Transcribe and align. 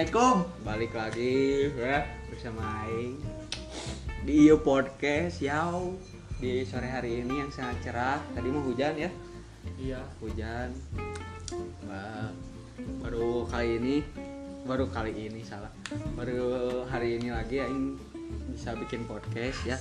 Assalamualaikum. 0.00 0.64
Balik 0.64 0.92
lagi 0.96 1.68
ya 1.76 2.08
bersama 2.32 2.88
Aing 2.88 3.20
di 4.24 4.48
Iyo 4.48 4.64
Podcast 4.64 5.44
Yau 5.44 5.92
di 6.40 6.64
sore 6.64 6.88
hari 6.88 7.20
ini 7.20 7.44
yang 7.44 7.52
sangat 7.52 7.84
cerah. 7.84 8.16
Tadi 8.32 8.48
mau 8.48 8.64
hujan 8.64 8.96
ya, 8.96 9.12
Iya. 9.76 10.00
hujan. 10.24 10.72
Wah, 11.84 12.32
baru 13.04 13.44
kali 13.52 13.76
ini, 13.76 14.00
baru 14.64 14.88
kali 14.88 15.12
ini 15.12 15.44
salah. 15.44 15.68
Baru 16.16 16.48
hari 16.88 17.20
ini 17.20 17.28
lagi 17.28 17.60
Aing 17.60 18.00
bisa 18.56 18.72
bikin 18.80 19.04
podcast 19.04 19.68
ya. 19.68 19.76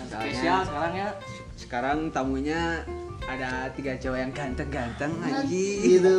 Dan 0.00 0.08
spesial 0.08 0.64
sekarang 0.64 0.94
ya. 0.96 1.08
Sekarang 1.52 1.98
tamunya 2.08 2.80
ada 3.28 3.68
tiga 3.76 3.92
cowok 4.00 4.24
yang 4.24 4.32
ganteng-ganteng 4.32 5.12
anjing. 5.20 6.00
Gitu. 6.00 6.16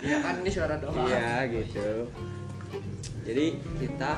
Iya 0.00 0.16
kan 0.18 0.34
ini 0.40 0.50
suara 0.50 0.74
doa. 0.76 0.96
Iya 1.04 1.48
gitu. 1.48 2.08
Jadi 3.22 3.46
kita 3.78 4.12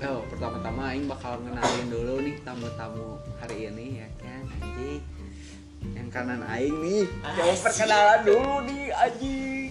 Oh, 0.00 0.24
pertama-tama 0.32 0.96
Aing 0.96 1.04
bakal 1.04 1.36
ngenalin 1.44 1.92
dulu 1.92 2.24
nih 2.24 2.40
tamu-tamu 2.40 3.20
hari 3.36 3.68
ini 3.68 4.00
ya 4.00 4.08
kan 4.16 4.42
anjing. 4.50 5.04
Yang 5.92 6.08
kanan 6.08 6.40
Aing 6.42 6.76
nih. 6.80 7.04
Coba 7.20 7.52
perkenalan 7.60 8.20
dulu 8.24 8.54
nih 8.64 8.82
anjing. 8.90 9.68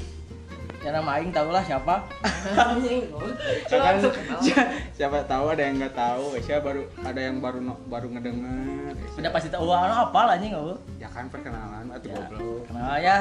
Ya 0.79 0.95
nama 0.95 1.19
aing 1.19 1.35
tau 1.35 1.51
lah 1.51 1.59
siapa. 1.59 2.07
Kan, 3.67 3.99
si- 4.39 4.55
siapa 4.95 5.19
tahu 5.27 5.51
ada 5.51 5.59
yang 5.59 5.75
nggak 5.75 5.91
tahu, 5.91 6.39
siapa 6.39 6.71
baru 6.71 6.87
ada 7.03 7.19
yang 7.19 7.43
baru 7.43 7.59
baru 7.83 8.07
ngedenger. 8.09 8.95
Udah 9.19 9.27
pasti 9.27 9.51
tahu 9.51 9.67
apa 9.67 10.19
lah 10.23 10.39
anjing 10.39 10.55
eueuh. 10.55 10.79
Ya 10.95 11.11
kan 11.11 11.27
perkenalan 11.27 11.91
atau 11.91 12.07
Ya. 12.07 12.15
goblok. 12.23 12.63
Kenal 12.63 12.95
ya. 12.95 13.17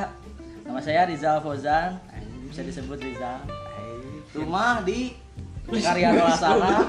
Nama 0.69 0.85
saya 0.85 1.09
Rizal 1.09 1.41
Fauzan. 1.41 1.97
Anjing. 2.13 2.53
Bisa 2.53 2.61
disebut 2.61 3.01
Rizal. 3.01 3.41
Rumah 4.37 4.85
di 4.85 5.17
Karya 5.65 6.13
Dolasana, 6.13 6.85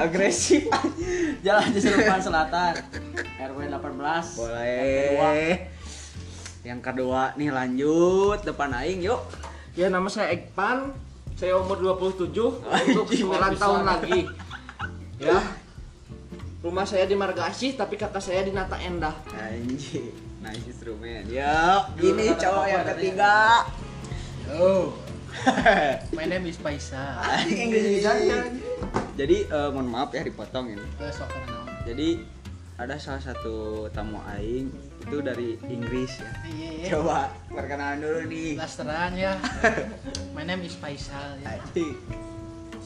agresif. 0.00 0.72
Jalan 1.44 1.68
Ciserupan 1.76 2.20
Selatan, 2.24 2.72
RW 3.36 3.68
18. 3.68 4.40
Boleh. 4.40 5.68
Yang 6.64 6.80
kedua 6.80 7.36
nih 7.36 7.52
lanjut 7.52 8.40
depan 8.48 8.72
aing 8.80 9.04
yuk. 9.04 9.20
Ya 9.76 9.92
nama 9.92 10.08
saya 10.08 10.32
Ekpan, 10.32 10.96
saya 11.36 11.60
umur 11.60 11.80
27 11.80 12.32
untuk 12.32 13.06
9 13.12 13.60
tahun 13.60 13.80
lagi. 13.84 14.28
Ya. 15.20 15.36
Rumah 16.62 16.86
saya 16.86 17.10
di 17.10 17.18
Marga 17.18 17.50
Asih 17.50 17.74
tapi 17.74 17.98
kakak 17.98 18.22
saya 18.22 18.46
di 18.46 18.54
Nata 18.54 18.78
Endah. 18.78 19.18
Anjing. 19.34 20.14
Nice 20.38 20.62
instrumen. 20.70 21.26
Yuk, 21.26 21.82
ini 21.98 22.38
cowok 22.38 22.66
yang 22.70 22.86
ketiga. 22.86 23.66
Oh. 24.54 24.94
My 26.16 26.22
name 26.22 26.46
is 26.46 26.62
Paisa. 26.62 27.18
Jadi 29.18 29.36
eh, 29.50 29.68
mohon 29.74 29.90
maaf 29.90 30.14
ya 30.14 30.22
dipotong 30.22 30.70
ini. 30.70 30.86
Jadi 31.82 32.08
ada 32.78 32.94
salah 32.94 33.22
satu 33.22 33.90
tamu 33.90 34.22
aing 34.38 34.70
itu 35.02 35.18
dari 35.18 35.58
Inggris 35.66 36.22
ya. 36.22 36.30
Iya. 36.46 36.94
Coba 36.94 37.34
perkenalan 37.50 37.98
dulu 37.98 38.20
nih. 38.30 38.54
Blasteran 38.54 39.18
ya. 39.18 39.34
My 40.38 40.46
name 40.46 40.62
is 40.62 40.78
Faisal 40.78 41.42
ya. 41.42 41.58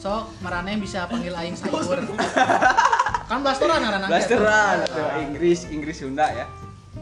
Sok 0.01 0.33
marane 0.41 0.81
bisa 0.81 1.05
panggil 1.05 1.33
aing 1.33 1.53
sayur. 1.53 2.01
kan 3.27 3.39
blasteran 3.43 3.79
ngaranna. 3.83 4.07
Blasteran 4.07 4.75
atau 4.87 5.05
Inggris 5.19 5.59
Inggris 5.67 5.97
Sunda 5.99 6.25
ya. 6.31 6.45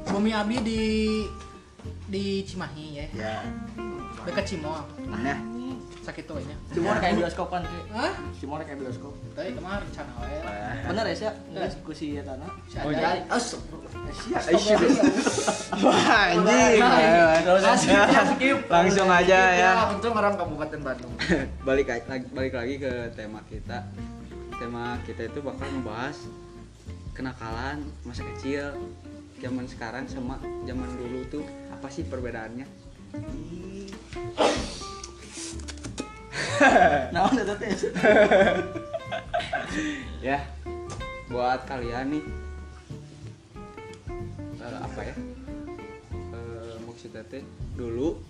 Bumi 0.10 0.34
Abi 0.34 0.58
di 0.62 0.82
di 2.10 2.42
Cimahi 2.44 2.86
ya. 2.98 3.06
Ya. 3.14 3.36
Dekat 4.26 4.46
Cimol. 4.50 4.82
Nah, 5.06 5.38
Sakit 6.06 6.30
tuh 6.30 6.38
nya. 6.38 6.54
Cuma 6.70 7.02
kayak 7.02 7.18
bioskopan. 7.18 7.66
Hah? 7.90 8.14
Cuma 8.38 8.62
kayak 8.62 8.78
bioskop. 8.78 9.10
Tadi 9.34 9.58
kemarin 9.58 9.82
rencana 9.82 10.12
wae. 10.22 10.38
Bener 10.86 11.06
ya 11.10 11.16
sih? 11.18 11.26
Enggak 11.50 11.66
diskusi 11.74 12.06
ya 12.14 12.22
tanah. 12.22 12.50
Si 12.70 12.78
Oh, 12.78 12.94
jadi- 12.94 13.26
As- 13.26 13.58
Aisyah. 14.46 14.78
Wah, 15.82 16.30
anjing. 16.30 16.82
Langsung 18.70 19.10
aja 19.10 19.40
ya. 19.50 19.70
untung 19.90 20.14
orang 20.14 20.38
Kabupaten 20.38 20.80
Bandung. 20.86 21.14
balik 21.68 21.90
lagi 21.90 22.06
balik 22.30 22.54
lagi 22.54 22.76
ke 22.78 22.92
tema 23.18 23.42
kita 23.50 23.90
tema 24.56 24.98
kita 25.04 25.28
itu 25.28 25.40
bakal 25.44 25.68
membahas 25.72 26.18
kenakalan 27.12 27.84
masa 28.08 28.24
kecil 28.36 28.76
zaman 29.40 29.68
sekarang 29.68 30.08
sama 30.08 30.40
zaman 30.64 30.90
dulu 30.96 31.28
tuh 31.28 31.44
apa 31.72 31.88
sih 31.92 32.04
perbedaannya? 32.08 32.68
Nah, 37.12 37.28
udah 37.28 37.46
tadi. 37.52 37.68
ya 40.28 40.40
buat 41.28 41.68
kalian 41.68 42.16
nih 42.16 42.24
eh, 44.64 44.80
apa 44.80 45.02
ya? 45.04 45.16
Eh, 46.16 46.76
maksudnya 46.88 47.28
teh 47.28 47.44
dulu 47.76 48.24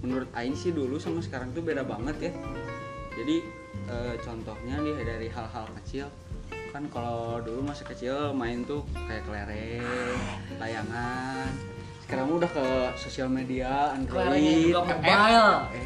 menurut 0.00 0.28
Aing 0.32 0.56
sih 0.56 0.72
dulu 0.72 0.96
sama 0.96 1.20
sekarang 1.20 1.52
tuh 1.52 1.60
beda 1.60 1.84
banget 1.84 2.30
ya. 2.30 2.32
Jadi 3.16 3.44
eh, 3.88 4.14
contohnya 4.22 4.74
nih 4.80 4.94
dari 5.04 5.28
hal-hal 5.28 5.66
kecil. 5.82 6.06
Kan 6.72 6.88
kalau 6.92 7.40
dulu 7.40 7.64
masa 7.64 7.88
kecil 7.88 8.32
main 8.36 8.64
tuh 8.64 8.84
kayak 9.08 9.24
kelereng 9.24 10.16
layangan. 10.60 11.48
Sekarang 12.06 12.38
udah 12.38 12.46
ke 12.46 12.66
sosial 12.94 13.26
media 13.26 13.90
Kelerengnya 14.06 14.54
Android 14.54 14.70
juga 14.70 14.80
mobile. 14.86 15.50
Eh, 15.74 15.82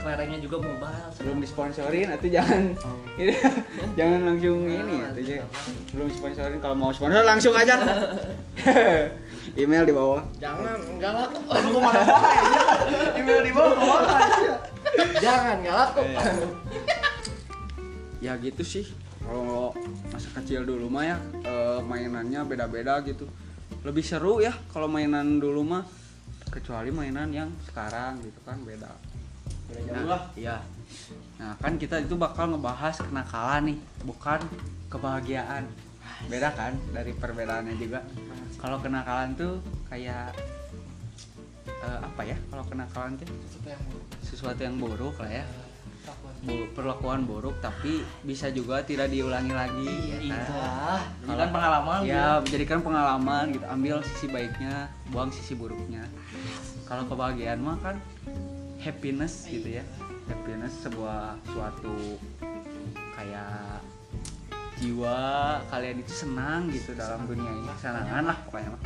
Kelerengnya 0.00 0.38
juga 0.40 0.56
mobile. 0.56 1.08
belum 1.20 1.38
disponsorin 1.44 2.08
atau 2.16 2.28
jangan. 2.32 2.62
Ini 3.20 3.34
jangan 3.98 4.20
langsung 4.24 4.58
ini 4.64 4.96
atau 5.04 5.20
jangan. 5.20 5.48
Belum 5.92 6.08
sponsorin 6.08 6.58
kalau 6.64 6.76
mau 6.76 6.90
sponsor 6.96 7.24
langsung 7.28 7.52
aja. 7.52 7.76
Email 9.60 9.84
di 9.84 9.92
bawah. 9.92 10.24
Jangan, 10.40 10.80
enggak 10.88 11.12
laku. 11.12 11.38
Aduh, 11.52 11.78
mana? 11.78 12.02
Email 13.20 13.40
di 13.44 13.52
bawah 13.52 14.00
Jangan, 15.20 15.54
enggak 15.60 15.76
laku. 15.76 16.02
Ya 18.24 18.40
gitu 18.40 18.64
sih. 18.64 18.88
Kalau 19.20 19.76
masa 20.08 20.28
kecil 20.40 20.64
dulu 20.64 20.88
mah 20.88 21.04
ya 21.04 21.16
eh, 21.44 21.80
mainannya 21.84 22.40
beda-beda 22.48 23.04
gitu. 23.04 23.28
Lebih 23.84 24.00
seru 24.00 24.40
ya 24.40 24.56
kalau 24.72 24.88
mainan 24.88 25.36
dulu 25.36 25.60
mah 25.60 25.84
kecuali 26.48 26.88
mainan 26.88 27.28
yang 27.28 27.52
sekarang 27.68 28.24
gitu 28.24 28.40
kan 28.48 28.56
beda. 28.64 28.88
Jauh 29.74 30.08
lah. 30.08 30.32
iya. 30.36 30.64
Nah 31.36 31.52
kan 31.60 31.76
kita 31.76 32.00
itu 32.00 32.16
bakal 32.16 32.56
ngebahas 32.56 32.96
kenakalan 33.04 33.74
nih 33.74 33.78
bukan 34.08 34.40
kebahagiaan. 34.88 35.68
Beda 36.32 36.48
kan 36.56 36.72
dari 36.96 37.12
perbedaannya 37.12 37.76
juga. 37.76 38.00
Kalau 38.56 38.80
kenakalan 38.80 39.36
tuh 39.36 39.60
kayak 39.92 40.32
eh, 41.68 41.98
apa 42.00 42.22
ya 42.24 42.36
kalau 42.48 42.64
kenakalan 42.64 43.20
tuh? 43.20 43.28
Sesuatu 43.52 43.68
yang 43.68 43.84
buruk. 43.84 44.08
sesuatu 44.24 44.60
yang 44.64 44.76
buruk 44.80 45.16
lah 45.20 45.32
ya 45.44 45.44
perlakuan 46.74 47.24
buruk 47.24 47.56
tapi 47.58 48.04
bisa 48.20 48.52
juga 48.52 48.84
tidak 48.84 49.08
diulangi 49.08 49.50
lagi 49.50 49.88
Iya, 49.88 50.16
ya 50.20 50.28
kan? 50.28 50.42
Itulah. 50.44 51.00
Ini 51.24 51.34
kan 51.34 51.48
pengalaman. 51.48 51.98
ya 52.04 52.24
menjadikan 52.38 52.78
pengalaman 52.80 53.44
gitu 53.50 53.64
ambil 53.64 53.94
sisi 54.04 54.26
baiknya 54.28 54.74
buang 55.08 55.30
sisi 55.30 55.54
buruknya 55.54 56.04
kalau 56.84 57.08
kebahagiaan 57.08 57.64
mah 57.64 57.80
kan 57.80 57.96
happiness 58.76 59.48
gitu 59.48 59.80
ya 59.80 59.84
happiness 60.28 60.76
sebuah 60.84 61.40
suatu 61.48 62.20
kayak 63.16 63.80
jiwa 64.76 65.16
kalian 65.70 66.02
itu 66.02 66.12
senang 66.12 66.68
gitu 66.68 66.92
dalam 66.92 67.24
dunia 67.24 67.48
ini 67.48 67.68
kesenangan 67.72 68.24
lah 68.28 68.36
pokoknya 68.44 68.68
mah 68.74 68.82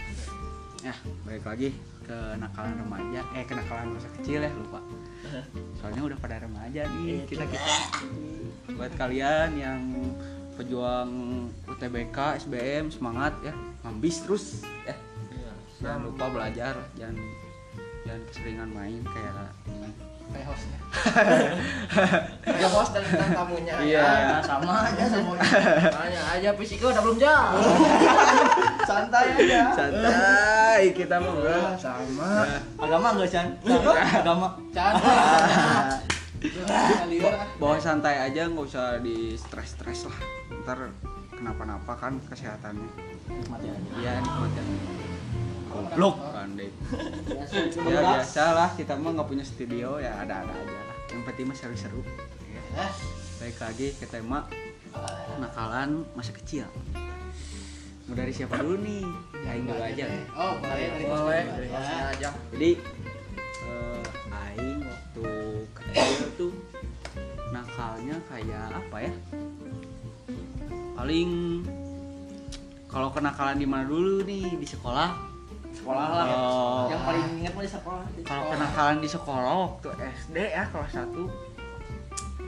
ya 0.84 0.94
balik 1.26 1.42
lagi 1.42 1.68
ke 2.08 2.40
nakalan 2.40 2.74
remaja 2.80 3.20
eh 3.36 3.44
kenakalan 3.44 3.92
masa 3.92 4.08
kecil 4.16 4.40
ya 4.40 4.48
lupa. 4.48 4.80
Soalnya 5.76 6.02
udah 6.08 6.18
pada 6.18 6.40
remaja 6.40 6.88
nih 6.88 7.28
kita 7.28 7.44
kita. 7.44 7.72
Buat 8.72 8.96
kalian 8.96 9.60
yang 9.60 9.80
pejuang 10.56 11.10
UTBK 11.68 12.40
SBM 12.48 12.88
semangat 12.88 13.36
ya 13.44 13.52
ngambis 13.84 14.24
terus 14.24 14.64
ya. 14.88 14.96
Jangan 15.84 16.08
lupa 16.08 16.32
belajar 16.32 16.74
jangan 16.96 17.20
jangan 18.08 18.22
keseringan 18.32 18.70
main 18.72 19.04
kayak 19.04 19.52
Kayak 20.28 20.46
hostnya. 20.48 20.78
Ya 22.48 22.68
host 22.74 22.90
dan 22.96 23.04
tamunya. 23.32 23.74
Iya. 23.80 24.02
ya. 24.02 24.28
Nah, 24.28 24.42
sama 24.44 24.72
aja 24.88 25.04
semuanya. 25.08 25.42
Tanya 25.92 26.22
aja 26.36 26.50
fisika 26.56 26.84
udah 26.92 27.02
belum 27.04 27.18
jauh. 27.20 27.62
Santai 28.88 29.24
aja. 29.36 29.60
santai 29.76 30.82
kita 30.96 31.20
mah 31.20 31.32
bro 31.36 31.60
Sama. 31.76 32.44
Agama 32.80 33.06
enggak, 33.16 33.28
Chan? 33.28 33.46
Agama. 34.16 34.48
Canda. 34.72 35.12
Liur 37.10 37.34
ah. 37.34 37.42
bawa 37.58 37.76
santai 37.82 38.14
aja 38.30 38.46
nggak 38.46 38.62
usah 38.62 39.02
di 39.02 39.34
stres 39.34 39.74
stres 39.74 40.06
lah 40.06 40.18
ntar 40.62 40.94
kenapa-napa 41.34 41.98
kan 41.98 42.14
kesehatannya 42.30 42.86
Nikmati 43.26 43.66
aja. 43.66 43.90
iya 43.98 44.12
nikmatin 44.22 44.66
goblok. 45.68 46.16
Pandai 46.32 46.68
ya 47.88 48.00
biasalah 48.00 48.68
kita 48.74 48.96
mah 48.96 49.12
nggak 49.14 49.28
punya 49.28 49.44
studio 49.44 50.00
ya 50.00 50.24
ada-ada 50.24 50.50
aja 50.50 50.72
lah. 50.72 50.96
Yang 51.12 51.22
penting 51.28 51.44
mah 51.48 51.56
seru-seru. 51.56 52.00
Baik 53.38 53.56
lagi 53.60 53.88
ke 53.96 54.06
tema 54.06 54.44
nakalan 55.38 56.02
masa 56.12 56.34
kecil. 56.34 56.66
Mau 58.08 58.16
dari 58.16 58.32
siapa 58.32 58.56
dulu 58.56 58.80
nih? 58.80 59.04
Aing 59.44 59.64
dulu 59.68 59.82
aja. 59.84 60.04
Oh, 60.32 60.56
boleh 60.58 60.88
boleh 61.04 61.42
dari 61.44 61.68
Ya. 61.68 62.08
aja 62.10 62.28
jadi 62.50 62.70
eh, 63.68 64.02
aing 64.32 64.80
waktu 64.80 65.26
kecil 65.76 66.24
tuh 66.40 66.52
nakalnya 67.52 68.16
kayak 68.26 68.68
apa 68.72 68.96
ya? 69.04 69.12
Paling 70.96 71.30
kalau 72.88 73.12
kenakalan 73.12 73.60
di 73.60 73.68
mana 73.68 73.84
dulu 73.86 74.24
nih? 74.24 74.56
Di 74.56 74.66
sekolah 74.66 75.14
sekolah 75.70 76.06
lah. 76.06 76.24
Oh. 76.26 76.82
yang 76.86 77.02
paling 77.02 77.24
ingat 77.38 77.52
mah 77.52 77.62
di 77.62 77.70
sekolah. 77.70 78.02
Kalau 78.22 78.44
kenakalan 78.48 78.96
di 78.98 79.08
sekolah 79.08 79.52
waktu 79.62 79.88
SD 80.16 80.36
ya 80.48 80.64
kelas 80.66 80.92
1 80.94 81.14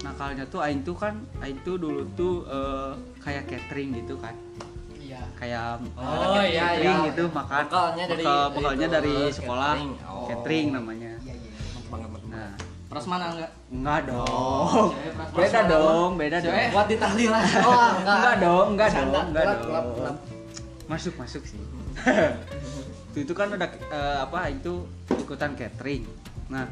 nakalnya 0.00 0.44
tuh 0.48 0.60
aing 0.60 0.80
tuh 0.80 0.96
kan 0.96 1.12
aing 1.38 1.60
tuh 1.60 1.76
dulu 1.76 2.00
tuh 2.14 2.44
eh, 2.46 2.90
kayak 3.18 3.44
catering 3.46 3.92
gitu 3.94 4.16
kan. 4.16 4.32
Iya. 4.96 5.20
kayak 5.36 5.82
Oh, 5.94 6.40
iya, 6.40 6.72
catering 6.72 6.96
iya. 6.96 7.08
gitu 7.10 7.22
makan. 7.28 7.62
Bekalnya 7.66 8.04
dari- 8.06 8.24
bekal- 8.24 8.50
bekalnya 8.50 8.86
itu, 8.86 8.94
dari 8.94 9.14
eh, 9.18 9.30
sekolah. 9.30 9.72
catering. 9.74 9.92
Oh. 10.02 10.26
catering 10.26 10.66
namanya. 10.72 11.12
Iya, 11.20 11.34
iya. 11.36 11.52
banget 11.86 12.08
banget. 12.08 12.28
Nah 12.28 12.50
prasmanan 12.90 13.28
enggak? 13.36 13.50
Enggak 13.70 14.00
dong. 14.08 14.86
Beda 15.30 15.60
dong 15.68 16.10
beda 16.16 16.36
dong. 16.40 16.54
Buat 16.72 16.86
di 16.88 16.96
tahlilan 16.96 17.42
oh 17.60 17.88
enggak. 18.00 18.34
Dong 18.40 18.66
enggak 18.74 18.88
dong 18.90 19.26
enggak 19.28 19.44
dong 19.46 19.58
gelap, 19.68 19.86
gelap. 19.94 20.16
Masuk 20.90 21.14
masuk 21.14 21.46
sih. 21.46 21.62
Itu, 23.14 23.18
itu 23.30 23.32
kan 23.38 23.54
ada 23.54 23.70
eh, 23.70 24.18
apa 24.18 24.50
itu 24.50 24.90
ikutan 25.14 25.54
catering. 25.54 26.02
Nah 26.50 26.66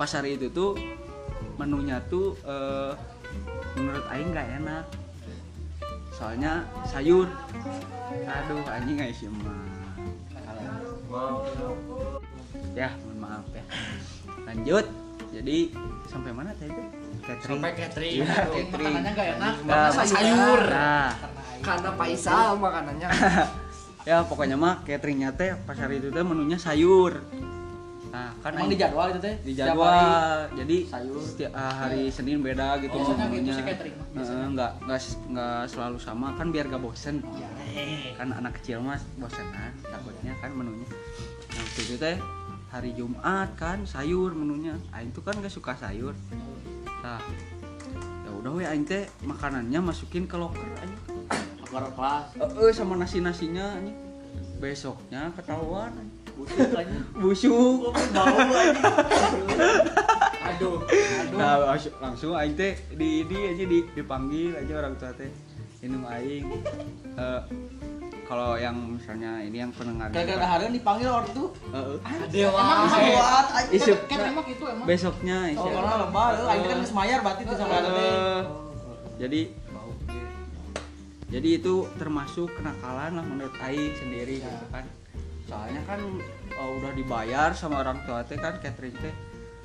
pas 0.00 0.08
hari 0.08 0.40
itu 0.40 0.48
tuh 0.48 0.72
menunya 1.60 2.00
tuh 2.08 2.32
eh, 2.48 2.96
menurut 3.76 4.08
Aing 4.08 4.32
nggak 4.32 4.48
enak. 4.64 4.84
Soalnya 6.16 6.64
sayur. 6.88 7.28
Aduh 8.24 8.64
anjing 8.64 8.96
nggak 8.96 9.12
sih 9.12 9.28
ya 12.74 12.90
mohon 13.04 13.18
maaf 13.20 13.46
ya. 13.52 13.64
Lanjut. 14.48 14.86
Jadi 15.34 15.58
sampai 16.06 16.30
mana 16.30 16.50
tadi? 16.56 16.70
Tuh 16.70 16.86
catering. 17.22 17.58
Sampai 17.58 17.72
catering. 17.76 18.14
Gitu. 18.16 18.30
Catering 18.32 18.66
makanannya 18.72 19.10
nggak 19.12 19.28
enak. 19.38 19.54
Nah, 19.66 19.86
Makan 19.92 20.06
sayur. 20.08 20.62
nah 20.72 21.10
Karena 21.64 21.90
Faisal 21.96 22.60
makanannya. 22.60 23.08
Ya 24.04 24.20
pokoknya 24.20 24.52
mah 24.52 24.84
cateringnya 24.84 25.32
teh 25.32 25.56
pas 25.64 25.80
hari 25.80 25.96
itu 25.96 26.12
teh 26.12 26.20
menunya 26.20 26.60
sayur. 26.60 27.24
Nah 28.12 28.36
kan 28.44 28.52
emang 28.52 28.68
di 28.68 28.76
jadwal 28.76 29.08
itu 29.08 29.16
teh 29.24 29.34
di 29.40 29.56
Setiap 29.56 29.80
hari. 29.80 29.96
jadwal 30.04 30.36
jadi 30.60 30.76
sayur. 30.92 31.22
setiap 31.24 31.50
ah, 31.56 31.72
hari 31.72 32.02
Senin 32.12 32.44
beda 32.44 32.84
gitu 32.84 32.92
gitu 33.00 33.16
menunya. 33.16 33.56
sih 33.56 33.64
catering 33.64 33.96
mah, 33.96 34.06
biasanya. 34.12 34.44
Heeh, 34.44 34.50
nggak 34.52 34.72
nggak 34.84 35.00
nggak 35.32 35.60
selalu 35.72 35.98
sama. 36.04 36.26
Kan 36.36 36.52
biar 36.52 36.68
gak 36.68 36.84
bosen. 36.84 37.24
Iya. 37.24 37.48
kan 38.20 38.28
anak 38.28 38.60
kecil 38.60 38.84
mas 38.84 39.00
bosenan 39.16 39.72
takutnya 39.80 40.36
kan 40.36 40.52
menunya. 40.52 40.84
Nah 41.48 41.60
waktu 41.64 41.80
itu 41.80 41.94
teh 41.96 42.16
hari 42.68 42.90
Jumat 42.92 43.56
kan 43.56 43.88
sayur 43.88 44.36
menunya. 44.36 44.76
Aing 44.92 45.16
tuh 45.16 45.24
kan 45.24 45.40
gak 45.40 45.48
suka 45.48 45.72
sayur. 45.80 46.12
Nah 47.00 47.24
ya 48.20 48.30
udah 48.36 48.52
we 48.52 48.68
Aing 48.68 48.84
teh 48.84 49.08
makanannya 49.24 49.80
masukin 49.80 50.28
ke 50.28 50.36
loker 50.36 50.60
Aing 50.84 50.92
Keluar 51.74 51.90
kelas. 51.90 52.24
Eh 52.38 52.70
sama 52.70 52.94
nasi 52.94 53.18
nasinya 53.18 53.74
anjing. 53.74 53.98
besoknya 54.54 55.28
ketahuan 55.34 55.90
busuk 56.32 56.72
aja 56.72 56.98
busuk. 57.12 57.90
Bau 58.14 58.30
aja 58.48 58.90
aduh. 60.48 60.78
Nah 61.34 61.74
langsung- 62.00 62.32
aing 62.32 62.54
teh 62.54 62.72
di 62.94 63.26
di 63.26 63.38
aja 63.44 63.64
di 63.66 63.78
dipanggil 63.92 64.54
aja 64.54 64.72
orang 64.78 64.94
tua 64.94 65.10
teh. 65.12 65.28
Ini 65.82 65.98
aing. 66.00 66.46
Eh, 67.12 67.40
kalau 68.24 68.56
yang 68.56 68.72
misalnya 68.94 69.42
ini 69.42 69.58
yang 69.58 69.74
pendengar 69.74 70.08
gara-gara 70.08 70.46
harian 70.48 70.72
dipanggil 70.72 71.12
orang 71.12 71.28
tuh. 71.34 71.50
Heeh. 71.68 71.96
dia 72.32 72.48
Emang 72.48 72.88
buat 72.88 73.46
aja 73.52 73.68
Isep. 73.68 73.98
Kan 74.06 74.18
emang 74.24 74.46
itu 74.48 74.64
emang. 74.64 74.86
besoknya 74.86 75.36
oh 75.44 75.54
isep. 75.60 75.70
karena 75.76 75.94
lebar 75.98 76.32
aing 76.46 76.62
kan 76.62 76.76
geus 76.78 76.94
mayar 76.94 77.18
berarti 77.20 77.42
itu 77.42 77.52
sama 77.52 77.74
ada 77.74 77.90
jadi 79.14 79.40
jadi 81.32 81.48
itu 81.56 81.88
termasuk 81.96 82.52
kenakalan 82.52 83.16
lah 83.16 83.24
menurut 83.24 83.56
Aing 83.58 83.96
sendiri 83.96 84.44
gitu 84.44 84.66
kan. 84.68 84.84
Soalnya 85.48 85.82
kan 85.88 86.00
eh, 86.52 86.70
udah 86.80 86.92
dibayar 86.92 87.50
sama 87.56 87.80
orang 87.80 88.00
tua 88.04 88.20
teh 88.24 88.36
kan 88.36 88.60
catering 88.60 88.96
teh. 89.00 89.14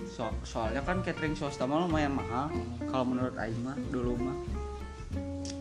So- 0.08 0.40
soalnya 0.48 0.80
kan 0.88 1.04
catering 1.04 1.36
swasta 1.36 1.68
mah 1.68 1.84
lumayan 1.84 2.16
mahal 2.16 2.48
kalau 2.88 3.06
menurut 3.12 3.36
Aing 3.36 3.60
mah 3.60 3.76
dulu 3.92 4.16
mah. 4.16 4.38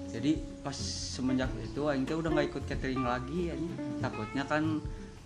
Jadi 0.08 0.40
pas 0.62 0.74
semenjak 1.14 1.50
itu 1.60 1.82
Aing 1.90 2.06
teh 2.06 2.14
udah 2.14 2.30
nggak 2.30 2.46
ikut 2.54 2.62
catering 2.66 3.02
lagi 3.02 3.50
anjing. 3.52 3.74
takutnya 3.98 4.46
kan 4.46 4.78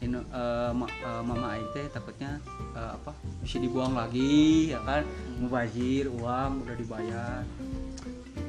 ini 0.03 0.19
eh, 0.19 0.73
ma- 0.75 0.91
eh, 0.91 1.23
mama 1.23 1.47
Aing 1.55 1.69
teh 1.77 1.85
takutnya 1.93 2.41
eh, 2.75 2.91
apa 2.97 3.13
bisa 3.45 3.61
dibuang 3.61 3.93
lagi 3.93 4.73
ya 4.73 4.81
kan. 4.83 5.05
Mubazir 5.37 6.09
uang 6.09 6.65
udah 6.65 6.77
dibayar 6.81 7.45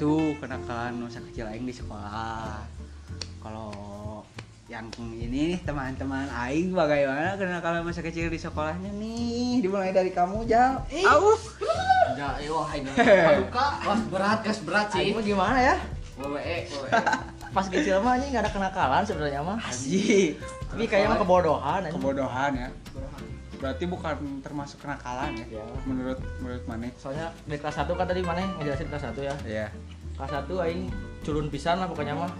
itu 0.04 0.36
kenakalan 0.36 1.00
masa 1.00 1.24
kecil 1.32 1.48
Aing 1.48 1.64
di 1.64 1.72
sekolah. 1.72 2.60
Kalau 3.40 3.72
yang 4.68 4.92
ini 5.00 5.32
nih 5.32 5.52
teman-teman 5.64 6.28
Aing 6.28 6.76
bagaimana 6.76 7.40
kenakalan 7.40 7.88
masa 7.88 8.04
kecil 8.04 8.28
di 8.28 8.36
sekolahnya 8.36 8.92
nih? 9.00 9.64
Dimulai 9.64 9.96
dari 9.96 10.12
kamu 10.12 10.44
Jal. 10.44 10.84
Au. 11.08 11.40
ya 12.20 12.36
eh, 12.36 12.52
wah 12.52 12.68
ini 12.76 12.92
Paduka. 13.00 13.68
wah 13.88 14.00
berat 14.12 14.40
gas 14.44 14.60
berat 14.60 14.92
sih. 14.92 15.16
Aing 15.16 15.24
gimana 15.24 15.56
ya? 15.56 15.76
WWE 16.20 16.68
pas 17.56 17.66
kecil 17.72 18.04
mah 18.04 18.20
anjing 18.20 18.36
nggak 18.36 18.44
ada 18.44 18.52
kenakalan 18.52 19.08
sebenarnya 19.08 19.40
mah. 19.40 19.64
Asik. 19.64 20.36
tapi 20.68 20.84
kayaknya 20.84 21.16
mah 21.16 21.20
kebodohan 21.24 21.80
anjing. 21.80 21.96
Kebodohan 21.96 22.52
ya. 22.60 22.68
Berarti 23.64 23.88
bukan 23.88 24.44
termasuk 24.44 24.84
kenakalan 24.84 25.40
ya 25.40 25.48
Iya. 25.48 25.64
menurut 25.88 26.20
menurut 26.44 26.64
mana 26.68 26.92
soalnya 27.00 27.32
di 27.48 27.56
kelas 27.56 27.80
1 27.80 27.96
kan 27.96 28.04
tadi 28.04 28.20
mana 28.20 28.44
ngejelasin 28.60 28.92
kelas 28.92 29.04
1 29.16 29.24
ya. 29.24 29.36
Ya 29.48 29.68
kelas 30.14 30.32
1 30.42 30.64
aing 30.64 30.82
culun 31.22 31.48
pisan 31.48 31.78
lah 31.78 31.88
pokoknya 31.88 32.14
mah. 32.14 32.32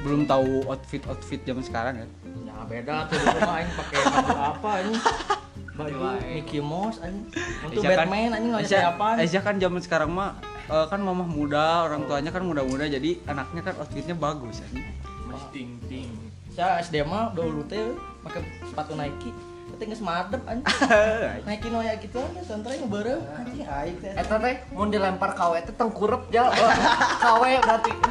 Belum 0.00 0.24
tahu 0.24 0.64
outfit 0.66 1.02
outfit 1.04 1.40
zaman 1.42 1.60
sekarang 1.60 1.94
ya? 1.96 2.06
Ya 2.42 2.56
beda 2.62 2.94
tuh 3.06 3.16
dulu 3.16 3.38
mah 3.40 3.54
aing 3.56 3.70
pakai 3.70 3.98
baju 4.02 4.34
apa 4.36 4.70
anjing 4.78 5.04
baju 5.78 5.96
Coba, 5.96 6.10
Mickey 6.26 6.60
Mouse 6.60 6.98
anjing 6.98 7.24
untuk 7.62 7.82
kan- 7.82 8.04
Batman 8.04 8.30
anjing 8.30 8.50
nggak 8.50 8.60
ada 8.60 8.68
Aisyah- 8.68 8.82
siapaan? 8.84 9.14
Aisyah 9.18 9.42
kan 9.42 9.54
zaman 9.56 9.80
sekarang 9.80 10.10
mah 10.10 10.30
eh, 10.66 10.86
kan 10.86 11.00
mamah 11.00 11.24
muda 11.26 11.66
orang 11.84 12.04
tuanya 12.04 12.30
kan 12.30 12.42
muda-muda 12.42 12.84
jadi 12.86 13.10
anaknya 13.24 13.62
kan 13.62 13.74
outfitnya 13.76 14.12
bagus 14.14 14.60
anjing. 14.62 14.84
masih 15.24 15.48
ting 15.50 15.70
ting 15.86 16.08
saya 16.50 16.80
SD 16.80 17.00
mah 17.02 17.30
dulu 17.30 17.62
teh 17.64 17.80
pakai 18.20 18.40
sepatu 18.62 18.92
Nike 18.92 19.30
tapi 19.80 19.96
nggak 19.96 20.04
semadep 20.04 20.44
anjing. 20.44 21.72
Noya 21.80 21.96
gitu 21.96 22.20
aja 22.20 22.44
santai 22.44 22.76
ngebareng 22.84 23.24
anjing 23.32 23.64
aing 23.64 23.96
teh. 24.04 24.12
Eta 24.12 24.36
teh 24.36 24.60
mau 24.76 24.84
dilempar 24.84 25.32
kawe 25.32 25.56
teh 25.64 25.72
tengkurep 25.72 26.28
jal. 26.28 26.52
kawe 27.24 27.50
berarti. 27.64 27.88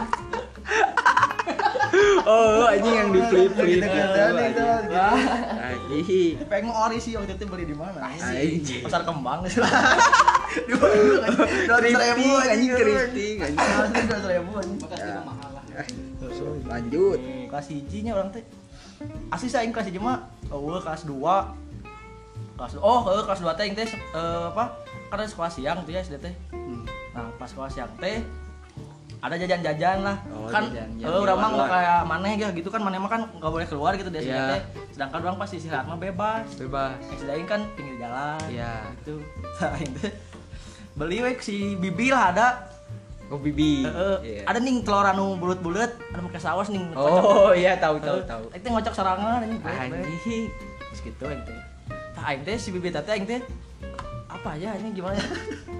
oh 2.26 2.66
anjing 2.66 2.90
yang 2.90 3.14
di 3.14 3.22
flip 3.30 3.54
flip 3.54 3.86
anjing. 3.86 4.02
Pengen 6.50 6.74
ori 6.74 6.98
sih 6.98 7.14
waktu 7.14 7.38
itu 7.38 7.46
beli 7.46 7.70
di 7.70 7.78
mana? 7.78 8.02
Anjing. 8.02 8.82
pasar 8.82 9.06
kembang 9.06 9.46
di 9.46 10.74
mana 10.74 10.98
dua 11.70 11.78
ribu 11.86 12.34
anjing. 12.34 12.74
anjing 12.74 13.46
anjing. 13.46 14.10
Dua 14.10 14.26
ribu 14.26 14.58
anjing. 14.58 14.82
Juga 14.82 15.22
mahal 15.22 15.54
lah. 15.54 15.62
lanjut. 16.66 17.22
Kelas 17.46 17.70
hijinya 17.70 18.18
orang 18.18 18.34
teh. 18.34 18.42
Asli 19.30 19.48
saya 19.48 19.70
kelas 19.70 19.88
hiji 19.88 20.02
mah 20.02 20.40
oh 20.52 20.82
kelas 20.82 21.08
2 21.08 21.16
kelas 22.60 22.76
oh 22.78 23.08
eh, 23.08 23.24
kelas 23.24 23.40
2 23.40 23.56
teh 23.56 23.66
teh 23.74 23.88
eh, 23.88 24.44
apa? 24.50 24.76
Karena 25.08 25.24
sekolah 25.24 25.48
siang 25.50 25.78
tuh 25.82 25.92
ya 25.92 26.02
SD 26.02 26.20
teh. 26.20 26.34
Hmm. 26.52 26.84
nah 27.10 27.26
pas 27.36 27.48
sekolah 27.48 27.68
siang 27.68 27.88
teh 27.98 28.20
ada 29.20 29.36
jajan-jajan 29.36 30.00
lah. 30.00 30.16
Oh, 30.30 30.48
kan 30.48 30.64
jajan, 30.66 30.88
eh 30.94 31.04
jajan 31.04 31.12
orang 31.18 31.38
mah 31.38 31.50
di 31.50 31.56
nggak 31.58 31.70
kayak 31.70 32.00
maneh 32.06 32.34
ya 32.36 32.50
gitu 32.52 32.70
kan. 32.70 32.80
Maneh 32.80 32.96
mah 32.98 33.10
kan 33.10 33.22
nggak 33.30 33.52
boleh 33.52 33.66
keluar 33.66 33.92
gitu 33.96 34.08
dari 34.08 34.28
Iya. 34.28 34.44
teh. 34.50 34.62
Sedangkan 34.94 35.20
orang 35.22 35.36
pas 35.36 35.50
istirahat 35.50 35.86
mah 35.86 35.96
bebas. 35.96 36.48
Bebas. 36.56 36.96
SD 37.14 37.28
aing 37.30 37.44
kan 37.46 37.64
pinggir 37.74 37.96
jalan. 37.98 38.40
Iya. 38.48 38.92
gitu. 38.98 39.20
Nah 39.60 39.76
teh 39.76 40.12
beli 40.96 41.20
we 41.22 41.32
si 41.40 41.76
bibi 41.76 42.12
lah 42.12 42.32
ada. 42.32 42.48
Oh 43.28 43.38
bibi. 43.38 43.84
Eh, 43.84 43.92
eh, 43.92 44.18
Iya. 44.22 44.42
ada 44.48 44.58
nih 44.58 44.82
telur 44.82 45.04
anu 45.06 45.36
bulat-bulat 45.36 45.92
ada 46.10 46.20
pakai 46.24 46.42
saus 46.42 46.68
nih 46.68 46.82
oh 46.94 47.54
iya 47.54 47.78
tahu 47.78 48.02
tahu 48.02 48.20
Eh, 48.20 48.26
tahu. 48.26 48.44
teh 48.52 48.70
ngocok 48.70 48.94
sorangan 48.94 49.44
anjing. 49.44 49.62
anjing. 49.62 50.44
Terus 50.90 51.00
gitu 51.04 51.24
aing 51.24 51.44
teh. 51.44 51.60
Tah 52.20 52.28
aing 52.30 52.44
teh 52.44 52.60
si 52.60 52.70
bibi 52.70 52.92
teh 52.92 53.00
aing 53.00 53.24
teh 53.24 53.40
apa 54.28 54.52
ya 54.54 54.76
ini 54.76 54.92
gimana 54.92 55.16
ya? 55.16 55.24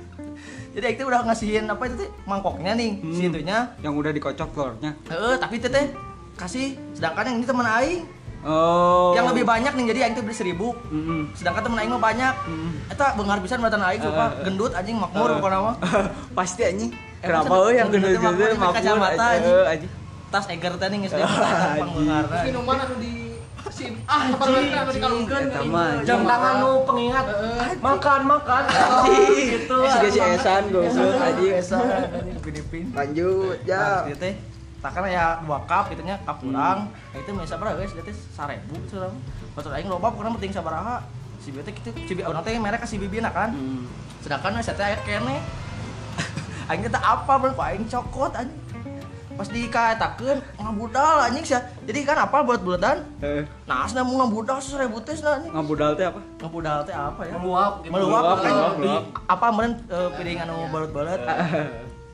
Jadi 0.74 0.84
aing 0.86 0.96
teh 0.96 1.04
udah 1.04 1.20
ngasihin 1.26 1.68
apa 1.68 1.84
itu 1.84 2.00
teh 2.00 2.10
mangkoknya 2.24 2.72
nih, 2.74 2.92
si 3.06 3.22
Hmm. 3.22 3.32
itunya. 3.36 3.58
yang 3.78 3.92
udah 3.94 4.08
dikocok 4.10 4.48
telurnya 4.50 4.96
Heeh, 5.06 5.36
tapi 5.36 5.60
teh 5.60 5.68
teh 5.68 5.92
kasih 6.34 6.80
sedangkan 6.96 7.28
yang 7.28 7.36
ini 7.36 7.46
teman 7.46 7.68
aing 7.68 8.08
Oh. 8.40 9.12
yang 9.12 9.28
lebih 9.28 9.44
banyak 9.44 9.68
nih 9.70 9.86
jadi 9.92 10.00
aing 10.00 10.16
tuh 10.16 10.24
beli 10.24 10.32
seribu 10.34 10.72
Mm-mm. 10.88 11.36
sedangkan 11.36 11.60
temen 11.60 11.76
aing 11.78 11.92
mah 11.92 12.00
banyak 12.00 12.34
eta 12.88 13.12
beungar 13.12 13.44
pisan 13.44 13.60
buatan 13.60 13.84
aing 13.84 14.00
sumpah 14.00 14.32
gendut 14.40 14.72
anjing 14.72 14.96
makmur 14.96 15.28
Eh. 15.28 15.36
pokoknya 15.36 15.60
mah 15.62 15.76
Pasti 16.40 16.64
anjing. 16.64 16.96
Eh, 17.20 17.28
Kenapa 17.28 17.52
euy 17.60 17.76
yang 17.76 17.92
gendut 17.92 18.08
teh 18.08 18.16
gendut-gendut 18.16 18.56
makmur, 18.56 18.76
kacamata, 18.80 19.26
anjing. 19.36 19.68
Anjing. 19.68 19.92
tas 20.30 20.46
eger 20.48 20.72
teh 20.74 20.88
nih 20.88 20.98
geus 21.04 21.14
dia 21.14 21.28
minuman 22.48 22.76
anu 22.80 22.96
di 22.96 23.29
sim. 23.68 23.94
Ah 24.08 24.32
dikalungkeun 24.32 25.44
Eta 25.52 25.62
mah 25.68 26.00
jam 26.08 26.24
tangan 26.24 26.54
nu 26.64 26.72
pengingat. 26.88 27.26
Makan 27.84 28.22
makan. 28.24 28.64
Gitu. 29.54 29.78
Si 29.84 30.08
si 30.16 30.20
esan 30.20 30.72
gosok 30.72 31.20
anjing. 31.20 31.60
Filipin 32.40 32.84
Lanjut 32.96 33.58
ya. 33.68 34.08
Ya. 34.08 34.16
teh 34.16 34.34
tak 34.80 34.96
kan 34.96 35.04
ya 35.12 35.44
dua 35.44 35.60
cup 35.68 35.92
gitu 35.92 36.02
nya 36.08 36.16
cup 36.24 36.40
kurang. 36.40 36.88
Nah, 36.88 37.18
itu 37.20 37.30
bisa 37.36 37.56
berapa 37.60 37.76
guys. 37.76 37.92
Teh 37.92 38.16
sarebu 38.32 38.76
curang 38.88 39.14
pas 39.52 39.66
aing 39.76 39.88
loba 39.92 40.08
kurang 40.16 40.40
penting 40.40 40.56
sabaraha. 40.56 41.04
Si 41.44 41.52
bieu 41.52 41.64
teh 41.64 41.76
kitu 41.76 41.92
si 42.08 42.14
bieu 42.16 42.24
urang 42.28 42.44
teh 42.46 42.56
merek 42.56 42.84
si 42.88 42.96
bibina 42.96 43.32
kan? 43.32 43.52
Hmm. 43.52 43.88
sedangkan 44.20 44.60
saya 44.60 44.76
teh 44.76 44.86
aya 44.88 44.98
kene. 45.04 45.40
Aing 46.70 46.86
teh 46.86 47.02
apa 47.02 47.34
bro? 47.40 47.56
Aing 47.56 47.88
cokot 47.88 48.36
anjing 48.36 48.69
pas 49.40 49.48
dikaetakeun 49.48 50.38
ngabudal 50.60 51.24
anjing 51.24 51.48
sia 51.48 51.64
jadi 51.88 52.00
kan 52.04 52.28
apa 52.28 52.44
buat 52.44 52.60
buledan 52.60 53.08
Eh, 53.24 53.48
nah 53.64 53.88
asna 53.88 54.04
mau 54.04 54.20
ngabudal 54.20 54.60
seribu 54.60 55.00
tes 55.00 55.24
nah 55.24 55.40
anjing 55.40 55.48
ngabudal 55.50 55.96
teh 55.96 56.06
apa? 56.06 56.20
ngabudal 56.38 56.80
teh 56.84 56.92
apa 56.92 57.22
ya 57.24 57.34
meluap 57.40 57.74
gitu. 57.80 57.92
meluap 57.96 58.20
Meluap, 58.20 58.38
kan 58.38 58.52
meluap, 58.52 58.74
di 58.76 58.84
meluap. 58.84 59.04
apa 59.32 59.46
meureun 59.48 59.74
uh, 59.88 60.10
piring 60.12 60.40
anu 60.44 60.58
balut-balut 60.68 61.22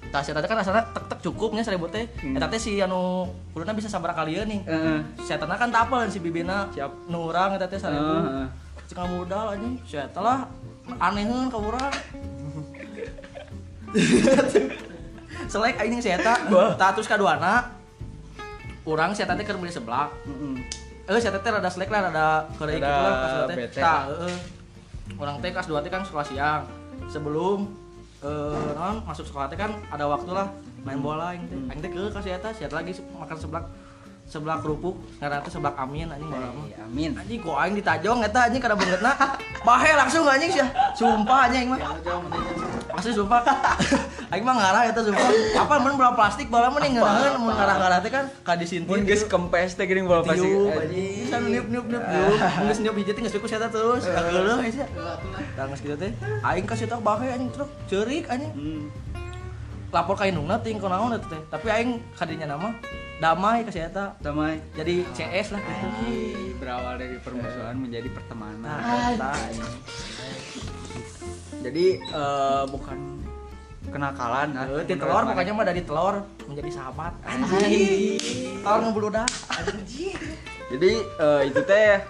Tah 0.05 0.21
saya 0.21 0.37
tadi 0.37 0.47
kan 0.47 0.61
asalnya 0.61 0.85
tek 0.95 1.11
tek 1.11 1.19
cukupnya 1.19 1.59
seribu 1.59 1.91
teh. 1.91 2.07
Eta 2.07 2.47
teh 2.47 2.61
si 2.61 2.79
anu 2.79 3.25
kuluna 3.51 3.75
bisa 3.75 3.91
sabaraha 3.91 4.23
kalian 4.23 4.47
nih. 4.47 4.61
Heeh. 4.63 4.99
Saya 5.27 5.41
kan 5.59 5.73
tapal 5.73 6.07
si 6.07 6.23
bibina 6.23 6.71
Siap. 6.71 7.09
nu 7.11 7.27
urang 7.27 7.57
eta 7.57 7.67
teh 7.67 7.75
seribu. 7.75 8.23
Heeh. 8.23 8.47
Cek 8.85 8.95
modal 9.01 9.57
anjing. 9.57 9.75
Saya 9.83 10.07
lah 10.15 10.47
aneheun 11.03 11.51
ka 11.51 11.57
urang. 11.59 11.91
Selek 15.45 15.75
aing 15.77 16.01
saya 16.01 16.17
eta. 16.19 16.35
Tah 16.75 16.89
terus 16.93 17.07
kaduana 17.09 17.71
urang 18.85 19.11
saya 19.17 19.33
teh 19.33 19.45
keur 19.45 19.57
beli 19.57 19.73
seblak. 19.73 20.13
Heeh. 20.25 20.55
Eh 21.05 21.21
saya 21.21 21.37
teh 21.37 21.49
rada 21.49 21.69
selek 21.69 21.89
lah 21.89 22.09
rada 22.09 22.27
keureuy 22.57 22.81
gitu 22.81 22.85
lah 22.85 23.13
pas 23.21 23.31
Tah 23.73 24.01
heeh. 24.09 24.37
Urang 25.21 25.37
teh 25.41 25.49
kelas 25.53 25.67
2 25.69 25.85
teh 25.85 25.91
kan 25.93 26.01
sekolah 26.05 26.25
siang. 26.25 26.61
Sebelum 27.09 27.69
eh 28.25 28.71
non 28.73 29.05
masuk 29.05 29.25
sekolah 29.25 29.49
teh 29.49 29.57
kan 29.57 29.73
ada 29.93 30.05
waktu 30.09 30.31
lah 30.33 30.49
main 30.81 31.01
bola 31.01 31.33
aing 31.33 31.45
teh. 31.49 31.57
Aing 31.69 31.79
teh 31.81 31.89
ke 31.93 32.01
ka 32.09 32.19
si 32.21 32.29
eta, 32.33 32.49
si 32.53 32.65
eta 32.65 32.81
lagi 32.81 32.93
makan 33.13 33.37
seblak 33.37 33.65
seblak 34.25 34.57
kerupuk, 34.65 34.97
ngaranna 35.21 35.45
teh 35.45 35.53
seblak 35.53 35.77
amin 35.77 36.09
anjing 36.09 36.29
bola 36.29 36.49
mah. 36.49 36.65
Eh, 36.65 36.81
Amin. 36.81 37.13
Anjing 37.13 37.37
kok 37.45 37.57
aing 37.61 37.77
ditajong 37.77 38.19
eta 38.25 38.39
anjing 38.49 38.61
kada 38.61 38.73
beungeutna. 38.73 39.13
Bahe 39.61 39.89
langsung 39.93 40.25
anjing 40.25 40.49
sia. 40.49 40.65
Sumpah 40.97 41.45
anjing 41.49 41.69
mah. 41.69 41.77
Asli 42.97 43.13
sumpah. 43.13 43.41
aing 44.31 44.43
mah 44.45 44.55
ngarah 44.57 44.81
eta 44.89 45.01
sumpah. 45.05 45.29
Apa 45.61 45.73
mun 45.81 45.93
bola 45.99 46.11
plastik 46.17 46.47
bola 46.49 46.67
mah 46.73 46.79
ning 46.81 46.97
ngeureun 46.97 47.37
mun 47.41 47.53
ngarah-ngarah 47.53 47.99
teh 48.01 48.11
kan 48.11 48.25
ka 48.41 48.53
disintin. 48.57 48.89
Mun 48.89 49.05
geus 49.05 49.23
kempes 49.29 49.77
teh 49.77 49.85
geuning 49.85 50.09
bola 50.09 50.25
plastik. 50.25 50.49
Tiup 50.49 50.73
anjing. 50.73 51.25
Bisa 51.25 51.37
niup 51.41 51.67
niup 51.69 51.85
niup 51.85 52.03
niup. 52.03 52.37
Geus 52.39 52.79
niup 52.81 52.95
hiji 52.97 53.11
teh 53.13 53.21
geus 53.21 53.33
cukup 53.37 53.47
sia 53.51 53.59
terus. 53.69 54.03
Sia. 54.05 54.87
Da 55.53 55.61
geus 55.69 55.81
kitu 55.81 55.95
teh. 55.97 56.11
Aing 56.41 56.65
ka 56.65 56.73
situ 56.73 56.97
bahe 56.97 57.27
anjing 57.29 57.49
truk 57.53 57.69
ceurik 57.85 58.25
anjing. 58.31 58.51
Hmm. 58.53 58.83
Lapor 59.93 60.17
ka 60.19 60.27
indungna 60.27 60.59
ting 60.59 60.81
kunaon 60.81 61.15
eta 61.15 61.27
teh. 61.29 61.41
Tapi 61.53 61.67
aing 61.69 61.91
kadinya 62.17 62.57
nama 62.57 62.73
damai 63.21 63.63
si 63.69 63.79
eta. 63.79 64.17
Damai. 64.19 64.59
Jadi 64.73 65.05
CS 65.13 65.55
lah 65.55 65.61
gitu. 65.61 65.87
Berawal 66.59 66.97
dari 66.97 67.15
permusuhan 67.21 67.77
menjadi 67.77 68.09
pertemanan. 68.11 68.79
Eta 69.15 69.29
anjing. 69.31 69.73
Jadi 71.65 71.97
eh, 71.97 72.63
bukan 72.69 73.14
kenakalan 73.95 74.47
nah. 74.51 74.67
Ti 74.83 74.95
telur 74.99 75.23
pokoknya 75.23 75.53
mah 75.55 75.65
dari 75.65 75.81
telur 75.87 76.15
menjadi 76.43 76.69
sahabat. 76.75 77.13
Anjing. 77.23 78.19
Telur 78.59 78.79
ngebludak. 78.91 79.29
Anjing. 79.47 80.19
Jadi 80.75 80.91
eh, 80.99 81.41
itu 81.47 81.61
teh 81.63 82.03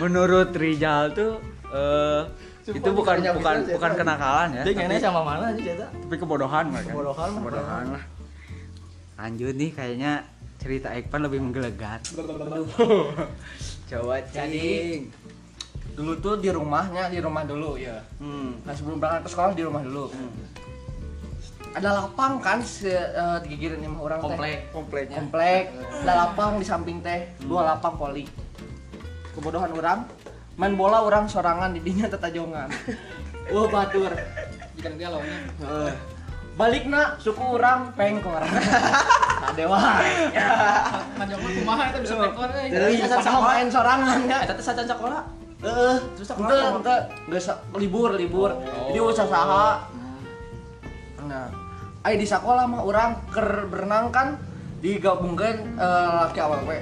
menurut 0.00 0.48
Rijal 0.56 1.12
tuh 1.12 1.36
eh, 1.68 2.22
itu 2.68 2.90
bukan 2.92 3.16
bukan 3.40 3.56
bukan 3.76 3.92
kenakalan 3.96 4.48
ya, 4.60 4.62
tapi, 4.64 5.00
sama 5.00 5.24
mana 5.24 5.56
anjing 5.56 5.72
eta? 5.72 5.88
tapi 5.88 6.16
kebodohan 6.16 6.64
mereka. 6.68 6.92
Kebodohan 6.92 7.28
mah. 7.32 7.40
Kebodohan 7.40 7.84
lah. 7.96 8.04
Lanjut 9.18 9.54
nih 9.56 9.70
kayaknya 9.72 10.12
cerita 10.60 10.88
Ekpan 10.92 11.24
lebih 11.24 11.40
menggelegar. 11.44 12.00
Coba 13.88 14.20
Jadi, 14.20 15.00
dulu 15.98 16.12
tuh 16.22 16.34
di 16.38 16.52
rumahnya 16.52 17.10
di 17.10 17.18
rumah 17.18 17.42
dulu 17.42 17.74
ya 17.74 17.98
Hmm. 18.22 18.62
nah 18.62 18.70
sebelum 18.70 19.02
berangkat 19.02 19.26
ke 19.26 19.30
sekolah 19.34 19.50
di 19.58 19.66
rumah 19.66 19.82
dulu 19.82 20.14
ada 21.78 21.90
lapang 21.94 22.42
kan 22.42 22.58
se, 22.58 22.90
eh, 22.90 23.36
di 23.42 23.54
gigireun 23.54 23.80
imah 23.80 24.00
orang 24.02 24.18
teh? 24.18 24.26
Komplek. 24.26 24.58
Kompleknya. 24.74 25.16
komplek. 25.22 25.62
Ada 26.02 26.12
lapang 26.12 26.58
di 26.58 26.66
samping 26.66 26.98
teh. 26.98 27.30
Dua 27.40 27.62
lapang 27.64 27.94
poli. 27.94 28.26
Kebodohan 29.32 29.70
orang. 29.70 29.98
Main 30.58 30.74
bola 30.74 31.06
orang 31.06 31.30
sorangan 31.30 31.70
di 31.70 31.80
dinya 31.80 32.10
tetajongan. 32.10 32.66
Wah 33.54 33.66
batur. 33.70 34.10
Jika 34.74 34.90
dia 34.98 35.08
lawannya. 35.08 35.38
Balik 36.58 36.90
nak. 36.90 37.22
Suku 37.22 37.38
orang 37.38 37.94
peng 37.94 38.18
ke 38.18 38.26
orang 38.26 38.50
nah 39.38 39.54
dewa 39.54 39.78
Manjang 41.14 41.38
mah 41.38 41.50
kumaha 41.54 41.82
eta 41.94 41.98
bisa 42.02 42.18
tekor 42.18 42.50
euy. 42.58 42.74
jadi 42.74 43.06
sama 43.22 43.54
main 43.54 43.70
sorangan 43.70 44.18
ya. 44.26 44.38
Eta 44.42 44.52
teh 44.58 44.64
sacan 44.66 44.82
sekolah. 44.82 45.22
Eh, 45.58 45.96
Terus 46.18 46.26
ente, 46.26 46.42
sekolah 46.42 46.98
nggak 47.30 47.42
sa- 47.42 47.62
libur, 47.78 48.18
libur. 48.18 48.50
Jadi 48.90 48.98
usah 48.98 49.26
saha. 49.30 49.66
Nah, 51.22 51.46
ai 52.08 52.16
di 52.16 52.24
sekolah 52.24 52.64
mah 52.64 52.80
orang 52.88 53.20
ker 53.28 53.68
berenang 53.68 54.08
kan 54.08 54.40
digabungkan 54.80 55.76
eh, 55.76 56.08
laki 56.24 56.40
awewe. 56.40 56.78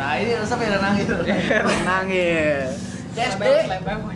Nah, 0.00 0.16
ini 0.16 0.32
resep 0.40 0.56
ya 0.56 0.80
renang 0.80 0.94
itu. 0.96 1.14
Renang 1.20 2.06
ya. 2.08 2.72
We. 3.10 3.66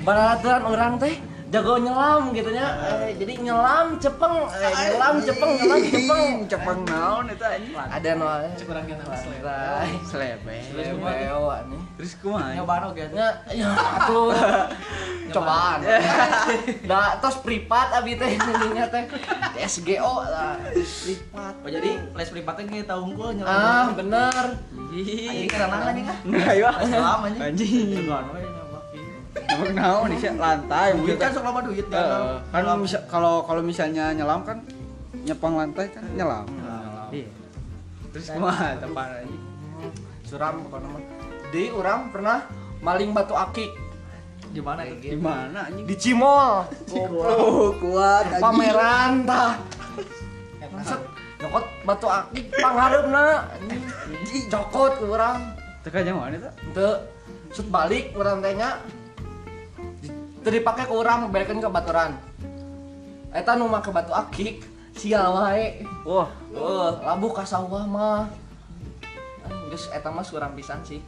baraturan 0.07 0.63
orang 0.65 0.93
teh 1.03 1.19
jago 1.55 1.75
nyelam 1.79 2.35
gitu 2.35 2.51
nya. 2.51 2.67
Eh, 2.83 3.15
jadi 3.15 3.33
nyelam 3.39 3.95
cepeng, 4.03 4.35
eh, 4.51 4.73
nyelam 4.91 5.15
cepeng, 5.23 5.53
nyelam 5.55 5.81
cepeng. 5.87 6.27
Cepeng 6.51 6.81
naon 6.91 7.31
eta 7.31 7.47
anjing. 7.55 7.75
Ada 7.79 8.11
no. 8.19 8.27
Cekurang 8.59 8.85
kita 8.91 9.03
selebem. 9.15 9.47
Rai. 9.47 9.91
Selebe. 10.03 10.57
Leo 10.75 11.47
nih. 11.71 11.83
Terus 11.95 12.13
kumaha? 12.19 12.59
Nyoba 12.59 12.91
oge. 12.91 13.07
Ya, 13.15 13.29
ya 13.63 13.71
atuh. 13.71 14.35
Cobaan. 15.31 15.79
Nah, 16.85 17.17
tos 17.19 17.41
privat 17.41 17.97
abi 17.97 18.19
teh 18.19 18.35
intinya 18.35 18.85
teh. 18.91 19.07
SGO 19.65 20.27
lah. 20.27 20.59
Privat. 20.75 21.55
Oh, 21.63 21.71
jadi 21.71 21.91
les 22.03 22.29
privatnya 22.29 22.65
kayak 22.67 22.87
tahu 22.91 23.01
unggul 23.15 23.31
nyelam. 23.31 23.55
Ah, 23.55 23.87
bener. 23.95 24.45
Anjing 24.75 25.51
renang 25.51 25.83
anjing 25.91 26.07
ah. 26.07 26.51
Ayo. 26.51 26.69
Selam 26.83 27.19
anjing. 27.31 27.43
Anjing. 27.43 28.54
Emang 29.45 29.71
naon 29.75 30.07
nih 30.09 30.19
Sia? 30.19 30.33
lantai 30.35 30.89
Duit 30.93 30.99
mungkin 30.99 31.17
kan 31.19 31.31
sok 31.31 31.45
lama 31.45 31.61
duit 31.63 31.87
Eh, 31.87 31.91
kan. 31.91 32.81
kalau 33.07 33.45
kalau 33.45 33.61
misalnya 33.61 34.11
nyelam 34.11 34.41
kan 34.43 34.59
nyepang 35.25 35.55
lantai 35.55 35.87
kan 35.93 36.05
nyelam. 36.13 36.47
Iya. 37.11 37.29
Terus 38.11 38.27
kumaha 38.31 38.79
tepan 38.79 39.09
anjing? 39.21 39.43
Suram 40.25 40.55
pokoknya 40.65 40.89
mah. 40.89 41.03
Di 41.51 41.63
orang 41.71 42.01
pernah 42.11 42.39
maling 42.81 43.11
batu 43.13 43.35
akik 43.35 43.71
Gimana 44.51 44.87
itu? 44.87 45.11
Di 45.11 45.19
mana 45.19 45.67
anjing? 45.67 45.85
di 45.85 45.95
Cimol. 45.99 46.63
Oh, 46.95 47.75
kuat 47.75 48.25
anjing. 48.31 48.43
Pameran 48.43 49.13
tah. 49.27 49.53
Set 50.83 51.01
nyokot 51.39 51.65
batu 51.83 52.07
akik 52.07 52.45
panghareupna. 52.55 53.51
Cokot 54.51 54.93
ke 54.99 55.05
urang. 55.05 55.39
Teka 55.83 56.01
mana 56.07 56.39
eta? 56.39 56.51
Teu 56.73 56.91
set 57.51 57.67
balik 57.69 58.15
urang 58.15 58.39
teh 58.41 58.55
nya. 58.55 58.79
Teu 60.45 60.53
dipake 60.53 60.85
ke 60.85 60.93
urang 60.93 61.33
balikin 61.33 61.57
ke 61.57 61.67
baturan. 61.67 62.21
Eta 63.33 63.57
nu 63.57 63.65
make 63.65 63.89
batu 63.89 64.13
akik 64.13 64.61
sial 64.93 65.33
wae. 65.33 65.81
Wah, 66.05 66.29
Oh, 66.53 66.93
labu 67.01 67.33
ka 67.33 67.43
sawah 67.43 67.83
mah. 67.83 68.29
Geus 69.73 69.89
eta 69.89 70.13
mah 70.13 70.21
surang 70.21 70.53
pisan 70.53 70.85
sih. 70.85 71.01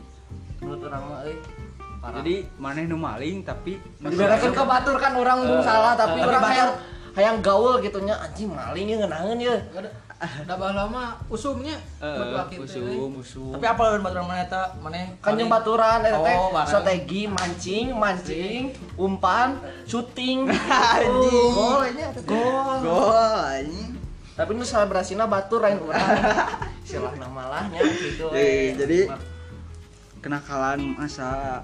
Menurut 0.59 0.89
urang 0.89 1.05
mah 1.05 1.21
euy. 1.23 1.37
Jadi 2.07 2.35
maneh 2.57 2.87
nu 2.87 2.97
maling 2.97 3.43
tapi 3.43 3.77
diberekeun 3.99 4.55
ke 4.55 4.65
batur 4.65 4.95
kan 4.95 5.11
orang 5.13 5.43
bung 5.43 5.59
salah 5.59 5.93
tapi 5.93 6.17
tapi 6.17 6.23
orang 6.23 6.39
batur- 6.39 6.53
hayang 6.55 6.71
hayang 7.13 7.37
gaul 7.43 7.83
gitu 7.83 7.99
nya 7.99 8.15
anjing 8.17 8.47
maling 8.47 8.87
ya 8.87 8.97
ngeunaheun 8.97 9.39
ya. 9.43 9.57
Da 10.17 10.57
baheula 10.57 10.89
mah 10.89 11.21
usumnya 11.29 11.77
euy. 12.01 12.57
usum, 12.59 13.21
usum. 13.21 13.53
Tapi 13.53 13.67
apa 13.69 13.81
lawan 13.85 14.01
baturan 14.01 14.25
mana 14.25 14.41
eta? 14.41 14.63
Mana 14.81 14.97
Kan 15.21 15.37
jeung 15.37 15.53
baturan 15.53 16.01
eta 16.01 16.17
teh 16.19 16.37
Oh, 16.39 16.57
strategi 16.65 17.29
mancing, 17.29 17.93
mancing, 17.93 18.63
umpan, 18.97 19.61
syuting. 19.85 20.49
Anjing. 20.97 21.53
Gol 21.53 21.85
nya 21.93 22.09
gol. 22.25 22.77
Gol 22.81 23.13
anjing. 23.45 23.93
Tapi 24.33 24.51
nu 24.53 24.65
selebrasina 24.65 25.29
batur 25.29 25.61
lain 25.61 25.85
urang. 25.85 26.01
Istilah 26.87 27.13
nama 27.17 27.43
lahnya 27.51 27.85
gitu. 27.85 28.33
Eh, 28.33 28.73
jadi 28.73 29.13
kenakalan 30.19 30.97
masa 30.97 31.61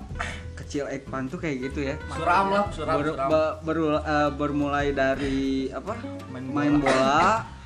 kecil 0.54 0.86
Ekpan 0.86 1.26
tuh 1.26 1.36
kayak 1.36 1.66
gitu 1.66 1.82
ya 1.82 1.96
Suram 2.06 2.46
lah, 2.48 2.64
suram, 2.70 2.94
Ber- 2.94 3.10
suram. 3.10 3.28
beru- 3.64 3.98
eh, 3.98 4.30
bermulai 4.30 4.88
dari 4.92 5.66
apa 5.68 5.98
main, 6.30 6.78
bola 6.78 7.16
Main 7.42 7.50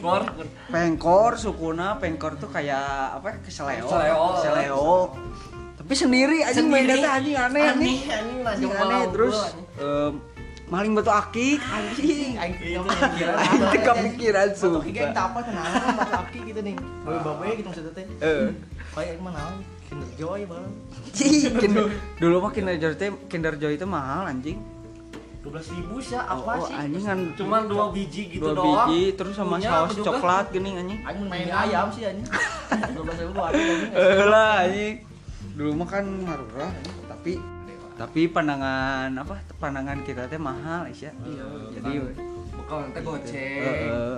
gor. 0.00 0.22
pengkor 0.70 1.32
sukuna 1.36 2.00
pengkor 2.00 2.36
tuh 2.36 2.48
kayak 2.48 3.20
apa 3.20 3.26
ya, 3.30 3.36
keseleo 3.44 3.86
Keseleo. 3.86 4.24
keseleo 4.40 4.88
tapi 5.76 5.92
sendiri 5.92 6.38
aja 6.40 6.60
main 6.64 6.88
data 6.88 7.20
anjing 7.20 7.36
aneh 7.36 7.62
anjing 7.68 7.96
Aneh, 8.00 8.16
aneh 8.16 8.48
anjing 8.48 8.70
aneh 8.72 8.80
malau 8.80 9.04
terus 9.12 9.36
aneh. 9.52 9.84
em, 9.84 10.12
maling 10.72 10.92
batu 10.96 11.12
akik 11.12 11.60
anjing 11.60 12.40
Itu 12.40 13.78
kepikiran. 13.84 14.48
Sumpah. 14.56 14.80
kiga 14.80 15.00
aing 15.04 15.12
apa 15.12 15.38
kenapa 15.44 15.86
mas 15.92 16.12
aki 16.24 16.38
gitu 16.48 16.60
nih. 16.64 16.74
Bae 17.04 17.20
bae 17.20 17.50
gitu 17.60 17.66
maksudnya 17.68 17.92
teh. 17.92 18.06
Eh. 18.24 18.48
Kayak 18.96 19.20
naon? 19.20 19.54
Kinder 19.84 20.10
Joy 20.16 20.40
bang. 20.48 20.66
Dulu 22.16 22.36
mah 22.40 22.50
Kinder 22.50 22.74
Joy 22.80 22.96
teh 22.96 23.12
Kinder 23.28 23.54
Joy 23.60 23.76
itu 23.76 23.84
mahal 23.84 24.24
anjing. 24.24 24.56
12 25.44 25.52
ribu 25.76 26.00
sih 26.00 26.16
apa 26.16 26.52
Oh, 26.56 26.64
sih? 26.64 26.72
anjing 26.74 27.04
kan 27.04 27.18
Cuman 27.36 27.62
dua 27.66 27.84
biji 27.90 28.22
gitu 28.30 28.40
dua 28.42 28.52
doang. 28.54 28.88
biji 28.88 29.12
terus 29.12 29.34
sama 29.34 29.56
Punya 29.56 29.70
saus 29.70 29.92
juga. 29.92 30.06
coklat 30.10 30.46
gini 30.50 30.70
anjing. 30.74 31.00
Aing 31.02 31.26
Main 31.26 31.48
ayam 31.48 31.86
sih 31.88 32.02
anjing. 32.02 32.24
12.000 32.96 33.28
ada 33.28 33.52
anjing. 33.52 33.90
Eh 33.92 34.24
lah 34.24 34.52
anjing. 34.64 34.94
Dulu 35.54 35.70
mah 35.74 35.88
kan 35.90 36.04
marurah 36.18 36.72
tapi 37.06 37.32
tapi 37.94 38.26
pandangan 38.26 39.14
apa 39.14 39.34
pandangan 39.54 40.00
kita 40.02 40.26
teh 40.26 40.34
mahal 40.34 40.88
ya. 40.88 41.12
Iya, 41.14 41.44
Jadi 41.72 41.92
Bekal 42.50 42.78
nanti 42.82 42.98
eh, 42.98 43.02
goceng. 43.02 43.60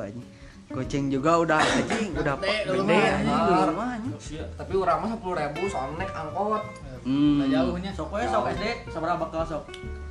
anjing. 0.00 0.25
Goceng 0.66 1.04
juga 1.09 1.30
udah 1.38 1.59
anjing 1.59 2.09
udah 2.14 2.35
Gede 2.38 2.99
anjing 3.12 3.38
dulu 3.42 3.73
mah 3.75 3.88
anjing. 3.92 4.14
Sia, 4.16 4.47
Tapi 4.54 4.73
urang 4.73 4.99
mah 5.02 5.11
10 5.11 5.21
ribu 5.21 5.61
soalnya 5.66 5.95
naik 6.00 6.12
angkot. 6.14 6.62
Hmm. 7.02 7.38
Nah, 7.38 7.47
jauhnya 7.47 7.90
Sok 7.90 8.11
we 8.12 8.23
sok 8.25 8.47
SD 8.49 8.64
sabaraha 8.88 9.18
bakal 9.21 9.42
sok. 9.45 9.64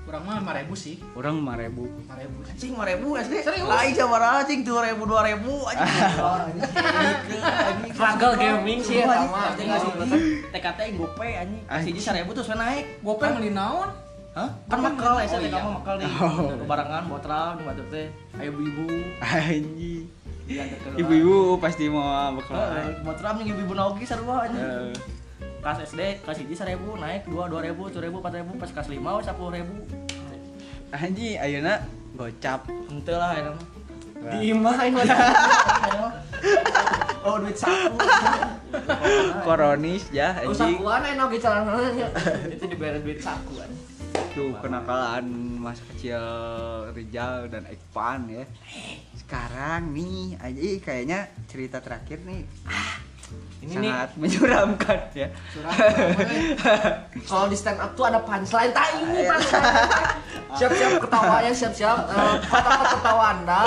Kurang 0.05 0.21
mah 0.21 0.37
5000 0.37 0.69
sih 0.77 0.95
Orang 1.11 1.41
5000. 1.41 1.81
5000 2.05 2.51
Anjing 2.53 2.71
5000 2.71 3.25
SD. 3.25 3.33
Serius? 3.41 3.65
Lain 3.65 3.91
sabaraha 3.91 4.37
anjing 4.39 4.61
2000 4.61 5.01
2000 5.01 5.01
anjing. 5.71 5.89
Anjing. 6.61 7.91
Struggle 7.91 8.33
gaming 8.37 8.79
sih 8.79 8.95
ya 8.95 9.05
sama. 9.09 9.39
Anjing 9.49 9.67
ngasih 9.67 9.89
hiji 9.91 10.19
TKT 10.53 10.79
gope 10.95 11.25
anjing. 11.27 11.63
Kasih 11.65 11.91
1000 12.21 12.29
terus 12.31 12.47
we 12.47 12.55
naik. 12.55 12.85
gope 13.01 13.25
meuli 13.27 13.49
naon 13.49 13.89
Hah? 14.35 14.51
Kan 14.67 14.83
makal 14.83 15.15
ya, 15.15 15.23
Oh, 15.23 15.31
saya 15.31 15.39
iya. 15.41 15.55
kamu 15.55 15.69
makal 15.79 15.95
nih. 15.95 16.11
Kebarangan 16.59 17.03
botrang, 17.07 17.55
batur 17.63 17.87
teh. 17.87 18.11
Ayo 18.35 18.51
ibu-ibu. 18.51 18.83
Anjing. 19.23 20.03
kelas. 20.45 20.99
Ibu-ibu 20.99 21.35
pasti 21.57 21.87
mau 21.87 22.35
bekal. 22.35 22.59
Heeh, 22.59 22.99
botrang 22.99 23.39
yang 23.39 23.55
ibu-ibu 23.55 23.73
naogi 23.73 24.03
sarua 24.03 24.43
anjing. 24.43 24.91
Eh, 25.65 25.73
Kelas 25.73 25.81
SD 25.89 26.21
kelas 26.21 26.37
hiji 26.45 26.53
1000 26.53 26.77
naik 27.01 27.25
2 27.25 27.33
2000, 27.33 27.73
3000, 27.89 28.21
4000 28.21 28.61
pas 28.61 28.69
kelas 28.69 28.85
5 28.85 29.01
we 29.01 29.21
10000. 29.25 30.93
Anjing 30.93 31.41
ayeuna 31.41 31.81
gocap. 32.13 32.69
Henteu 32.69 33.17
lah 33.17 33.33
ayeuna 33.33 33.57
mah. 33.57 33.65
Diimain 34.29 34.93
Oh 37.25 37.41
duit 37.41 37.57
saku. 37.57 37.97
Koronis 39.41 40.05
ya 40.13 40.37
anjing. 40.37 40.77
sakuan 40.77 41.01
enak 41.01 41.33
gitu 41.33 41.49
celananya. 41.49 42.07
Itu 42.53 42.69
diberi 42.69 43.01
duit 43.01 43.17
sakuan. 43.17 43.65
Tuh 44.37 44.53
kenakalan 44.61 45.25
masa 45.57 45.81
kecil 45.89 46.21
Rijal 46.93 47.49
dan 47.49 47.65
Ekpan 47.65 48.29
ya. 48.29 48.45
Sekarang 49.17 49.89
nih 49.97 50.37
aja 50.37 50.61
kayaknya 50.85 51.25
cerita 51.49 51.81
terakhir 51.81 52.21
nih 52.21 52.45
Ini 53.65 53.75
nih 53.81 53.91
sangat 53.91 54.11
menyeramkan 54.21 54.99
ya. 55.17 55.27
kalau 57.25 57.45
di 57.49 57.57
stand 57.57 57.81
up 57.81 57.91
tuh 57.97 58.05
ada 58.05 58.21
punchline. 58.21 58.69
Tak 58.69 58.87
ini 59.01 59.25
punchline 59.25 60.23
siap-siap 60.55 60.91
ketawanya 61.01 61.51
siap-siap. 61.51 61.97
Eh, 62.07 62.35
kata-kata 62.47 62.85
ketawa 62.95 63.23
anda 63.35 63.61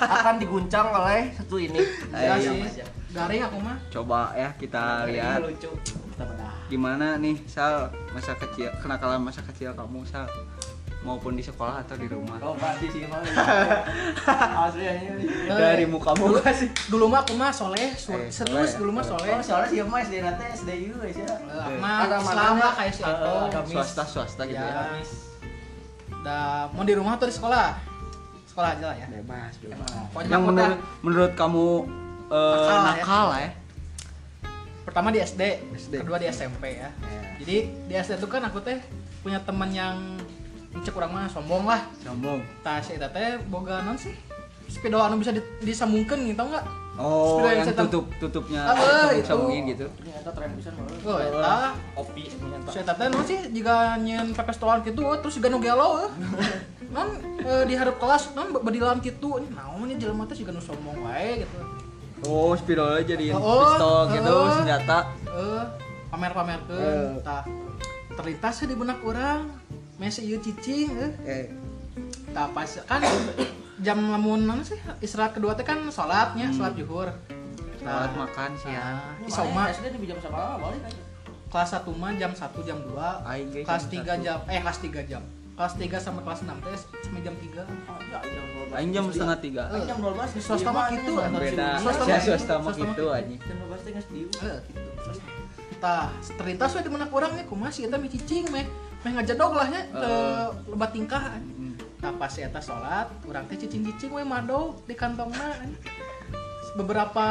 akan 0.00 0.34
diguncang 0.40 0.86
oleh 0.90 1.30
satu 1.36 1.56
ini. 1.60 1.80
Ya 2.16 2.34
sih. 2.40 2.82
Garing 3.12 3.44
aku 3.44 3.58
mah. 3.60 3.76
Coba 3.92 4.32
ya 4.32 4.48
kita 4.56 5.04
lihat. 5.06 5.44
lucu. 5.44 5.70
Gimana 6.72 7.20
nih 7.20 7.36
Sal 7.44 7.92
masa 8.16 8.32
kecil 8.32 8.72
kenakalan 8.80 9.20
masa 9.20 9.44
kecil 9.44 9.76
kamu 9.76 10.08
Sal 10.08 10.24
maupun 11.02 11.34
di 11.34 11.42
sekolah 11.42 11.82
atau 11.82 11.94
di 11.94 12.06
rumah. 12.06 12.38
Oh 12.38 12.54
pasti 12.54 12.86
sih 12.86 13.02
mah. 13.04 13.18
Asli 14.62 14.84
anjing. 14.84 15.26
Dari 15.46 15.84
mukamu 15.84 16.38
sih. 16.52 16.70
dulu 16.86 17.06
mah 17.06 17.20
aku 17.20 17.34
mah 17.34 17.50
soleh 17.50 17.90
Eh, 17.90 17.98
serius 18.30 18.30
soleh. 18.30 18.78
dulu 18.78 18.90
mah 18.92 19.04
soleh 19.04 19.28
Oh 19.28 19.42
soalnya 19.42 19.68
sih 19.68 19.82
mah 19.82 20.00
SD 20.00 20.14
nate 20.20 20.44
SD 20.54 20.70
ieu 20.80 20.94
guys 20.96 21.16
ya. 21.16 21.26
Eh, 21.26 21.58
aku 21.58 21.74
mah 21.76 21.96
Islam 22.16 22.54
lah 22.56 22.72
kayak 22.72 22.92
si 22.92 23.02
Eh, 23.02 23.10
ada 23.10 23.60
Swasta 23.64 24.02
swasta 24.04 24.42
gitu 24.44 24.56
ya. 24.56 24.94
ya 24.94 25.02
dah 26.22 26.70
mau 26.70 26.86
di 26.86 26.94
rumah 26.94 27.18
atau 27.18 27.26
di 27.26 27.34
sekolah 27.34 27.74
sekolah 28.46 28.78
aja 28.78 28.86
lah 28.86 28.96
ya 28.96 29.06
Bebas, 29.10 29.58
bebas. 29.58 29.90
Yang 30.22 30.42
menurut 30.44 30.78
menurut 31.02 31.32
kamu 31.34 31.66
eh, 32.30 32.78
Nakal 32.78 33.24
lah 33.26 33.38
ya. 33.40 33.42
ya. 33.42 33.50
pertama 34.82 35.10
di 35.10 35.18
SD, 35.18 35.42
SD. 35.74 35.94
kedua 35.98 36.22
di 36.22 36.26
SMP 36.28 36.78
ya 36.78 36.94
Ya. 36.94 37.20
jadi 37.42 37.56
di 37.66 37.94
SD 37.96 38.22
itu 38.22 38.28
kan 38.28 38.42
aku 38.44 38.62
teh 38.62 38.78
punya 39.18 39.42
teman 39.42 39.70
yang 39.70 39.98
cek 40.74 40.90
kurang 40.90 41.12
mah 41.12 41.26
sombong 41.26 41.64
lah. 41.64 41.84
Sombong. 41.98 42.40
tas 42.60 42.88
eta 42.88 43.06
teh 43.06 43.36
boga 43.44 43.82
non 43.82 43.94
sih? 43.94 44.16
Sepeda 44.64 44.96
anu 45.02 45.16
bisa 45.16 45.28
di- 45.30 45.44
disambungkeun 45.60 46.24
gitu 46.26 46.42
enggak 46.42 46.64
Oh, 46.94 47.36
Sepeda 47.36 47.48
yang 47.50 47.56
yang 47.58 47.68
setan- 47.68 47.88
tutup 47.88 48.04
tutupnya 48.18 48.60
Ah, 48.62 48.76
eh, 49.08 49.20
itu. 49.20 49.26
sambungin 49.26 49.64
gitu. 49.66 49.84
Ternyata 49.94 50.28
tren 50.30 50.48
mah. 50.52 50.88
oh 51.02 51.18
eta. 51.18 51.56
Opi 51.94 52.22
ternyata 52.26 52.68
si 52.68 52.78
eta 52.78 52.92
teh 52.94 53.06
non 53.06 53.20
sih? 53.22 53.38
Jika 53.48 53.74
nyen 53.98 54.32
pepes 54.32 54.56
tolan 54.56 54.80
gitu 54.82 55.00
terus 55.14 55.34
juga 55.34 55.48
nu 55.48 55.58
gelo 55.58 56.08
non 56.94 57.08
eh, 57.38 57.64
di 57.64 57.74
hareup 57.74 57.96
kelas 57.96 58.32
non 58.32 58.48
bedilan 58.54 58.96
kitu. 58.98 59.40
Naon 59.46 59.84
nya 59.84 59.96
jelema 59.98 60.24
teh 60.24 60.34
siga 60.34 60.50
nu 60.50 60.60
sombong 60.60 61.00
wae 61.02 61.42
gitu. 61.42 61.56
Oh, 62.22 62.54
spidolnya 62.54 63.02
jadi 63.04 63.34
Oh, 63.34 63.60
pistol 63.66 63.98
gitu, 64.14 64.36
senjata. 64.54 64.98
eh 65.26 65.64
pamer-pamerkeun 66.08 66.76
Eh. 66.78 67.20
tah. 67.20 67.42
Terlintas 68.12 68.62
di 68.62 68.74
benak 68.74 69.00
orang 69.00 69.48
mesi 70.02 70.26
ieu 70.26 70.38
cicing 70.38 70.90
eh 70.92 71.12
Eh, 71.22 71.44
tah 72.28 72.50
pas 72.50 72.66
kan 72.82 72.98
jam 73.78 73.98
lamun 74.04 74.42
naon 74.42 74.62
sih 74.62 74.74
istirahat 74.98 75.30
kedua 75.32 75.54
teh 75.54 75.62
kan 75.62 75.78
salatnya 75.88 76.50
Hmm. 76.50 76.58
salat 76.58 76.74
zuhur 76.74 77.08
salat 77.78 78.10
makan 78.12 78.50
sih 78.56 78.70
ya. 78.70 78.98
Nah, 78.98 79.22
isoma 79.22 79.62
SD 79.68 79.94
di 79.94 80.06
jam 80.06 80.18
sama 80.18 80.58
balik 80.58 80.82
aja. 80.82 81.02
kelas 81.46 81.70
1 81.76 81.92
mah 81.92 82.10
jam 82.16 82.32
1 82.32 82.62
jam 82.62 82.78
2 82.80 82.96
Aing 83.22 83.48
ge 83.48 83.60
kelas 83.62 83.84
3 83.86 84.16
jam 84.18 84.38
eh 84.46 84.58
kelas 84.58 84.78
3 84.80 85.04
jam 85.04 85.22
kelas 85.52 85.74
3 85.76 86.00
sampai 86.00 86.22
kelas 86.24 86.40
6 86.42 86.58
teh 86.58 86.72
sampai 86.98 87.20
jam 87.20 87.34
3 87.36 87.62
jam 88.08 88.44
12. 88.56 88.72
Aing 88.72 88.90
jam 88.90 89.04
setengah 89.06 89.38
tiga. 89.38 89.62
Aing 89.68 89.84
jam 89.84 89.98
12 90.00 90.32
Di 90.32 90.40
swasta 90.40 90.70
mah 90.72 90.88
gitu, 90.90 91.12
kan? 91.12 91.30
Beda. 91.30 91.68
Swasta 91.78 92.54
mah- 92.56 92.72
gitu 92.72 93.04
anjing. 93.06 93.38
Jam 93.38 93.56
12 93.60 93.80
teh 93.82 93.92
geus 93.92 94.06
eh 94.42 94.58
tah 95.76 96.08
terlintas 96.32 96.70
we 96.72 96.80
di 96.80 96.88
mana 96.88 97.10
kurang 97.10 97.34
nya 97.34 97.42
kumaha 97.42 97.68
si 97.68 97.82
eta 97.82 97.98
mi 97.98 98.06
cicing 98.06 98.46
meh 98.48 98.62
meh 99.02 99.12
ngajedog 99.18 99.52
lah 99.58 99.66
nya 99.66 99.82
ke 99.90 100.12
lebat 100.70 100.90
tingkah 100.94 101.22
Hmm. 101.42 101.74
Nah 102.02 102.10
pas 102.18 102.34
eta 102.34 102.58
sholat, 102.58 103.06
kurang 103.22 103.46
teh 103.46 103.54
cicing-cicing 103.54 104.10
we 104.10 104.26
mado 104.26 104.74
di 104.90 104.94
kantongna. 104.98 105.54
Beberapa 106.74 107.26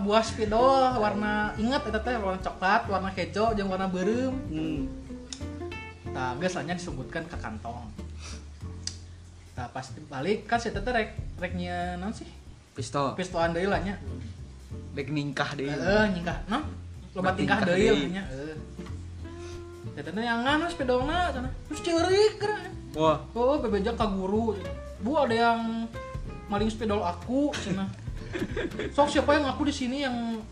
buah 0.00 0.24
spidol 0.24 0.96
warna 0.96 1.52
ingat 1.60 1.84
eta 1.92 2.00
teh 2.00 2.16
warna 2.16 2.40
coklat, 2.40 2.88
warna 2.88 3.12
kejo, 3.12 3.52
jeung 3.52 3.68
warna 3.68 3.84
beureum. 3.84 4.32
Hmm. 4.48 4.88
Nah, 6.08 6.32
geus 6.40 6.56
nya 6.64 6.72
disumbutkan 6.72 7.28
ke 7.28 7.36
kantong. 7.36 7.84
Nah, 9.60 9.66
pas 9.74 9.86
balik 10.08 10.48
kan 10.48 10.56
si 10.56 10.72
eta 10.72 10.80
teh 10.80 10.92
rek 10.94 11.12
rek 11.36 11.52
nya 11.52 12.00
naon 12.00 12.16
sih? 12.16 12.26
Pistol. 12.72 13.12
Pistolan 13.12 13.52
deui 13.52 13.68
lah 13.68 13.84
nya. 13.84 14.00
Dek 14.96 15.12
ningkah 15.12 15.52
deh. 15.52 15.68
Heeh, 15.68 16.04
nyingkah. 16.16 16.48
Nah, 16.48 16.64
loba 17.12 17.36
tingkah 17.36 17.60
deui. 17.60 17.92
lah 17.92 18.08
nya. 18.08 18.24
Heeh. 18.24 18.56
Eta 19.96 20.10
teh 20.10 20.24
yang 20.24 20.44
ngana 20.44 20.66
spidolna 20.68 21.30
cenah. 21.32 21.52
Terus 21.70 21.80
ceurik 21.80 22.34
kan. 22.42 22.68
Wah, 22.96 23.18
Oh, 23.36 23.56
bebeja 23.60 23.92
ke 23.94 24.06
guru. 24.12 24.56
Bu 24.98 25.14
ada 25.14 25.34
yang 25.34 25.86
maling 26.48 26.66
spidol 26.66 27.04
aku, 27.04 27.52
cina. 27.54 27.86
Sok 28.92 29.08
siapa 29.08 29.36
yang 29.38 29.46
aku 29.48 29.68
di 29.68 29.74
sini 29.74 30.04
yang 30.04 30.42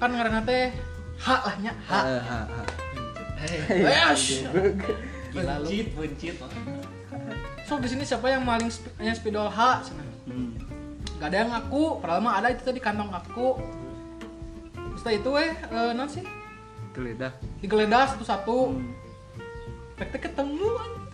kan 0.00 0.10
ngaranna 0.10 0.42
teh 0.42 0.72
hak 1.20 1.40
lah 1.44 1.56
nya, 1.60 1.72
hak. 1.84 2.04
ha, 2.08 2.18
ha, 2.18 2.40
ha. 2.48 2.62
Wesh. 3.70 4.44
gila 5.30 5.62
lu 5.62 5.68
buncit 5.68 5.86
buncit 5.94 6.34
Sok 7.68 7.78
di 7.84 7.88
sini 7.88 8.02
siapa 8.02 8.26
yang 8.26 8.42
maling 8.42 8.66
sp- 8.72 8.90
yang 8.98 9.14
spidol 9.14 9.46
hak, 9.46 9.84
cina. 9.86 10.02
Hmm. 10.26 10.56
Gak 11.20 11.28
ada 11.30 11.36
yang 11.44 11.50
ngaku, 11.52 12.00
padahal 12.00 12.24
mah 12.24 12.40
ada 12.40 12.48
itu 12.50 12.64
tadi 12.64 12.80
di 12.80 12.82
kantong 12.82 13.12
aku. 13.12 13.60
Setelah 14.96 15.14
itu 15.16 15.30
eh, 15.38 15.50
eh 15.54 15.92
non 15.92 16.08
sih 16.08 16.24
Geledah. 16.90 17.32
digeledah 17.62 18.04
satu-satu. 18.14 18.74
Hmm. 18.74 18.90
Tek 19.94 20.08
tek 20.10 20.20
ketemu 20.30 20.70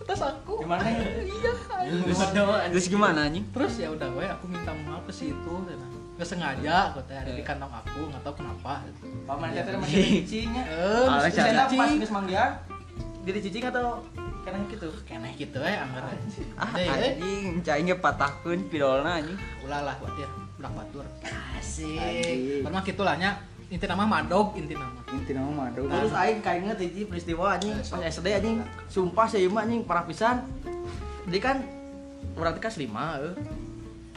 tas 0.07 0.23
aku. 0.23 0.63
Gimana 0.63 0.87
ya? 0.87 1.03
Iya. 1.19 1.51
Terus, 2.07 2.19
terus 2.71 2.85
gimana 2.87 3.27
anjing? 3.27 3.43
Terus 3.51 3.73
ya 3.75 3.91
udah 3.91 4.07
gue 4.07 4.25
aku 4.25 4.45
minta 4.47 4.71
maaf 4.87 5.03
ke 5.03 5.13
situ 5.13 5.53
cina. 5.67 5.87
Gak 6.17 6.27
sengaja 6.33 6.89
aku 6.89 7.03
teh 7.05 7.13
ada 7.13 7.29
di 7.29 7.43
kantong 7.45 7.69
aku 7.69 8.09
nggak 8.09 8.21
tahu 8.25 8.41
kenapa 8.41 8.81
paman 9.29 9.53
teh 9.53 9.61
teh 9.61 9.77
masih 9.77 10.25
cicingnya 10.25 10.63
eh 10.65 11.05
pas 11.05 11.29
geus 11.93 12.09
manggian 12.09 12.57
jadi 13.21 13.37
cicing 13.37 13.69
atau 13.69 14.01
kena 14.41 14.65
gitu 14.65 14.89
keneh 15.05 15.35
gitu 15.37 15.61
eh 15.61 15.77
anggar 15.77 16.09
ah 16.57 16.71
Deh, 16.73 16.89
eh. 16.89 16.89
anjing 16.89 17.61
cai 17.61 17.85
ge 17.85 17.93
patahkeun 18.01 18.65
pidolna 18.65 19.21
anjing 19.21 19.37
ulah 19.61 19.85
lah 19.85 19.95
batir 20.01 20.25
budak 20.57 20.71
batur 20.73 21.05
asik 21.59 22.01
asik 22.01 22.65
pernah 22.65 22.81
gitu 22.81 23.01
lah 23.05 23.15
nya 23.21 23.37
inti 23.67 23.83
nama 23.83 24.07
madog 24.07 24.55
inti 24.55 24.75
nama. 24.75 25.01
Inti 25.11 25.31
nama 25.35 25.51
madu 25.51 25.91
terus 25.91 26.15
aing 26.15 26.39
kayak 26.39 26.57
inget 26.63 26.79
hiji 26.87 27.01
peristiwa 27.03 27.59
anjing 27.59 27.75
pas 27.75 27.99
SD 27.99 28.27
anjing. 28.31 28.57
Sumpah 28.87 29.27
sih 29.27 29.43
mah 29.51 29.67
anjing 29.67 29.83
parah 29.83 30.07
pisan. 30.07 30.39
Jadi 31.27 31.39
kan 31.43 31.57
berarti 32.39 32.59
kelas 32.63 32.77
5 32.79 32.87
eh. 32.87 33.35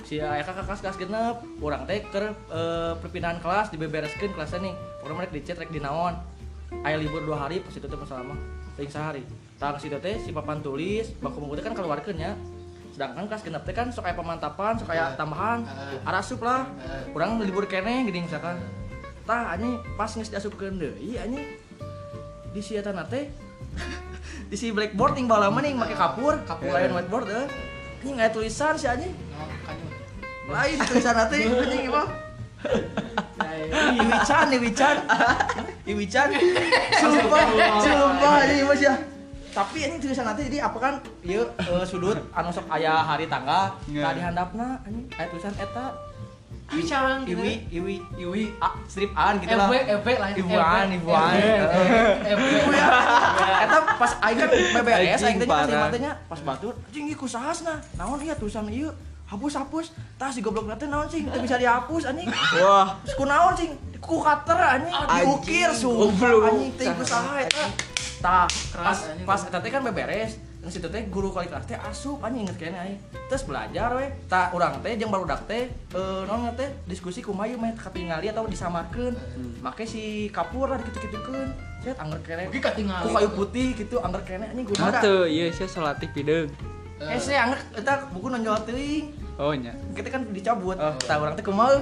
si 0.06 0.18
aya 0.22 0.42
kakak 0.46 0.70
kelas 0.70 0.80
kelas 0.86 0.96
genep. 1.02 1.36
Urang 1.58 1.82
teh 1.90 1.98
keur 2.06 2.30
eh, 2.30 2.92
perpindahan 3.02 3.42
kelas 3.42 3.74
dibebereskeun 3.74 4.30
kelasnya 4.38 4.70
nih. 4.70 4.74
Urang 5.02 5.16
mereka 5.18 5.34
dicet 5.34 5.58
rek 5.58 5.74
di 5.74 5.82
naon 5.82 6.14
aya 6.86 6.94
libur 6.94 7.26
dua 7.26 7.50
hari 7.50 7.58
pas 7.58 7.74
itu 7.74 7.82
teh 7.82 7.98
masalah 7.98 8.22
mah. 8.22 8.38
Ting 8.78 8.86
sehari. 8.86 9.26
Tang 9.58 9.74
situ 9.82 9.98
teh 9.98 10.14
si 10.22 10.30
papan 10.30 10.62
tulis 10.62 11.10
baku 11.18 11.42
buku 11.42 11.58
teh 11.58 11.64
kan 11.66 11.74
keluarkeun 11.74 12.14
nya. 12.14 12.38
Sedangkan 12.94 13.26
kelas 13.26 13.42
genep 13.42 13.66
teh 13.66 13.74
kan 13.74 13.90
sok 13.90 14.06
aya 14.06 14.14
pemantapan 14.14 14.78
sok 14.78 14.94
aya 14.94 15.10
tambahan. 15.18 15.66
arasup 16.06 16.38
lah. 16.46 16.70
Urang 17.10 17.42
libur 17.42 17.66
keneh 17.66 18.06
gini 18.06 18.30
misalkan 18.30 18.62
tah 19.26 19.54
anjing 19.54 19.78
pas 19.94 20.11
geus 20.11 20.30
diasupkeun 20.33 20.80
deui 20.80 21.16
anjing 21.16 21.46
di 22.50 22.61
si 22.61 22.74
eta 22.74 22.90
teh 23.06 23.30
di 24.50 24.56
si 24.59 24.74
blackboard 24.74 25.14
yang 25.18 25.30
bala 25.30 25.48
mah 25.52 25.62
ning 25.62 25.78
make 25.78 25.94
kapur 25.94 26.40
kapur 26.44 26.74
lain 26.74 26.92
whiteboard 26.94 27.28
eh. 27.30 27.46
Anjing 28.00 28.16
aya 28.16 28.33
tulisan 28.33 28.74
si 28.80 28.88
anjing. 28.88 29.12
Oh 29.12 30.52
lain 30.52 30.76
tulisan 30.88 31.14
teh 31.30 31.38
anjing 31.64 31.92
mah 31.92 32.09
Iwi-chan, 33.70 34.52
Iwi-chan. 34.52 34.96
Iwi-chan. 35.88 36.28
Sumpah, 37.00 37.44
sumpah 37.80 38.37
ini 38.44 38.68
mas 38.68 38.80
ya. 38.85 38.94
Tapi 39.50 39.78
ini 39.83 39.96
tulisan 39.98 40.28
nanti 40.28 40.46
jadi 40.46 40.68
apa 40.68 40.78
kan? 40.78 40.94
Iya 41.26 41.42
eh, 41.42 41.85
sudut 41.88 42.14
anu 42.30 42.54
sok 42.54 42.70
aya 42.70 43.02
hari 43.02 43.26
tanggal 43.26 43.74
Nggak. 43.90 44.04
tadi 44.06 44.20
handapna 44.22 44.68
aya 45.18 45.26
tulisan 45.26 45.54
eta 45.59 45.90
Bicang 46.70 47.26
gitu 47.26 47.42
iwi 47.42 47.66
iwi 47.74 47.94
Iwi 48.14 48.42
A, 48.62 48.68
strip 48.87 49.11
an 49.18 49.42
gitu 49.42 49.59
lah 49.59 49.66
FW 49.66 49.74
FW 49.90 50.09
lah 50.22 50.28
Ibuan, 50.38 50.87
ibuan. 50.94 51.35
FW 52.22 52.46
Ibu 52.62 52.70
ya. 52.70 52.88
Eta 53.66 53.78
pas 53.98 54.12
aing 54.22 54.38
kan 54.38 54.48
BBS 54.54 55.20
aing 55.26 55.38
teh 55.42 55.48
kasih 55.50 55.66
parah. 55.66 55.90
matanya 55.90 56.12
pas 56.30 56.40
batur 56.46 56.78
anjing 56.87 57.11
ieu 57.11 57.26
sahasna. 57.26 57.74
Naon 57.98 58.22
ieu 58.22 58.35
tulisan 58.38 58.70
ieu? 58.70 58.90
Hapus 59.26 59.59
hapus. 59.59 59.87
Tas 60.14 60.30
si 60.30 60.42
goblok 60.46 60.70
teh 60.78 60.87
naon 60.87 61.11
sih? 61.11 61.26
Bisa 61.26 61.59
dihapus 61.59 62.06
anjing. 62.06 62.30
wah 62.62 62.94
ku 63.18 63.26
naon 63.26 63.59
sih? 63.59 63.68
Ku 63.98 64.22
cutter 64.22 64.59
anjing 64.59 64.94
diukir 64.94 65.74
sumpah 65.74 66.54
anjing 66.54 66.70
teh 66.78 66.87
ieu 66.87 67.02
saha 67.02 67.42
eta. 67.42 67.66
Tah 68.22 68.46
pas 68.78 68.98
pas 69.26 69.40
eta 69.42 69.59
kan 69.59 69.83
beberes. 69.83 70.38
Terus 70.61 70.77
itu 70.77 70.88
teh 70.92 71.03
guru 71.09 71.33
kali 71.33 71.49
kelas 71.49 71.64
teh 71.64 71.79
asup 71.81 72.20
anjing 72.20 72.44
inget 72.44 72.57
kayaknya 72.61 72.81
aing. 72.85 73.01
Terus 73.33 73.49
belajar 73.49 73.96
we. 73.96 74.12
Tah 74.29 74.53
urang 74.53 74.77
teh 74.85 74.92
jeung 75.01 75.09
barudak 75.09 75.49
teh 75.49 75.73
eh 75.73 76.20
naon 76.29 76.53
teh 76.53 76.68
diskusi 76.85 77.25
kumaha 77.25 77.49
ieu 77.49 77.57
meh 77.57 77.73
katingali 77.73 78.29
atau 78.29 78.44
disamakeun. 78.44 79.16
Make 79.64 79.88
si 79.88 80.29
kapur 80.29 80.68
lah 80.68 80.77
dikitu-kitukeun. 80.85 81.49
Set 81.81 81.96
angger 81.96 82.20
kene. 82.20 82.53
Ku 82.53 83.09
kayu 83.09 83.31
putih 83.33 83.73
gitu 83.73 84.05
angger 84.05 84.20
kene 84.29 84.53
anjing 84.53 84.68
da. 84.68 84.85
Mata, 84.85 85.25
iya 85.25 85.49
saya 85.49 85.68
selatih 85.73 86.12
pideung. 86.12 86.53
Eh 87.01 87.16
saya 87.16 87.49
angger 87.49 87.61
eta 87.81 88.12
buku 88.12 88.29
nonjol 88.29 88.61
teuing. 88.68 89.16
Oh 89.40 89.57
nya. 89.57 89.73
Kita 89.96 90.12
kan 90.12 90.29
dicabut. 90.29 90.77
Oh. 90.77 90.92
Tah 91.01 91.16
urang 91.16 91.33
teh 91.33 91.40
kumaha? 91.40 91.81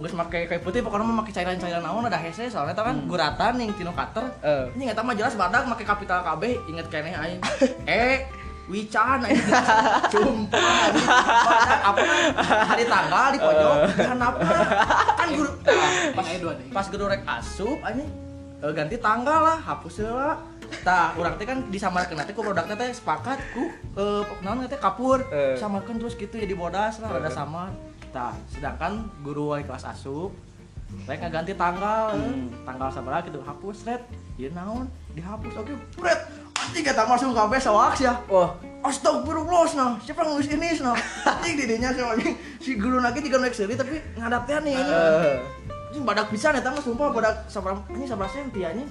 Geus 0.00 0.16
make 0.16 0.48
kayu 0.48 0.60
putih 0.64 0.80
pokoknya 0.80 1.04
mah 1.04 1.20
make 1.20 1.28
cairan-cairan 1.28 1.84
naon 1.84 2.08
ada 2.08 2.16
hese 2.16 2.48
soalnya 2.48 2.72
eta 2.72 2.88
kan 2.88 3.04
guratan 3.04 3.60
ning 3.60 3.68
tino 3.76 3.92
cutter. 3.92 4.24
Eh. 4.40 4.72
Ini 4.80 4.96
eta 4.96 5.04
mah 5.04 5.12
jelas 5.12 5.36
badak 5.36 5.68
make 5.68 5.84
kapital 5.84 6.24
KB 6.24 6.42
inget 6.72 6.88
kene 6.88 7.12
aing. 7.12 7.40
eh 7.84 8.24
Wican 8.70 9.18
anjing. 9.26 9.44
Badak 10.48 11.80
apa 11.84 12.00
hari 12.70 12.84
tanggal 12.86 13.26
di 13.34 13.38
pojok 13.42 13.74
handapna. 13.98 14.58
Kan 15.18 15.28
guru 15.36 15.50
pas 16.16 16.26
dua 16.40 16.52
deh 16.56 16.66
pas 16.72 16.86
guru 16.88 17.04
rek 17.10 17.22
asup 17.26 17.78
anjing 17.84 18.08
eh, 18.62 18.72
ganti 18.72 18.96
tanggal 18.96 19.40
lah 19.52 19.58
hapus 19.58 20.00
heula 20.00 20.32
tah 20.86 21.12
urang 21.18 21.34
teh 21.34 21.44
kan 21.44 21.66
disamarkeun 21.68 22.22
teh 22.22 22.34
ku 22.34 22.46
produk 22.46 22.62
teh 22.62 22.90
sepakat 22.94 23.38
ku 23.52 23.68
eh 23.98 24.22
naon 24.40 24.64
teh 24.64 24.78
kapur 24.78 25.18
Eh. 25.28 25.58
samarkeun 25.58 25.98
terus 25.98 26.14
gitu 26.14 26.38
jadi 26.38 26.54
bodas 26.54 27.02
lah 27.02 27.10
rada 27.18 27.30
samar 27.30 27.74
tah 28.10 28.34
sedangkan 28.50 29.06
guru 29.22 29.54
wali 29.54 29.62
kelas 29.64 29.86
asup 29.86 30.34
rek 31.06 31.22
ganti 31.30 31.54
tanggal. 31.54 32.18
Eh. 32.18 32.50
tanggal 32.66 32.90
sabaraha 32.90 33.22
gitu 33.26 33.38
hapus 33.42 33.86
red. 33.86 34.02
Ieu 34.34 34.50
naon? 34.50 34.90
Dihapus 35.14 35.54
oke. 35.62 35.74
Red 36.02 36.20
anjing 36.60 36.84
eta 36.84 37.02
masuk 37.08 37.32
kabeh 37.32 37.60
sawaks 37.60 38.00
ya? 38.04 38.14
Wah, 38.28 38.52
Astagfirullah 38.84 39.64
nah, 39.76 39.96
siapa 40.00 40.22
nulis 40.24 40.48
ini 40.50 40.76
nah? 40.84 40.96
Anjing 41.26 41.54
di 41.56 41.64
dinya 41.66 41.90
si 41.92 42.00
anjing 42.00 42.34
si 42.60 42.70
guru 42.76 43.00
lagi 43.00 43.24
juga 43.24 43.40
naik 43.40 43.56
seri 43.56 43.74
tapi 43.76 44.00
ngadapnya 44.16 44.58
nih 44.64 44.74
eh. 44.76 45.34
Anjing 45.90 46.04
badak 46.04 46.30
pisan 46.30 46.56
eta 46.58 46.70
mah 46.70 46.82
sumpah 46.82 47.10
badak 47.10 47.34
sabaraha 47.48 47.80
anjing 47.90 48.08
sabaraha 48.08 48.34
senti 48.34 48.60
anjing. 48.62 48.88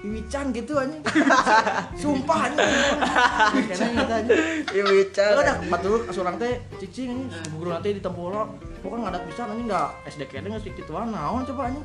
Iwican 0.00 0.48
gitu 0.56 0.72
anjing. 0.80 1.02
sumpah 2.00 2.48
anjing. 2.48 2.72
Kayaknya 3.68 4.00
eta 4.00 4.14
anjing. 4.24 4.40
Iya 4.72 4.82
bicara. 4.88 5.28
Kalau 5.36 5.42
ada 5.44 5.54
batur 5.68 6.00
asurang 6.08 6.36
teh 6.40 6.56
cicing 6.80 7.28
anjing 7.28 7.52
guru 7.52 7.68
nanti 7.68 7.92
di 7.92 8.00
tempolo. 8.00 8.56
Pokoknya 8.80 9.12
ngadap 9.12 9.22
pisan 9.28 9.52
anjing 9.52 9.68
enggak 9.68 9.88
SD 10.08 10.22
kene 10.32 10.46
geus 10.56 10.64
kituan 10.72 11.12
naon 11.12 11.44
coba 11.44 11.68
anjing. 11.68 11.84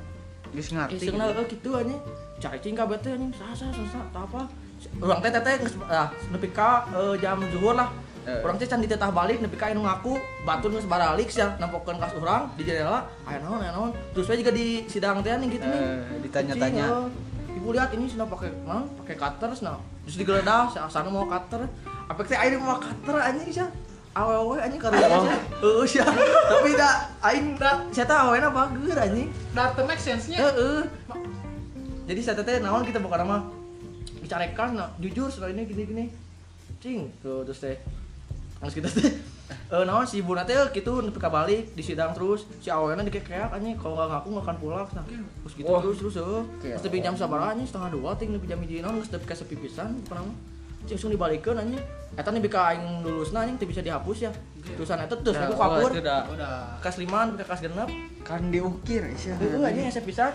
Geus 0.56 0.70
ngarti. 0.72 0.96
Iseng 0.96 1.16
gitu. 1.20 1.28
gitu. 1.28 1.44
gitu 1.60 1.70
anjing. 1.76 2.00
Cacing 2.40 2.76
kabeh 2.80 2.98
teh 3.04 3.12
anjing 3.20 3.32
sasa 3.36 3.68
sasa 3.76 4.00
tah 4.16 4.24
apa. 4.24 4.42
Urang 5.04 5.20
teh 5.20 5.32
teh 5.36 5.42
teh 5.44 5.54
geus 5.60 5.76
ah 5.92 6.08
nepi 6.32 6.48
ka 6.56 6.88
eh, 6.96 7.16
jam 7.20 7.44
zuhur 7.52 7.76
lah. 7.76 7.92
Eh. 8.24 8.40
Urang 8.48 8.56
teh 8.56 8.64
can 8.64 8.80
ditetah 8.80 9.12
balik 9.12 9.44
nepi 9.44 9.60
ka 9.60 9.76
anu 9.76 9.84
ngaku 9.84 10.16
batur 10.48 10.72
geus 10.72 10.88
baralik 10.88 11.28
sia 11.28 11.60
nampokeun 11.60 12.00
kas 12.00 12.16
urang 12.16 12.48
di 12.56 12.64
jendela 12.64 13.12
aya 13.28 13.44
naon 13.44 13.60
aya 13.60 13.76
naon. 13.76 13.92
Terus 14.16 14.32
we 14.32 14.40
juga 14.40 14.56
di 14.56 14.88
sidang 14.88 15.20
teh 15.20 15.36
anjing 15.36 15.52
gitu 15.52 15.68
nih. 15.68 15.84
Eh, 15.84 16.20
ditanya-tanya. 16.24 17.12
Ibu 17.66 17.74
lihat 17.74 17.98
ini 17.98 18.06
sudah 18.06 18.30
pakai 18.30 18.54
naon? 18.62 18.86
Pakai 19.02 19.18
cutter 19.18 19.50
nah. 19.66 19.82
Terus 20.06 20.22
digeledah 20.22 20.70
si 20.70 20.78
asana 20.78 21.10
mau 21.10 21.26
cutter. 21.26 21.66
Apa 22.06 22.22
teh 22.22 22.38
aing 22.38 22.62
mau 22.62 22.78
cutter 22.78 23.18
anjing 23.18 23.50
sia. 23.50 23.66
Awewe 24.14 24.62
anjing 24.62 24.78
karya 24.78 25.02
sia. 25.02 25.34
Heeh 25.66 25.86
sia. 25.90 26.06
Tapi 26.06 26.78
da 26.78 27.10
aing 27.26 27.58
da 27.58 27.82
sia 27.90 28.06
teh 28.06 28.14
awena 28.14 28.54
bager 28.54 29.02
anjing. 29.02 29.34
data 29.58 29.82
make 29.82 29.98
sense 29.98 30.30
nya 30.30 30.46
Heeh. 30.46 30.86
Jadi 32.06 32.22
saya 32.22 32.46
teh 32.46 32.62
naon 32.62 32.86
kita 32.86 33.02
bukan 33.02 33.26
nama 33.26 33.42
bicarekan 34.22 34.78
nah, 34.78 34.94
jujur 35.02 35.26
soal 35.34 35.50
ini 35.58 35.66
gini 35.66 35.90
gini. 35.90 36.06
Cing, 36.78 37.10
tuh 37.26 37.42
terus 37.50 37.66
teh. 37.66 37.82
Terus 38.62 38.74
kita 38.78 38.94
teh 38.94 39.10
eh 39.46 39.84
naon 39.86 40.06
si 40.06 40.22
ibu 40.22 40.34
teh 40.46 40.58
gitu 40.74 41.02
nepi 41.02 41.20
ka 41.22 41.30
balik 41.30 41.74
di 41.78 41.84
sidang 41.86 42.14
terus. 42.18 42.50
Si 42.62 42.70
awalnya 42.70 43.06
dikekeak 43.06 43.54
anjing 43.54 43.78
kalau 43.78 43.98
nggak 43.98 44.10
ngaku 44.10 44.28
nggak 44.34 44.46
akan 44.46 44.58
pulang. 44.58 44.88
Nah 44.94 45.06
terus 45.06 45.54
gitu 45.54 45.70
Wah. 45.70 45.82
terus 45.82 45.98
terus 46.02 46.16
Kayak 46.18 46.46
terus 46.62 46.82
tepi 46.82 46.98
jam 47.02 47.14
sabaraha 47.14 47.54
anjing 47.54 47.68
setengah 47.70 47.90
dua 47.94 48.12
ting 48.18 48.30
nepi 48.34 48.46
jam 48.50 48.60
hiji 48.62 48.82
naon 48.82 48.98
geus 49.02 49.10
tepi 49.14 49.26
ka 49.26 49.36
sepi 49.38 49.56
pisan 49.58 50.02
cing 50.86 51.02
langsung 51.02 51.12
dibalikeun 51.14 51.58
anjing. 51.58 51.82
Eta 52.16 52.30
nepi 52.30 52.50
ka 52.50 52.74
aing 52.74 53.02
lulusna 53.02 53.46
anjing 53.46 53.58
teu 53.58 53.70
bisa 53.70 53.82
dihapus 53.82 54.18
ya. 54.30 54.32
Tulisan 54.66 55.02
eta 55.02 55.14
terus 55.18 55.38
aku 55.38 55.54
kabur. 55.58 55.90
udah 55.94 56.82
kelas 56.82 56.98
5 57.02 57.06
nepi 57.06 57.38
ka 57.42 57.46
kelas 57.46 57.62
genep. 57.66 57.90
Kan 58.26 58.50
diukir 58.54 59.04
isya. 59.14 59.38
Heeh 59.38 59.62
anjing 59.62 59.86
asa 59.90 60.02
pisan. 60.02 60.34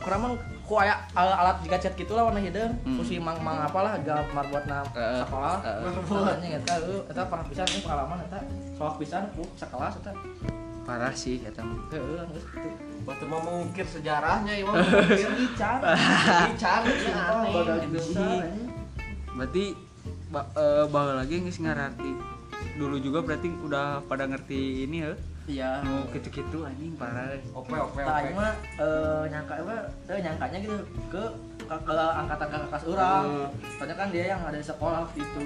Kurang 0.00 0.40
ku 0.70 0.78
aya 0.78 0.94
al- 1.18 1.34
alat 1.34 1.58
jika 1.66 1.82
cat 1.82 1.94
gitu 1.98 2.14
lah 2.14 2.30
warna 2.30 2.38
hideung. 2.38 2.70
Hmm. 2.86 2.94
Ku 2.94 3.02
si 3.02 3.18
mang-mang 3.18 3.58
apalah 3.58 3.98
gal 4.06 4.22
marbuatna 4.30 4.86
Heeh. 4.94 5.18
sekolah. 5.26 5.58
Heeh. 5.66 6.30
Anjing 6.30 6.52
eta 6.62 6.74
heuh 6.78 7.02
eta 7.10 7.26
parah 7.26 7.42
pisan 7.50 7.66
ini 7.66 7.82
pengalaman 7.82 8.22
eta. 8.22 8.38
Soal 8.78 8.94
pisan 8.94 9.26
ku 9.34 9.42
sekelas 9.58 9.98
eta. 9.98 10.14
Parah 10.86 11.10
sih 11.10 11.42
kata 11.42 11.66
mah. 11.66 11.90
Heeh 11.90 12.22
geus 12.30 12.46
kitu. 12.54 12.70
Batu 13.02 13.24
mah 13.26 13.40
mengukir 13.42 13.82
sejarahnya 13.82 14.54
ya 14.54 14.62
mah. 14.62 14.78
Ican. 14.78 15.78
Ican 16.54 16.82
aneh. 16.86 17.50
gitu. 17.82 17.90
besar 17.90 18.46
anjing. 18.46 18.70
Berarti 19.34 19.64
ba 20.30 20.46
eh, 20.54 20.86
baheula 20.86 21.26
lagi 21.26 21.42
geus 21.42 21.58
ngarti. 21.58 22.12
Dulu 22.78 23.02
juga 23.02 23.26
berarti 23.26 23.50
udah 23.50 24.06
pada 24.06 24.30
ngerti 24.30 24.86
ini 24.86 25.02
ya. 25.02 25.18
Iya. 25.50 25.70
Nu 25.82 26.06
gitu-gitu 26.14 26.58
anjing 26.62 26.94
parah. 26.94 27.34
Ope 27.50 27.74
ope 27.74 28.00
Tah 28.06 28.14
ope. 28.14 28.22
aing 28.22 28.36
mah 28.38 28.52
eh 28.78 29.22
nyangka 29.26 29.54
mah 29.66 29.80
teh 30.06 30.18
nyangkanya 30.22 30.58
gitu 30.62 30.76
ke 31.10 31.22
ke, 31.66 31.74
ke 31.74 31.94
angkatan 31.94 32.46
kakak 32.46 32.68
kelas 32.70 32.84
urang. 32.86 33.26
Soalnya 33.78 33.96
kan 33.98 34.08
dia 34.14 34.24
yang 34.30 34.40
ada 34.46 34.58
di 34.58 34.66
sekolah 34.66 35.02
gitu. 35.18 35.40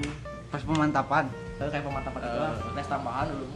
Pas 0.53 0.61
pemantapan. 0.61 1.25
Eh, 1.59 1.69
kayak 1.73 1.85
pemantapan 1.89 2.21
itu 2.21 2.39
lah, 2.39 2.53
les 2.77 2.89
tambahan 2.89 3.27
dulu. 3.33 3.47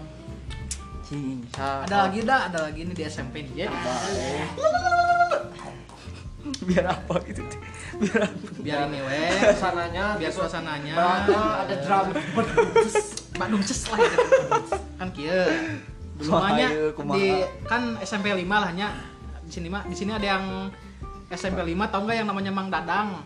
Cing, 1.09 1.41
ada 1.57 2.05
lagi 2.05 2.21
dah 2.21 2.53
ada 2.53 2.69
lagi 2.69 2.85
nih 2.85 2.93
di 2.93 3.05
SMP 3.09 3.41
nih 3.49 3.65
ya 3.65 3.69
biar 6.69 6.85
apa 6.85 7.15
gitu. 7.29 7.43
Biar 7.97 8.21
apa? 8.29 8.37
biar 8.61 8.79
ini 8.89 9.01
we 9.05 9.21
Suasananya 9.41 10.05
biar 10.21 10.33
suasananya 10.33 10.95
ada 11.65 11.75
drum. 11.81 12.07
Bandung 13.41 13.63
ces 13.63 13.87
lah 13.87 13.99
gitu. 14.03 14.19
kan 14.99 15.09
kieu 15.15 15.47
dulu 16.18 16.31
mahnya 16.35 16.68
kumaha. 16.92 17.14
di 17.14 17.26
kan 17.64 17.83
SMP 18.02 18.26
5 18.31 18.42
lah 18.44 18.70
nya 18.74 18.88
di 19.40 19.52
sini 19.54 19.68
mah 19.70 19.83
di 19.87 19.94
sini 19.94 20.11
ada 20.12 20.26
yang 20.28 20.44
SMP 21.28 21.61
5 21.62 21.92
tau 21.92 22.00
nggak 22.02 22.16
yang 22.18 22.28
namanya 22.28 22.50
Mang 22.50 22.68
Dadang 22.68 23.20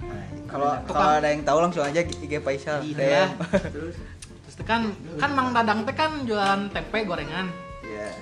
Kalau 0.45 0.69
kalau 0.85 1.17
ada 1.17 1.33
yang 1.33 1.41
tahu 1.43 1.59
langsung 1.65 1.81
aja 1.81 2.05
IG 2.05 2.45
Faisal. 2.45 2.85
Iya. 2.85 3.33
Terus 3.73 3.97
terus 4.45 4.57
kan 4.69 4.85
kan 5.17 5.33
Mang 5.33 5.57
Dadang 5.57 5.83
teh 5.83 5.95
kan 5.95 6.23
jualan 6.23 6.69
tempe 6.69 7.03
gorengan 7.03 7.49
Iya. 7.83 8.13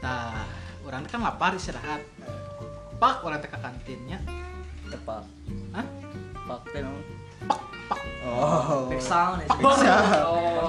nah 0.00 0.42
orang 0.82 1.04
kan 1.06 1.20
lapar 1.20 1.52
istirahat 1.52 2.00
pak 2.96 3.20
orang 3.20 3.38
teh 3.38 3.46
ke 3.46 3.58
kantinnya 3.58 4.18
Tepak. 4.88 5.22
Hah? 5.72 5.86
Pak 6.48 6.60
teh 6.72 6.80
pak 6.80 7.60
pak 7.86 8.00
Oh. 8.22 8.86
back 8.88 9.02
sound 9.02 9.42
ya 9.42 9.50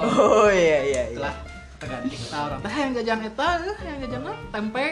Oh 0.04 0.50
iya 0.50 0.78
iya 0.82 0.82
iya. 0.82 1.02
setelah 1.08 1.34
kantin 1.86 2.20
nah 2.32 2.40
orang 2.48 2.60
teh 2.60 2.74
yang 2.74 2.92
jajan 2.96 3.20
eta 3.28 3.48
eh, 3.62 3.78
yang 3.84 3.98
jajan 4.04 4.20
mah 4.24 4.36
tempe 4.50 4.86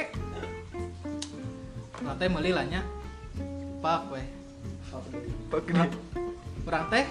orang 2.02 2.16
teh 2.18 2.28
meuli 2.28 2.50
lah 2.52 2.64
nya 2.66 2.82
pak 3.82 4.02
weh 4.12 4.26
Pak 5.48 5.64
gede. 5.64 5.88
orang 6.68 6.84
teh 6.92 7.04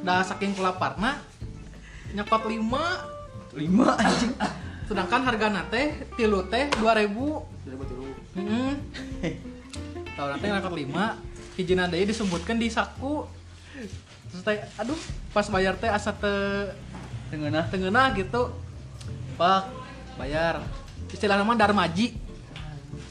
dah 0.00 0.24
saking 0.24 0.56
kelaparna 0.56 1.20
nyekot 2.16 2.48
lima 2.48 3.04
Lima 3.50 3.98
anjing. 3.98 4.30
sedangkan 4.86 5.26
harga 5.26 5.50
nate 5.50 6.06
tilu 6.14 6.46
teh 6.46 6.70
dua 6.78 6.94
ribu 6.94 7.42
dulu. 7.66 8.10
hmm. 8.38 8.72
tahu 10.16 10.26
nate 10.32 10.46
nyekot 10.48 10.74
lima 10.74 11.18
hiji 11.58 11.74
nadanya 11.76 12.08
disebutkan 12.08 12.56
di 12.56 12.70
saku 12.70 13.26
terus 14.30 14.42
teh 14.46 14.58
aduh 14.78 14.98
pas 15.34 15.46
bayar 15.50 15.74
teh 15.76 15.90
asa 15.90 16.14
teh 16.14 16.70
Tengenah. 17.30 17.70
tengenah 17.70 18.10
gitu 18.18 18.50
pak 19.40 19.62
bayar. 20.20 20.60
Istilah 21.08 21.40
nama 21.40 21.56
darmaji. 21.56 22.12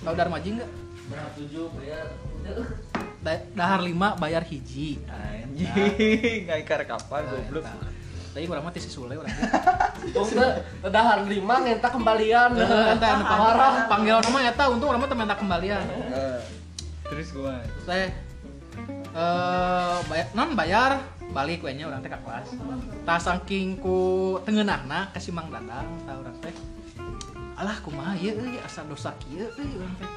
Tahu 0.06 0.14
darmaji 0.14 0.62
nggak? 0.62 0.70
Berapa 1.10 1.30
tujuh? 1.34 1.66
Bayar. 1.74 2.06
Da- 3.26 3.46
dahar 3.52 3.82
lima 3.82 4.14
bayar 4.14 4.46
hiji. 4.46 5.02
Anjing, 5.10 6.46
nggak 6.46 6.58
ikar 6.62 6.86
kapan 6.86 7.26
goblok. 7.26 7.66
tapi 8.30 8.46
kurang 8.46 8.62
mah 8.62 8.70
tisi 8.70 8.94
sule 8.94 9.18
orang. 9.18 9.34
Tuh 10.14 10.22
udah 10.86 11.02
harga 11.04 11.26
lima 11.26 11.66
ngenta 11.66 11.90
kembalian. 11.90 12.54
Eta 12.62 13.06
anu 13.10 13.26
pang- 13.26 13.90
panggilan 13.90 14.22
nama 14.22 14.40
eta 14.46 14.64
untung 14.70 14.94
teu 14.94 15.18
minta 15.18 15.34
kembalian. 15.34 15.82
Eh, 16.14 16.40
Terus 17.10 17.34
gua. 17.34 17.58
Terus 17.58 17.86
teh 17.90 18.08
eh 19.10 19.98
bayar 20.06 20.28
non 20.38 20.54
bayar 20.54 21.02
balik 21.30 21.62
we 21.62 21.72
nya 21.78 21.86
urang 21.90 22.02
teh 22.02 22.10
kelas. 22.10 22.50
Tah 23.06 23.20
saking 23.22 23.78
ku 23.78 24.38
teungeunahna 24.46 25.14
ka 25.14 25.20
si 25.22 25.30
Mang 25.30 25.54
Dadang 25.54 25.88
tah 26.06 26.16
urang 26.18 26.38
teh. 26.42 26.54
Alah 27.60 27.78
kumaha 27.84 28.16
ieu 28.18 28.34
euy 28.34 28.58
asa 28.64 28.82
dosa 28.88 29.14
kieu 29.22 29.46
euy 29.46 29.70
urang 29.78 29.94
teh. 30.00 30.10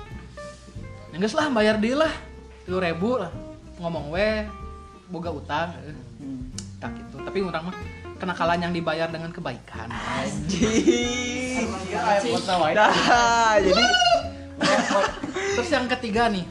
Geus 1.17 1.37
lah 1.37 1.53
bayar 1.53 1.77
deui 1.77 1.97
lah. 1.97 2.13
3000 2.65 2.97
lah. 3.21 3.33
Ngomong 3.83 4.15
we 4.15 4.49
boga 5.13 5.31
utang 5.33 5.77
euy. 5.85 5.97
Tak 6.81 6.91
gitu. 6.97 7.17
Tapi 7.21 7.39
urang 7.45 7.69
mah 7.69 7.77
kenakalan 8.17 8.65
yang 8.65 8.73
dibayar 8.73 9.11
dengan 9.11 9.31
kebaikan. 9.35 9.91
Anjing. 9.91 11.69
Iya, 11.93 12.73
Dah, 12.73 13.61
jadi 13.61 13.85
Terus 15.53 15.69
yang 15.69 15.87
ketiga 15.91 16.33
nih, 16.33 16.47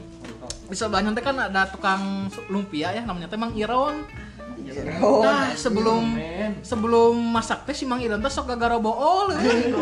di 0.69 0.75
sebelahnya 0.77 1.15
teh 1.17 1.23
kan 1.25 1.37
ada 1.37 1.65
tukang 1.67 2.29
lumpia 2.51 2.93
ya 2.93 3.01
namanya 3.01 3.31
teh 3.31 3.39
Mang 3.39 3.55
Iron. 3.57 4.05
Nah, 5.01 5.51
sebelum 5.53 6.15
sebelum 6.61 7.13
masak 7.17 7.67
teh 7.67 7.75
si 7.75 7.83
Mang 7.83 7.99
Iron 7.99 8.21
teh 8.23 8.31
sok 8.31 8.49
gagara 8.55 8.77
bool. 8.79 9.33
euy. 9.35 9.73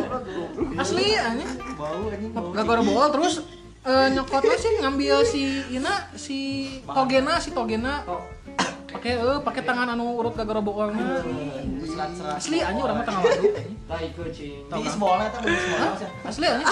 Asli 0.76 1.14
anya. 1.16 1.48
Bau 1.78 2.10
anjing. 2.10 2.32
Gagara 2.34 2.82
bool 2.82 3.08
terus 3.14 3.46
eh, 3.86 4.08
nyokotnya 4.12 4.56
sih 4.58 4.72
ngambil 4.82 5.18
si 5.24 5.42
Ina 5.74 6.10
si 6.18 6.40
Togena 6.84 7.40
si 7.40 7.50
Togena 7.56 8.04
pakai 8.90 9.22
eh 9.22 9.40
pakai 9.46 9.62
tangan 9.64 9.94
anu 9.94 10.18
urut 10.18 10.34
boolnya. 10.36 11.22
Serat-serat. 11.86 12.42
Asli 12.42 12.58
anya 12.64 12.82
urang 12.82 12.98
mah 13.00 13.06
tengah 13.06 13.22
waduk. 13.22 13.54
Lah 13.90 14.00
ikut 14.02 14.28
cing. 14.34 14.66
Di 14.66 14.90
sebolnya 14.90 15.28
tuh 15.30 15.40
di 15.46 15.58
sebolnya 15.58 15.90
sih. 16.00 16.10
Asli 16.26 16.46
anya. 16.50 16.66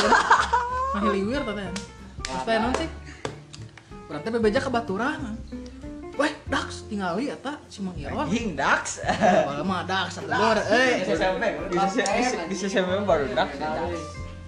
Mah 0.97 1.03
liwir 1.13 1.41
teh. 1.45 1.67
Terus 2.25 2.43
teh 2.43 2.55
naon 2.57 2.73
sih? 2.75 2.89
Teh 4.07 4.31
bebeja 4.33 4.59
ke 4.63 4.69
Baturan. 4.73 5.37
Weh, 6.17 6.33
Dax 6.49 6.89
tingali 6.89 7.29
eta 7.29 7.61
si 7.69 7.85
Mang 7.85 7.93
Iron. 7.93 8.25
anjing 8.25 8.57
Dax. 8.57 9.05
Bae 9.45 9.61
mah 9.61 9.85
Dax 9.85 10.17
satu 10.17 10.33
dua 10.33 10.57
eh. 10.65 11.05
Di 11.05 11.13
SMP 11.13 11.43
di 12.49 12.55
SMP 12.57 12.89
baru 13.05 13.29
Dax. 13.37 13.49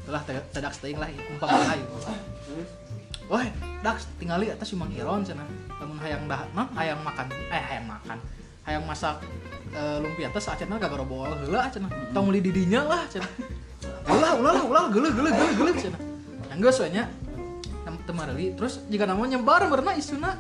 Telah 0.10 0.22
teh 0.26 0.34
teh 0.50 0.62
Dax 0.66 0.82
teuing 0.82 0.98
lah 0.98 1.06
umpama 1.30 1.62
lah 1.62 1.78
ieu. 1.78 1.88
Weh, 3.30 3.48
Dax 3.86 4.10
tingali 4.18 4.50
eta 4.50 4.66
si 4.66 4.74
Mang 4.74 4.90
Iron 4.98 5.22
cenah. 5.22 5.46
Lamun 5.78 6.02
hayang 6.02 6.26
dah 6.26 6.42
non 6.58 6.68
hayang 6.74 7.00
makan 7.06 7.30
eh 7.54 7.62
hayang 7.62 7.86
makan. 7.86 8.18
Hayang 8.66 8.84
masak 8.90 9.22
eh, 9.70 9.98
lumpia 10.02 10.34
teh 10.34 10.42
saacetna 10.42 10.82
gagara 10.82 11.06
bool 11.06 11.30
heula 11.30 11.70
cenah. 11.70 11.94
Tong 12.10 12.26
meuli 12.26 12.42
di 12.42 12.50
dinya 12.50 12.82
lah 12.82 13.06
cenah. 13.06 13.30
Ulah 14.10 14.34
ulah 14.42 14.52
lah 14.58 14.66
ulah 14.66 14.84
geuleuh 14.90 15.14
geuleuh 15.14 15.34
geuleuh 15.38 15.54
geuleuh 15.54 15.76
cenah. 15.78 16.02
Anggeus 16.50 16.82
we 16.82 16.90
nya. 16.98 17.06
Teu 18.10 18.14
mareli 18.18 18.58
terus 18.58 18.82
jika 18.90 19.06
namanya 19.06 19.38
nyebar 19.38 19.70
beurna 19.70 19.94
isuna. 19.94 20.34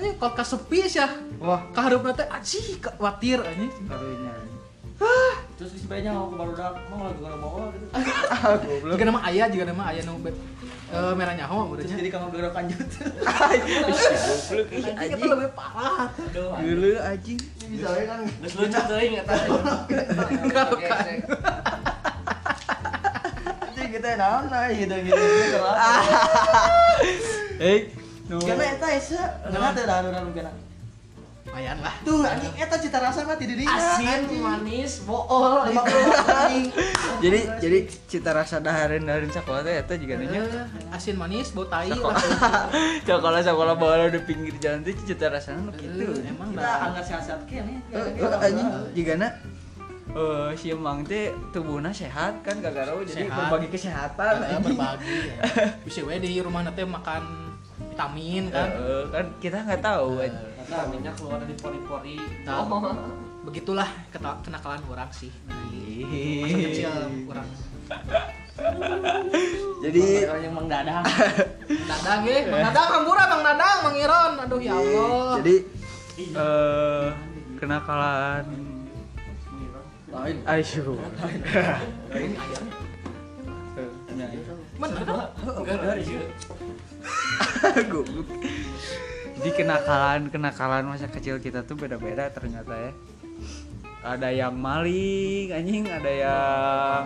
Anjing 0.00 0.16
kok 0.16 0.32
kasepi 0.32 0.88
sia. 0.88 1.12
Wah, 1.36 1.60
Kaharupna 1.76 2.16
teh 2.16 2.24
anjing 2.24 2.80
khawatir 2.80 3.36
anjing. 3.38 3.68
karunya. 3.84 4.32
Terus 5.56 5.76
sepeda 5.76 6.08
mau 6.10 6.32
ke 6.32 6.36
barudak, 6.36 6.72
mau 6.88 7.04
lagi 7.04 7.20
gara 7.20 7.36
bawa 7.36 7.68
gitu. 7.68 7.84
Ah, 7.92 8.56
goblok. 8.56 8.96
Jika 8.96 9.04
nama 9.04 9.20
ayah, 9.28 9.46
jika 9.48 9.64
nama 9.68 9.92
ayah 9.92 10.08
nu 10.08 10.16
be- 10.18 10.32
eh, 10.88 11.12
merah 11.12 11.36
nyaho 11.36 11.76
Terus 11.76 11.84
udahnya. 11.84 11.96
jadi 12.00 12.10
kamu 12.10 12.26
ih, 13.52 14.80
Anjing 14.88 14.88
itu 14.88 14.96
anjing. 14.96 15.28
lebih 15.28 15.50
parah. 15.52 16.08
Anjing. 16.98 17.38
Bisa 17.68 17.88
we 17.92 18.02
kan. 18.08 18.20
Geus 18.24 18.54
lucu 18.56 18.80
teuing 18.88 19.12
eta. 19.20 19.34
Enggak 20.40 20.68
kan. 20.80 21.04
Jadi 23.70 23.88
kita 23.90 24.08
naon 24.16 24.48
gitu 24.70 24.96
gitu 24.96 25.12
gitu. 25.20 25.58
Eh, 27.60 27.78
no. 28.30 28.38
Karena 28.38 28.64
eta 28.70 28.88
esa, 28.90 29.20
karena 29.42 29.74
teh 29.74 29.82
dah 29.82 29.98
dah 30.00 30.22
kena. 30.30 30.52
Lumayan 31.40 31.82
lah. 31.82 31.94
Tuh 32.06 32.22
anjing 32.22 32.54
eta 32.54 32.78
cita 32.78 32.98
rasa 33.00 33.26
mah 33.26 33.34
di 33.34 33.42
dirinya. 33.44 33.74
Asin, 33.74 34.22
manis, 34.38 35.02
bool. 35.02 35.66
Anjing. 35.66 36.70
Jadi 37.18 37.40
jadi 37.58 37.78
cita 38.06 38.30
rasa 38.30 38.62
dahareun 38.62 39.02
dahareun 39.02 39.28
sakola 39.28 39.58
teh 39.60 39.74
eta 39.74 39.98
juga 39.98 40.14
nanya. 40.14 40.46
Eh, 40.46 40.94
asin 40.94 41.18
manis, 41.18 41.50
bau 41.50 41.66
tai 41.66 41.90
Sakola. 41.90 42.22
Sakola 43.02 43.38
sakola 43.42 43.72
bawa 43.74 44.06
di 44.06 44.22
pinggir 44.22 44.54
jalan 44.58 44.86
teh 44.86 44.94
cita 44.94 45.26
rasana 45.26 45.58
nu 45.60 45.72
Eh. 45.74 46.22
Emang 46.22 46.54
Kita 46.54 46.62
dah. 46.62 46.86
anggar 46.86 47.02
sehat-sehat 47.02 47.42
kene. 47.44 47.82
Anjing 48.38 48.68
jigana 48.94 49.28
eh 50.10 50.50
si 50.54 50.70
emang 50.70 51.02
teh 51.02 51.30
tubuhna 51.50 51.90
sehat 51.90 52.42
kan 52.42 52.58
gara-gara 52.58 52.94
jadi 53.00 53.26
Sehat. 53.26 53.34
berbagi 53.48 53.68
kesehatan 53.70 54.34
Eh, 54.36 54.46
anjing. 54.52 54.62
berbagi 54.70 55.14
ya. 55.24 55.34
Bisa 55.86 56.02
we 56.02 56.14
di 56.16 56.38
rumah 56.38 56.62
nanti 56.62 56.82
makan 56.82 57.22
vitamin 58.00 58.48
Eh, 58.48 58.52
kan. 58.52 58.68
eh, 58.72 59.04
kan 59.12 59.24
kita 59.36 59.56
nggak 59.60 59.82
tahu. 59.84 60.08
Karena 60.24 60.78
minyak 60.88 61.14
keluar 61.20 61.36
dari 61.36 61.52
pori-pori. 61.52 62.16
Nah, 62.48 62.64
begitulah 63.44 63.88
keta- 64.08 64.40
kenakalan 64.40 64.80
orang 64.88 65.10
sih. 65.12 65.28
Masa 66.40 66.56
kecil 66.64 66.88
orang. 67.28 67.44
Jadi 69.82 70.00
orang 70.24 70.40
yang 70.40 70.54
mengdadang. 70.54 71.04
Dadang 71.68 72.20
ya, 72.24 72.40
Mang 72.46 72.62
Dadang, 72.62 72.88
Hampura, 72.94 73.24
Mang 73.26 73.42
Dadang, 73.42 73.76
Mang 73.84 73.96
Iron. 73.96 74.32
Aduh 74.38 74.60
ya 74.60 74.72
Allah. 74.72 75.36
jadi 75.40 75.54
eh 76.16 77.06
kenakalan 77.56 78.44
Lain. 80.10 80.36
Aisyah. 80.42 80.90
Ini 82.10 82.34
ayam. 82.34 82.64
Bener. 84.80 85.06
Goblok. 87.92 88.28
Jadi 89.40 89.50
kenakalan 89.54 90.28
kenakalan 90.28 90.84
masa 90.86 91.08
kecil 91.08 91.40
kita 91.40 91.64
tuh 91.64 91.74
beda-beda 91.74 92.28
ternyata 92.28 92.72
ya. 92.72 92.92
Ada 94.00 94.28
yang 94.30 94.56
maling, 94.56 95.52
anjing, 95.52 95.84
ada 95.84 96.08
yang 96.08 97.02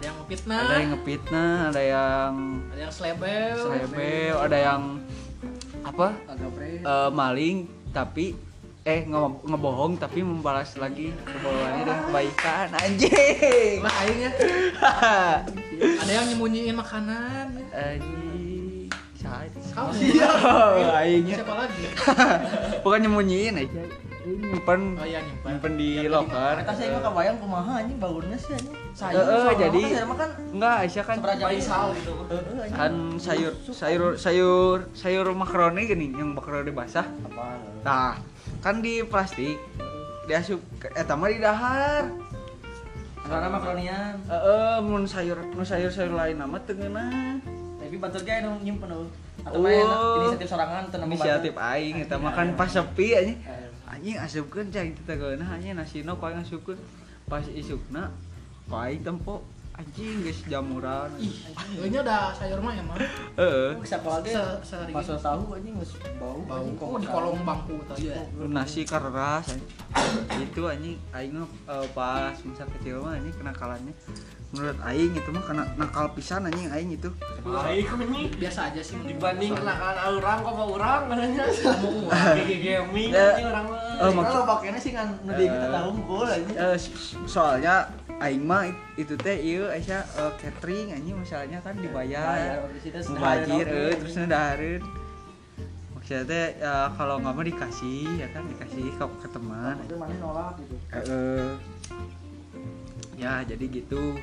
Ada 0.00 0.04
yang 0.06 0.16
ngefitnah, 0.16 0.60
ada 0.60 0.74
yang 0.74 0.90
ngepitnah, 0.90 1.52
ada 1.68 1.82
yang 1.82 2.32
ada 2.66 2.80
yang 2.80 2.92
selebel. 2.92 3.56
selebel, 3.58 4.34
ada 4.40 4.58
yang 4.58 4.82
apa? 5.80 6.08
Eh, 6.80 7.10
maling 7.10 7.56
tapi 7.90 8.32
eh 8.80 9.04
nge- 9.04 9.44
ngebohong 9.44 10.00
tapi 10.00 10.24
membalas 10.24 10.72
lagi 10.74 11.12
kebohongannya 11.22 11.84
dengan 11.84 12.00
kebaikan 12.08 12.66
anjing 12.72 13.76
Lah 13.84 13.94
aing 14.00 14.20
ya. 14.20 14.32
Ada 16.00 16.10
yang 16.10 16.24
nyembunyiin 16.32 16.72
makanan. 16.72 17.60
anjing 17.70 18.29
saya 19.30 19.48
Kamu 19.70 19.90
Oh, 20.42 20.92
aingnya 20.92 21.34
siapa 21.38 21.54
lagi? 21.56 21.82
bukan 22.84 22.98
nyembunyiin 23.00 23.54
aja 23.56 23.82
Aing 24.20 24.40
nyimpen 24.42 24.80
Oh 24.94 25.06
iya 25.06 25.18
nyimpan. 25.22 25.48
nyimpen 25.48 25.72
di 25.74 25.90
loker 26.04 26.54
Kita 26.60 26.72
saya 26.74 26.88
mah 26.90 27.02
kebayang 27.02 27.36
kumaha 27.38 27.72
anjing 27.78 27.96
bangunnya 27.96 28.36
sih 28.36 28.52
anjing. 28.52 28.74
Sayur. 28.90 29.16
Eh, 29.16 29.22
eh, 29.22 29.26
soalnya 29.40 29.56
jadi- 29.62 29.86
sayur 29.88 30.12
kan 30.12 30.30
enggak 30.50 30.74
Aisyah 30.76 31.04
kan 31.04 31.16
Baisal 31.22 31.86
gitu. 31.94 32.12
Heeh, 32.26 32.68
kan 32.70 32.92
sayur 33.16 33.52
sayur 33.64 34.02
sayur 34.16 34.76
sayur 34.92 35.26
makaroni 35.32 35.82
gini 35.84 36.06
yang 36.12 36.34
makaroni 36.34 36.68
basah 36.70 37.06
Apaan? 37.22 37.58
nah 37.80 38.18
kan 38.58 38.82
di 38.82 39.00
plastik 39.02 39.56
diasup 40.26 40.60
eta 40.92 41.14
mah 41.14 41.26
di 41.26 41.38
dahar 41.38 42.04
Karena 43.20 43.46
makaronian. 43.48 44.14
Heeh, 44.26 44.74
mun 44.82 45.06
sayur 45.06 45.38
mun 45.48 45.62
sayur-sayur 45.62 46.10
lain 46.10 46.34
nama 46.34 46.58
teu 46.58 46.74
ngeunah. 46.74 47.38
Tapi 47.90 47.98
batur 47.98 48.22
ge 48.22 48.38
anu 48.38 48.54
nyimpen 48.62 48.86
eueuh. 48.86 49.10
Atau 49.42 49.58
Oh. 49.58 49.66
main 49.66 49.82
inisiatif 50.22 50.46
sorangan 50.46 50.86
teu 50.86 51.02
nemu 51.02 51.10
Inisiatif 51.10 51.54
aing 51.58 51.96
eta 51.98 52.14
mah 52.14 52.30
kan 52.30 52.54
pas 52.54 52.70
sepi 52.70 53.06
anjing. 53.12 53.34
Eh, 53.42 53.66
Anjing 53.90 54.14
asupkeun 54.14 54.70
cai 54.70 54.94
teh 54.94 55.16
geunah 55.18 55.48
anjing 55.50 55.74
nasina 55.74 56.14
ku 56.14 56.22
aing 56.22 56.38
asupkeun. 56.38 56.78
Pas 57.26 57.42
isukna 57.42 58.14
ku 58.64 58.78
aing 58.78 59.02
tempo 59.02 59.42
anjing 59.74 60.22
geus 60.22 60.46
jamuran. 60.46 61.10
Ih, 61.18 61.34
ini 61.82 61.98
udah 61.98 62.30
sayur 62.30 62.62
mah 62.62 62.70
emang 62.70 62.94
Heeh. 63.34 63.74
Sekolah 63.82 64.22
ge 64.22 64.38
Masuk 64.94 65.18
tahu 65.18 65.42
anjing 65.50 65.74
geus 65.74 65.98
bau. 66.14 66.38
bau 66.46 66.62
kok 66.70 66.88
di 66.94 67.08
kolong 67.08 67.42
bangku 67.42 67.74
tadi 67.90 68.06
ya. 68.06 68.22
nasi 68.46 68.86
keras 68.86 69.58
itu 70.38 70.62
anjing 70.62 70.94
aing 71.10 71.34
mah 71.34 71.50
eh, 71.66 71.86
pas 71.90 72.38
masa 72.38 72.62
kecil 72.70 73.02
mah 73.02 73.18
anjing 73.18 73.34
kenakalannya 73.34 73.94
menurut 74.50 74.82
aing 74.82 75.14
itu 75.14 75.30
mah 75.30 75.44
kena 75.44 75.62
nakal 75.74 76.10
pisan 76.10 76.42
anjing 76.42 76.66
aing 76.68 76.90
itu 76.90 77.06
Baik 77.40 77.86
ini 78.02 78.26
Biasa 78.34 78.68
aja 78.68 78.82
sih 78.82 78.98
dibanding 79.00 79.54
kenakalan 79.54 80.18
orang 80.18 80.38
kok 80.40 80.52
mau 80.52 80.68
orang 80.74 81.00
katanya. 81.06 81.44
kamu 81.46 81.90
gaming 82.58 83.08
Ya. 83.08 83.30
anjing 83.30 83.46
orang 83.48 83.64
mah. 83.64 83.78
Eh, 83.96 84.10
Kalau 84.10 84.44
pakainya 84.44 84.76
sih 84.76 84.90
kan 84.90 85.08
nu 85.22 85.30
di 85.32 85.46
kita 85.46 85.54
Eh. 85.56 85.70
tahu 85.70 85.86
hungkul 85.92 86.26
anjing. 86.26 86.56
Eh, 86.56 86.76
so- 86.76 86.94
soalnya 87.24 87.74
aing 88.18 88.42
mah 88.42 88.66
itu 88.96 89.14
teh 89.16 89.38
ieu 89.38 89.64
Aisyah 89.64 90.02
eh, 90.02 90.32
catering 90.36 90.92
anjing 90.92 91.16
misalnya 91.16 91.58
kan 91.60 91.74
dibayar 91.74 92.66
mubajir 93.06 93.64
eh 93.64 93.94
terus 93.96 94.14
ngedahareun 94.14 94.82
maksudnya 95.92 96.24
teh 96.26 96.46
ya, 96.58 96.74
kalau 96.92 97.16
nggak 97.16 97.32
mau 97.32 97.44
dikasih 97.46 98.18
ya 98.18 98.26
kan 98.28 98.42
dikasih 98.46 98.82
ke, 98.90 99.04
ke 99.16 99.28
teman 99.30 99.78
Itu 99.80 99.94
mana 99.94 100.14
nolak 100.18 100.52
gitu. 100.58 100.74
Eh, 100.90 101.50
ya 103.16 103.40
jadi 103.42 103.64
gitu 103.70 104.16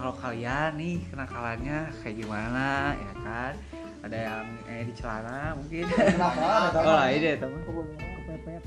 kalau 0.00 0.16
kalian 0.16 0.80
nih 0.80 0.96
kenakalannya 1.12 1.78
kayak 2.00 2.16
gimana 2.24 2.96
ya 2.96 3.12
kan? 3.20 3.52
Ada 4.00 4.16
yang 4.16 4.46
eh 4.64 4.82
di 4.88 4.94
celana 4.96 5.52
mungkin? 5.60 5.84
Kenapa? 5.92 6.72
oh 6.72 6.96
lain 7.04 7.18
deh 7.20 7.34
teman. 7.36 7.60
Kepepet. 7.60 8.62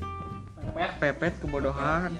Kepepet 0.77 1.33
kebodohan. 1.41 2.13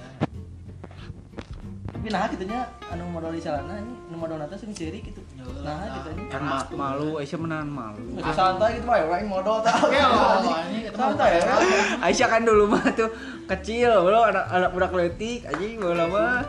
Tapi 1.94 2.08
nah 2.10 2.26
gitu 2.26 2.44
nya 2.50 2.66
anu 2.90 3.06
modal 3.14 3.38
di 3.38 3.40
celana 3.40 3.78
ini 3.78 3.94
anu 4.10 4.18
modal 4.18 4.42
nata 4.42 4.58
sing 4.58 4.74
ciri 4.74 5.06
gitu. 5.06 5.22
Nah 5.62 6.02
gitu 6.02 6.10
nya. 6.18 6.26
kan 6.34 6.42
ma- 6.42 6.70
malu 6.74 7.22
Aisyah 7.22 7.38
menahan 7.38 7.70
malu. 7.70 8.18
Geus 8.18 8.34
santai 8.34 8.82
gitu 8.82 8.90
bae 8.90 9.06
orang 9.06 9.30
modal 9.30 9.62
tah. 9.62 9.78
Oke, 9.78 10.02
oh, 10.10 10.42
Santai 10.90 11.38
ya. 11.38 11.54
Aisyah 12.02 12.28
kan 12.34 12.42
dulu 12.42 12.66
mah 12.66 12.82
tuh 12.98 13.14
kecil 13.46 13.94
belum 13.94 14.26
anak 14.34 14.46
anak 14.50 14.70
budak 14.74 14.92
letik 14.98 15.46
anjing 15.46 15.78
baheula 15.78 16.06
mah 16.10 16.42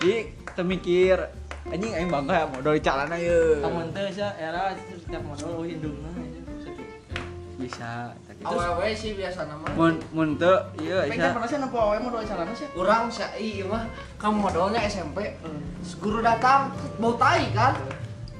di 0.00 0.32
temikir 0.56 1.45
anjing 1.66 1.92
aing 1.92 2.10
bangga 2.10 2.34
ya 2.34 2.46
modal 2.46 2.72
di 2.78 2.82
calana 2.82 3.16
ye 3.18 3.38
Kamu 3.58 3.80
teh 3.90 4.06
sia 4.14 4.28
era 4.38 4.70
setiap 4.76 5.22
modal 5.26 5.66
indungna 5.66 6.10
aja. 6.14 6.40
bisa 7.56 8.12
tak 8.28 8.36
gitu. 8.36 8.52
Awewe 8.52 8.92
sih 8.92 9.16
biasa 9.16 9.48
nama. 9.48 9.64
mun 9.72 9.96
mun 10.12 10.36
teu 10.36 10.60
ieu 10.76 11.00
Pengen 11.08 11.24
Aisyah 11.24 11.32
pernah 11.32 11.48
sih 11.48 11.56
nempo 11.56 11.78
awe 11.80 11.96
modal 11.96 12.20
di 12.20 12.28
celana 12.28 12.52
sih. 12.52 12.68
Orang 12.76 13.08
sih 13.08 13.24
iya 13.40 13.64
mah 13.64 13.88
kamu 14.20 14.36
modalnya 14.44 14.80
SMP. 14.84 15.34
Guru 15.96 16.20
datang 16.20 16.68
bau 17.00 17.16
tai 17.16 17.48
kan. 17.56 17.72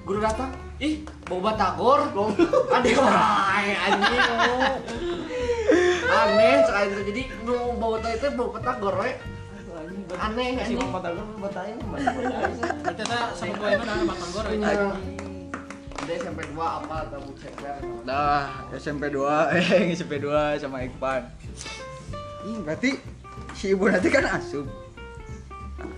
Guru 0.04 0.20
datang, 0.22 0.52
ih 0.78 1.02
bau 1.26 1.40
batagor. 1.42 2.12
Aduh, 2.76 2.94
wae 3.08 3.72
anjing. 3.74 4.22
Aneh 6.20 6.56
sekali 6.62 6.86
itu. 6.92 7.00
Jadi 7.10 7.22
nu 7.42 7.56
bau 7.80 7.96
tai 7.98 8.20
itu 8.20 8.28
bau 8.36 8.52
batagor 8.52 9.00
we. 9.00 9.10
Aneh 10.14 10.46
anjing. 10.54 10.78
mau 10.78 11.02
batagor. 11.02 11.26
Berarti 11.42 11.72
kita 12.94 13.18
sama 13.34 13.54
gue 13.58 13.68
itu. 13.74 13.90
Iya. 14.62 14.86
Dia 16.06 16.14
SMP 16.22 16.40
2 16.54 16.62
apa 16.62 16.96
atau 17.10 17.18
ceper. 17.34 17.82
dah 18.06 18.46
SMP 18.78 19.10
2 19.10 19.26
eh 19.58 19.90
SMP 19.90 20.22
2 20.22 20.62
sama 20.62 20.86
Ikpan 20.86 21.26
Ih, 22.46 22.62
berarti 22.62 22.94
si 23.58 23.74
ibu 23.74 23.90
nanti 23.90 24.06
kan 24.06 24.38
asup 24.38 24.70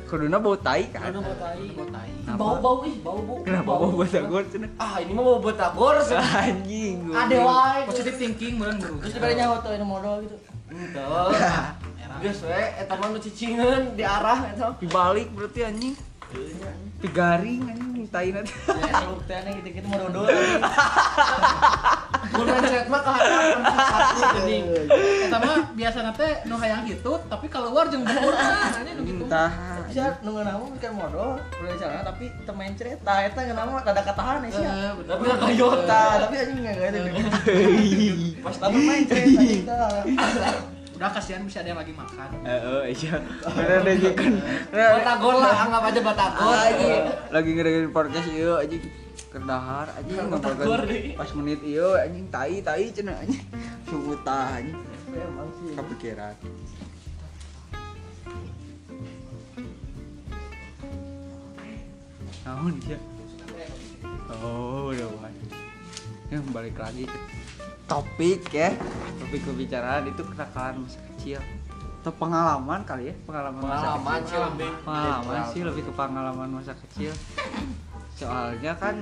kuduna 0.08 0.40
bau 0.40 0.56
tai 0.56 0.88
kan 0.88 1.12
Aduh 1.12 1.20
batai. 1.20 1.68
Gotai. 1.76 2.08
Kenapa? 2.24 2.40
Bau 2.40 2.56
bau 2.56 2.78
ih 2.88 2.96
bau 3.04 3.20
bau. 3.20 3.44
kenapa 3.44 3.68
bau 3.76 3.92
batagor 3.92 4.42
cenah 4.48 4.70
Ah 4.80 4.96
ini 5.04 5.12
mah 5.12 5.20
bau 5.20 5.40
batagor. 5.44 6.00
anjing 6.40 7.12
Ade 7.12 7.36
wae. 7.44 7.80
Positive 7.84 8.16
thinking 8.16 8.56
beneran 8.56 8.80
guru. 8.80 9.04
Terus 9.04 9.12
dibere 9.20 9.36
nyawa 9.36 9.60
tuh 9.60 9.76
ini 9.76 9.84
modal 9.84 10.24
gitu. 10.24 10.36
Entah. 10.68 11.32
Geus 12.22 12.42
we 12.42 12.62
eta 12.82 12.98
mah 12.98 13.08
nu 13.14 13.18
cicingeun 13.22 13.94
di 13.94 14.02
arah 14.02 14.50
eta. 14.50 14.74
dibalik 14.82 15.30
berarti 15.30 15.62
anjing 15.62 15.94
digaring 16.98 17.62
anjing 17.70 18.06
tai 18.10 18.32
nanti 18.32 18.52
Ya 18.68 19.04
teh 19.28 19.36
aneh 19.36 19.52
gitu-gitu 19.60 19.86
modal 19.86 20.08
dulu. 20.10 20.28
Mun 22.28 22.46
mindset 22.48 22.86
mah 22.88 23.00
kahadap 23.04 23.60
satu 23.64 24.16
geuning. 24.40 24.64
Eta 25.28 25.36
mah 25.40 25.58
biasa 25.76 25.98
nate 26.04 26.28
nu 26.48 26.54
hayang 26.60 26.84
hitut 26.88 27.20
tapi 27.28 27.46
keluar 27.48 27.88
jeung 27.92 28.04
bubur 28.04 28.34
aneh 28.34 28.92
nu 28.96 29.02
gitu. 29.06 29.24
entah 29.28 29.52
Bisa 29.88 30.20
nunggu 30.20 30.44
nama 30.44 30.60
bukan 30.60 30.92
modal, 30.96 31.40
celana 31.80 32.04
tapi 32.04 32.28
temen 32.44 32.76
cerita, 32.76 33.24
eta 33.24 33.40
ngeunah 33.40 33.80
rada 33.80 34.02
katahan 34.04 34.44
ya 34.44 34.50
sih. 34.52 34.64
Eh, 34.64 34.90
bener. 35.00 35.16
Tapi 35.16 35.22
nggak 35.24 35.40
kayota. 35.40 35.84
Tah, 35.88 36.12
tapi 36.28 36.34
anjing 36.40 36.58
enggak 36.60 36.92
ada 36.92 36.98
gitu. 37.08 37.30
Pas 38.44 38.56
tapi 38.56 38.76
main 38.84 39.04
cerita. 39.08 39.80
Udah 40.98 41.14
kasihan 41.14 41.46
bisa 41.46 41.62
ada 41.62 41.70
yang 41.70 41.78
lagi 41.78 41.94
makan. 41.94 42.28
eh 42.42 42.90
iya. 42.90 43.22
Karena 43.46 43.74
ada 43.86 43.92
juga 43.94 44.12
kan 44.18 44.32
Batagor 44.74 45.34
lah, 45.38 45.54
anggap 45.62 45.82
aja 45.94 46.00
batagor. 46.02 46.50
lagi 46.50 46.90
lagi 47.30 47.50
ngedengerin 47.54 47.92
podcast 47.94 48.26
iya 48.34 48.52
anjing. 48.58 48.82
Kendahar 49.30 49.86
anjing 49.94 50.26
Batagor 50.26 50.82
ngobrol 50.82 51.14
pas 51.14 51.30
menit 51.38 51.60
iya 51.62 51.88
anjing. 52.02 52.26
Tai 52.34 52.54
tai 52.66 52.90
cenah 52.90 53.14
anjing. 53.14 53.46
Sih. 53.86 55.72
kepikiran. 55.78 56.34
Naon 62.42 62.74
dia 62.82 62.98
oh 64.34 64.90
udah 64.90 65.08
wan. 65.22 65.34
Ya 66.28 66.42
balik 66.50 66.74
lagi 66.74 67.06
topik 67.88 68.44
ya. 68.52 68.70
Topik 69.18 69.40
pembicaraan 69.42 70.04
itu 70.06 70.22
kenakalan 70.22 70.84
masa 70.84 71.00
kecil. 71.14 71.40
Atau 71.98 72.12
pengalaman 72.14 72.80
kali 72.86 73.10
ya 73.10 73.14
pengalaman, 73.26 73.60
Pengalaman 73.64 74.04
masa 74.04 74.28
sih 74.28 74.38
lebih. 74.38 74.70
kecil 74.70 74.84
pengalaman 74.86 75.42
sih 75.50 75.62
lebih 75.64 75.82
ke 75.82 75.92
pengalaman. 75.96 76.48
masa 76.52 76.72
kecil. 76.86 77.12
Soalnya 78.14 78.72
kan 78.78 78.96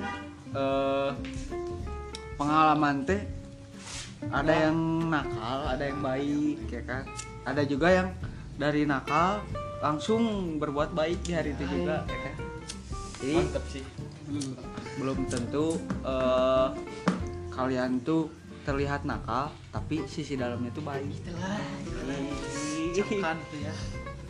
eh, 0.55 1.09
pengalaman 2.39 2.95
teh 3.05 3.21
ada 4.33 4.49
yang 4.49 4.77
nakal 5.13 5.59
ada 5.69 5.83
yang 5.85 5.99
baik 6.01 6.57
ya 6.71 6.81
kan? 6.87 7.03
Ada 7.45 7.61
juga 7.69 7.87
yang 7.93 8.07
dari 8.57 8.89
nakal 8.89 9.45
langsung 9.77 10.57
berbuat 10.57 10.97
baik 10.97 11.21
di 11.21 11.31
hari 11.37 11.53
itu 11.53 11.63
juga 11.69 12.01
ya 12.09 12.19
kan? 12.25 12.35
Jadi 13.21 13.35
sih. 13.69 13.85
belum 14.97 15.29
tentu 15.29 15.77
eh, 16.01 16.67
kalian 17.53 18.01
tuh 18.01 18.27
terlihat 18.67 19.07
nakal 19.07 19.47
tapi 19.71 20.03
sisi 20.11 20.35
dalamnya 20.35 20.75
tuh 20.75 20.83
baik 20.83 21.07
Cekan 22.91 23.39
tuh 23.47 23.59
ya. 23.63 23.73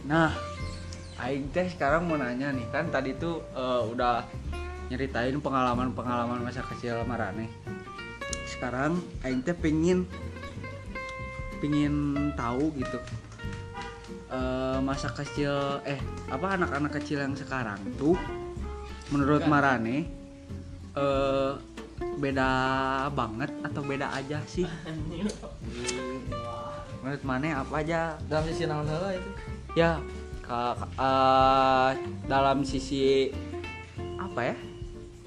nah 0.06 0.30
Aing 1.18 1.50
teh 1.50 1.66
sekarang 1.66 2.06
mau 2.06 2.22
nanya 2.22 2.54
nih 2.54 2.70
kan 2.70 2.94
tadi 2.94 3.18
tuh 3.18 3.42
eh, 3.58 3.82
udah 3.90 4.22
nyeritain 4.94 5.34
pengalaman-pengalaman 5.42 6.46
masa 6.46 6.62
kecil 6.70 7.02
Marane 7.10 7.50
sekarang 8.46 9.02
Aing 9.26 9.42
teh 9.42 9.58
pengen 9.58 10.06
pengen 11.58 12.30
tahu 12.38 12.70
gitu 12.78 13.02
eh, 14.30 14.78
masa 14.86 15.10
kecil 15.18 15.82
eh 15.82 15.98
apa 16.30 16.62
anak-anak 16.62 17.02
kecil 17.02 17.26
yang 17.26 17.34
sekarang 17.34 17.82
tuh 17.98 18.14
menurut. 19.10 19.42
Marane 19.50 20.06
eh 20.94 21.52
beda 22.18 22.50
banget 23.10 23.52
atau 23.62 23.82
beda 23.82 24.10
aja 24.12 24.38
sih? 24.46 24.66
Menurut 27.00 27.24
Mane 27.24 27.54
apa 27.54 27.76
aja? 27.80 28.18
Dalam 28.26 28.46
sisi 28.46 28.64
naon 28.66 28.86
heula 28.86 29.14
itu. 29.14 29.30
ya 29.74 30.02
ka- 30.42 30.74
ka- 30.74 30.94
eh, 30.98 31.90
dalam 32.26 32.66
sisi 32.66 33.30
apa 34.18 34.42
ya? 34.44 34.56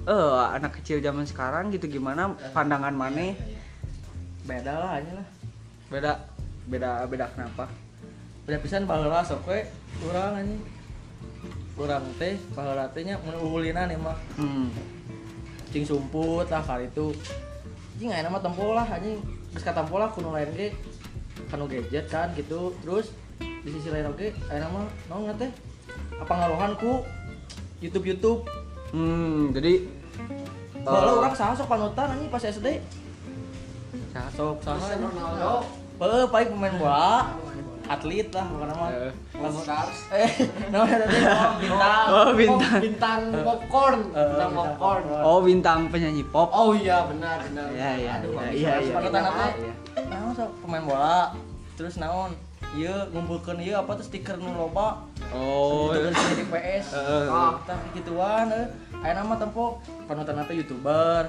Eh 0.02 0.34
anak 0.50 0.80
kecil 0.80 0.98
zaman 0.98 1.22
sekarang 1.22 1.70
gitu 1.70 1.86
gimana 1.86 2.34
pandangan 2.50 2.90
maneh 2.90 3.38
beda 4.42 4.72
lah 4.74 4.90
aja 4.98 5.12
lah. 5.14 5.26
Beda 5.86 6.12
beda 6.66 6.90
beda 7.06 7.26
kenapa? 7.30 7.70
Beda 8.42 8.58
pisan 8.58 8.86
baheula 8.86 9.22
sok 9.22 9.46
we 9.46 9.62
urang 10.02 10.34
anjing. 10.36 10.62
Urang 11.78 12.04
teh 12.18 12.34
baheula 12.52 12.90
teh 12.90 13.06
nya 13.06 13.14
mun 13.22 13.38
ulinan 13.38 13.86
mah 14.02 14.18
hmm. 14.34 14.66
Cing 15.70 15.86
sumput 15.86 16.46
lah 16.50 16.62
kali 16.62 16.90
itu. 16.90 17.14
Cing 17.98 18.10
aya 18.10 18.26
nama 18.26 18.38
tempo 18.42 18.74
lah 18.74 18.86
anjing. 18.86 19.18
Geus 19.54 19.64
katampo 19.66 19.98
lah 19.98 20.10
kuno 20.10 20.34
lain 20.34 20.50
ge 20.54 20.74
kanu 21.50 21.70
gadget 21.70 22.06
kan 22.10 22.30
gitu. 22.34 22.74
Terus 22.82 23.14
di 23.40 23.70
sisi 23.72 23.88
lain 23.88 24.10
oke 24.10 24.30
aya 24.50 24.66
nama 24.66 24.84
naon 25.08 25.36
teh 25.36 25.50
apa 26.20 26.32
ngaruhan 26.32 26.72
ku 26.76 27.04
YouTube 27.80 28.04
YouTube 28.08 28.40
hmm 28.92 29.56
jadi 29.56 29.84
Baheula 30.80 31.12
eh, 31.12 31.18
urang 31.20 31.34
saha 31.36 31.52
sok 31.52 31.68
panutan 31.68 32.08
anjing 32.16 32.32
pas 32.32 32.40
SD 32.40 32.80
saha 34.16 34.28
sok 34.32 34.64
saha. 34.64 34.96
Ronaldo. 34.96 35.64
Heuh, 36.00 36.24
paling 36.32 36.48
pemain 36.56 36.74
bola 36.80 37.36
atlet 37.90 38.28
lah 38.30 38.46
bukan 38.46 38.66
nama 38.70 38.86
Eh. 38.88 39.12
Lamun- 39.34 39.64
Stars 39.66 39.98
eh 40.14 40.30
namanya 40.72 40.96
teh 41.02 41.22
bintang. 41.58 42.06
oh 42.06 42.28
bintang. 42.32 42.78
Bintang 42.78 43.20
popcorn. 43.42 43.98
Eh, 43.98 44.14
bintang 44.14 44.30
bintang 44.30 44.50
popcorn. 44.54 45.02
oh 45.20 45.38
bintang 45.42 45.80
penyanyi 45.90 46.22
pop. 46.24 46.48
Oh 46.50 46.70
iya 46.70 47.02
benar 47.04 47.42
benar 47.42 47.66
Iya, 47.74 47.90
iya, 47.98 48.12
iya, 48.22 48.42
iya, 48.54 48.72
iya. 48.78 49.20
apa 49.20 49.44
iya. 49.58 49.72
naon 50.06 50.30
sok 50.32 50.50
pemain 50.62 50.84
bola. 50.86 51.34
Terus 51.74 51.98
naon? 51.98 52.30
Iya 52.70 53.10
ngumpulkeun 53.10 53.58
ieu 53.58 53.74
apa 53.74 53.98
tuh 53.98 54.06
stiker 54.06 54.38
nu 54.38 54.54
loba. 54.54 55.02
Oh. 55.34 55.90
Gitu 55.90 56.06
kan 56.08 56.30
di 56.32 56.46
PS. 56.46 56.86
Heeh. 56.94 57.26
ah 57.26 57.58
kita 57.58 57.74
gituan 57.96 58.46
eh. 58.50 58.66
Aya 59.02 59.18
nama 59.18 59.34
tempo 59.34 59.82
panutan 60.06 60.38
apa 60.38 60.54
youtuber. 60.54 61.26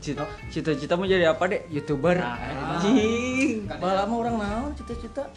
Cita 0.00 0.24
cita-cita 0.48 0.96
mau 0.96 1.04
jadi 1.04 1.30
apa 1.30 1.46
dek? 1.46 1.70
Youtuber. 1.70 2.16
Nah, 2.16 2.34
anjing. 2.80 3.68
Baheula 3.70 4.02
mah 4.02 4.16
urang 4.18 4.36
naon 4.36 4.72
cita-cita 4.74 5.30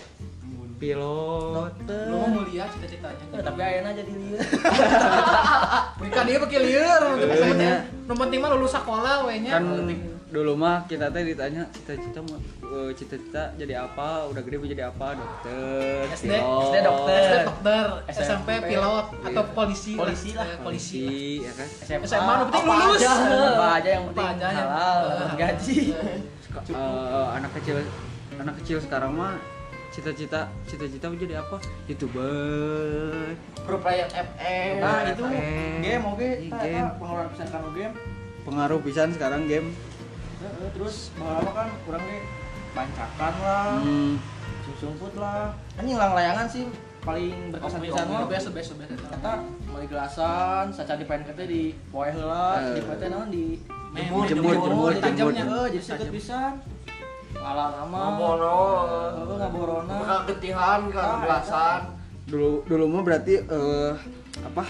pilot 0.76 1.54
dokter 1.54 2.06
lu 2.06 2.16
mau 2.16 2.30
mulia 2.36 2.66
cita-citanya 2.68 3.24
Eh, 3.30 3.42
tapi 3.42 3.60
ayeuna 3.60 3.92
jadi 3.92 4.12
lieu 4.12 4.38
Mereka 6.00 6.20
dia 6.24 6.38
pakai 6.38 6.60
liur, 6.62 7.02
Iya. 7.54 7.76
nu 8.04 8.14
penting 8.14 8.40
mah 8.40 8.50
lulus 8.52 8.72
sekolah 8.72 9.24
we 9.24 9.40
nya. 9.40 9.56
kan 9.56 9.64
dulu 10.28 10.54
mah 10.56 10.82
kita 10.84 11.08
teh 11.08 11.22
ditanya 11.24 11.62
cita-cita 11.70 12.18
mau 12.20 12.42
eh, 12.66 12.90
cita-cita 12.92 13.54
jadi 13.54 13.74
apa 13.80 14.26
udah 14.28 14.42
gede 14.42 14.58
mau 14.58 14.66
jadi 14.66 14.84
apa 14.84 15.14
dokter 15.14 16.10
SD, 16.10 16.26
pilot, 16.28 16.64
SD 16.64 16.76
dokter. 16.82 17.22
SD 17.22 17.36
dokter, 17.46 17.84
SMP, 18.10 18.18
SMP 18.18 18.50
pilot 18.66 19.06
atau 19.24 19.44
polisi 19.54 19.92
Polisi 19.94 20.30
lah. 20.34 20.42
Eh, 20.44 20.58
polisi. 20.58 21.06
polisi 21.06 21.46
ya 21.46 21.52
kan 21.54 21.68
SMA, 22.02 22.32
nu 22.34 22.44
penting 22.50 22.66
apa 22.66 22.74
lulus. 22.82 23.00
aja, 23.00 23.14
apa 23.48 23.68
aja 23.78 23.90
yang 23.92 24.04
penting 24.10 24.26
halal 24.42 24.98
Eh. 25.06 25.34
gaji 25.38 25.78
Eh, 26.66 27.28
anak 27.32 27.52
kecil 27.56 27.76
anak 28.36 28.54
kecil 28.58 28.78
sekarang 28.80 29.14
mah 29.14 29.38
cita-cita 29.94 30.50
cita-cita 30.66 31.06
mau 31.06 31.16
jadi 31.16 31.36
apa? 31.38 31.58
Youtuber. 31.86 33.38
Pro 33.62 33.78
player 33.78 34.10
FM 34.10 34.74
nah 34.80 35.06
Eh, 35.06 35.14
itu 35.14 35.24
eh, 35.24 35.78
game 35.80 36.04
oke. 36.04 36.30
Iya, 36.40 36.50
tak, 36.50 36.62
game. 36.64 36.82
tak, 36.82 36.94
pengeluaran 36.98 37.30
pisan 37.30 37.48
kanu 37.48 37.70
game. 37.72 37.94
Pengaruh 38.44 38.80
pisan 38.82 39.10
sekarang 39.12 39.42
game. 39.46 39.70
Heeh, 40.40 40.68
terus 40.74 41.14
baheula 41.16 41.52
kan? 41.54 41.70
Kurang 41.86 42.04
ge 42.04 42.20
bancakan 42.74 43.34
lah 43.40 43.78
hmm, 43.80 44.18
sumput 44.76 45.14
lah. 45.14 45.54
Anjing 45.78 45.94
lang 45.94 46.12
layangan 46.12 46.50
sih 46.50 46.66
paling 47.00 47.54
berkesan 47.54 47.80
pisan. 47.80 48.06
mah 48.08 48.26
Biasa 48.26 48.50
biasa 48.50 48.72
biasa. 48.74 48.96
kata 49.12 49.32
mulai 49.64 49.86
gelasan 49.86 50.66
saca 50.70 50.94
di 50.96 51.06
pengen 51.06 51.38
di 51.40 51.62
poe 51.88 52.10
heula 52.10 52.58
Eh. 52.60 52.76
di 52.76 52.98
teh 52.98 53.08
naon 53.08 53.30
di 53.30 53.46
Jemur, 53.94 54.26
jemur, 54.26 54.58
jemur, 54.58 54.90
di 54.90 55.00
tajamnya. 55.00 55.46
jemur. 55.46 55.54
heuh 55.54 55.68
jadi 55.70 55.86
seket 55.86 56.10
pisan 56.10 56.58
ngalah 57.44 57.68
nama. 57.76 57.98
Ngabono. 58.08 58.60
heuh 59.20 59.36
ngaborona 59.36 59.94
bakal 60.00 60.20
ketihan 60.32 60.82
kan 60.88 61.04
Ah, 61.04 61.20
belasan 61.20 61.82
dulu 62.24 62.64
dulu 62.64 62.84
mah 62.88 63.02
berarti 63.04 63.34
eh 63.44 63.94
apa 64.48 64.64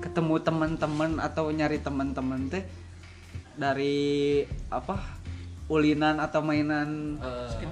ketemu 0.00 0.34
teman-teman 0.40 1.20
atau 1.20 1.52
nyari 1.52 1.78
teman-teman 1.84 2.48
teh 2.48 2.64
dari 3.54 4.40
apa 4.72 5.20
ulinan 5.64 6.20
atau 6.20 6.44
mainan 6.44 7.16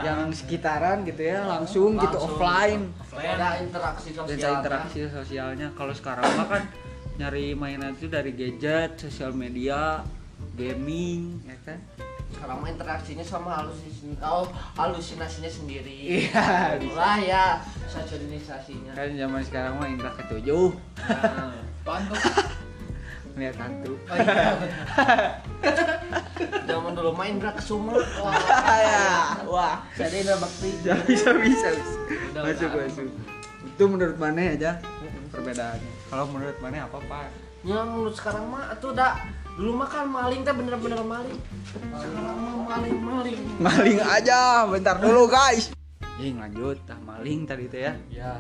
yang 0.01 0.33
sekitaran. 0.33 1.05
gitu 1.05 1.23
ya 1.29 1.45
langsung, 1.45 2.01
gitu 2.01 2.17
Langsung. 2.17 2.41
offline. 2.41 2.83
ada 3.13 3.61
interaksi 3.61 4.17
sosial 4.17 4.65
interaksi 4.65 5.01
sosialnya. 5.13 5.69
Kalau 5.77 5.93
sekarang 5.93 6.25
mah 6.25 6.49
kan 6.49 6.63
nyari 7.21 7.53
mainan 7.53 7.93
itu 7.93 8.09
dari 8.09 8.33
gadget 8.33 8.97
sosial 8.97 9.37
media 9.37 10.01
gaming 10.57 11.45
ya 11.45 11.57
kan 11.69 11.79
sekarang 12.33 12.57
mah 12.65 12.69
interaksinya 12.73 13.25
sama 13.25 13.51
halusinasi 13.61 14.19
oh, 14.25 14.49
halusinasinya 14.75 15.51
sendiri. 15.53 16.27
Iya, 16.27 16.81
lah 16.97 17.17
ya 17.21 17.45
sosialisasinya 17.87 18.93
kan 18.97 19.13
zaman 19.15 19.41
sekarang 19.45 19.73
mah 19.79 19.89
indra 19.89 20.11
ketujuh 20.17 20.75
Nah. 21.03 21.53
Apaan 21.83 22.03
tuh? 22.07 22.19
lihat 23.37 23.57
hantu. 23.57 23.97
Oh, 24.07 24.17
iya. 24.17 24.53
zaman 26.69 26.93
dulu 26.93 27.11
main 27.17 27.41
Indra 27.41 27.53
kesuma 27.57 27.97
wah. 27.97 28.35
Ya. 28.87 29.09
Wah. 29.49 29.77
Jadi 29.97 30.23
Indra 30.23 30.37
Bakti. 30.37 30.69
Bisa 30.85 30.95
bisa 31.09 31.31
bisa, 31.41 31.69
bisa. 31.73 31.97
Udah, 32.33 32.43
masuk 32.45 32.71
udah. 32.71 32.85
masuk. 32.87 33.07
Itu 33.67 33.85
menurut 33.89 34.17
mana 34.21 34.43
aja 34.53 34.71
perbedaannya. 35.33 35.93
Kalau 36.13 36.25
menurut 36.29 36.57
mana 36.61 36.85
apa 36.85 36.99
pak? 37.09 37.27
Yang 37.65 37.87
menurut 37.89 38.15
sekarang 38.15 38.45
mah 38.53 38.65
itu 38.75 38.87
udah 38.93 39.13
dulu 39.53 39.71
mah 39.85 39.89
kan 39.89 40.09
maling 40.09 40.41
teh 40.43 40.55
bener-bener 40.57 41.01
maling. 41.05 41.39
Sekarang 41.69 42.39
mah 42.41 42.57
maling 42.73 42.97
maling 42.99 43.39
maling 43.61 43.99
aja 44.01 44.65
bentar 44.65 44.97
dulu 44.97 45.29
guys. 45.29 45.73
Jing 46.17 46.41
lanjut 46.41 46.81
tah 46.89 46.97
maling 47.05 47.45
tadi 47.45 47.69
teh 47.69 47.89
ya. 47.89 47.93
Ya. 48.09 48.33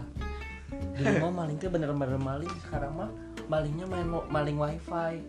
Dulu 0.72 1.28
mah 1.28 1.44
maling 1.44 1.56
teh 1.60 1.68
bener-bener 1.68 2.16
maling 2.16 2.52
sekarang 2.64 2.92
mah 2.96 3.10
malingnya 3.46 3.84
main 3.88 4.08
maling 4.32 4.56
wifi. 4.56 5.20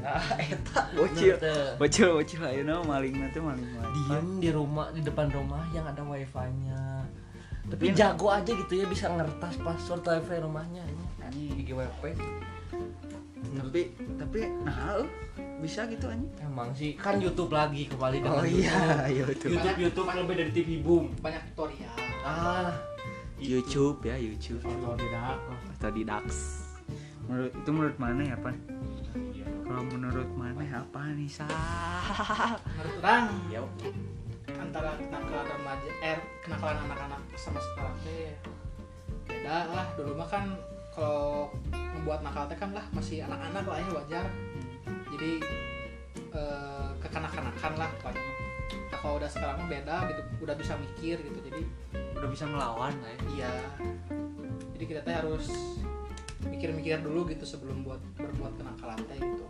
Nah 0.00 0.24
eta. 0.40 0.88
Bocil 0.96 1.36
bocil 1.76 2.08
bocil 2.16 2.40
ayeuna 2.48 2.80
maling 2.80 3.12
nanti 3.12 3.38
maling 3.38 3.68
maling 3.76 3.92
diem 4.08 4.28
di 4.40 4.48
rumah 4.48 4.88
di 4.90 5.04
depan 5.04 5.28
rumah 5.28 5.62
yang 5.76 5.84
ada 5.84 6.00
wifi-nya. 6.00 7.04
Tapi 7.68 7.94
jago 7.94 8.32
aja 8.32 8.48
gitu 8.48 8.72
ya 8.74 8.88
bisa 8.88 9.12
ngertas 9.12 9.60
password 9.60 10.02
wifi 10.08 10.40
rumahnya. 10.40 10.82
Ini 11.32 11.60
di 11.60 11.64
GWP 13.52 13.60
tapi 13.60 13.76
tapi 14.16 14.38
nah 14.64 15.04
bisa 15.62 15.86
gitu 15.86 16.10
anjing. 16.10 16.32
Emang 16.42 16.74
sih 16.74 16.98
kan 16.98 17.22
YouTube 17.22 17.54
lagi 17.54 17.86
kembali 17.86 18.18
dengan 18.18 18.42
oh 18.42 18.46
iya 18.48 19.06
YouTube 19.22 19.54
YouTube 19.54 19.78
YouTube 19.78 20.06
yang 20.10 20.18
lebih 20.26 20.36
dari 20.42 20.50
TV 20.50 20.68
boom. 20.82 21.04
Banyak 21.22 21.42
tutorial. 21.52 21.94
ah 22.26 22.74
YouTube 23.38 24.02
ya 24.02 24.16
YouTube. 24.18 24.64
Otodidak. 24.64 25.38
Atau 25.78 25.90
di 25.94 26.02
Dax 26.02 26.26
menurut 27.30 27.52
itu 27.54 27.70
menurut 27.70 27.96
mana 28.02 28.22
ya 28.26 28.36
pan? 28.38 28.56
Kalau 29.62 29.82
menurut 29.88 30.28
mana 30.36 30.62
apa 30.68 31.00
nih 31.16 31.30
sah 31.30 31.48
Menurut 32.76 32.96
orang, 33.00 33.24
antara 34.60 34.90
kenakalan 35.00 35.46
remaja, 35.48 35.90
eh 36.04 36.18
kenakalan 36.44 36.76
anak-anak 36.90 37.20
sama 37.40 37.60
sekarang 37.62 37.96
teh 38.04 38.34
beda 39.24 39.58
lah. 39.70 39.86
Dulu 39.96 40.12
mah 40.18 40.28
kan 40.28 40.44
kalau 40.92 41.48
membuat 41.72 42.20
nakal 42.20 42.44
teh 42.48 42.58
kan 42.60 42.70
lah 42.76 42.84
masih 42.92 43.24
anak-anak 43.24 43.64
lah 43.64 43.78
ya 43.80 43.90
wajar. 43.96 44.26
Jadi 45.12 45.32
eh, 46.32 46.88
kekanak-kanakan 47.00 47.72
lah 47.80 47.88
pokoknya. 47.98 48.22
Nah, 48.72 48.98
kalau 49.00 49.14
udah 49.20 49.28
sekarang 49.28 49.56
mah 49.64 49.68
beda 49.68 49.96
gitu, 50.12 50.22
udah 50.44 50.54
bisa 50.56 50.72
mikir 50.76 51.16
gitu. 51.20 51.38
Jadi 51.48 51.62
udah 52.20 52.28
bisa 52.28 52.44
melawan 52.44 52.92
lah 53.00 53.10
ya 53.10 53.18
iya. 53.34 53.54
Jadi 54.76 54.84
kita 54.84 55.00
teh 55.04 55.14
harus 55.16 55.48
mikir-mikir 56.42 57.00
dulu 57.00 57.26
gitu 57.30 57.44
sebelum 57.46 57.86
buat 57.86 58.02
berbuat 58.18 58.52
kenakalan 58.58 58.98
teh 59.08 59.18
gitu. 59.18 59.46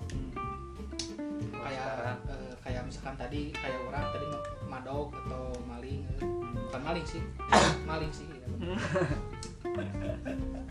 kayak 1.62 2.18
eh, 2.26 2.52
kayak 2.60 2.82
misalkan 2.84 3.14
tadi 3.14 3.54
kayak 3.54 3.78
orang 3.86 4.02
tadi 4.10 4.26
madog 4.66 5.14
atau 5.14 5.54
maling 5.62 6.02
eh. 6.18 6.26
bukan 6.68 6.82
maling 6.82 7.06
sih 7.06 7.22
maling 7.90 8.10
sih 8.10 8.26
ya. 8.26 8.48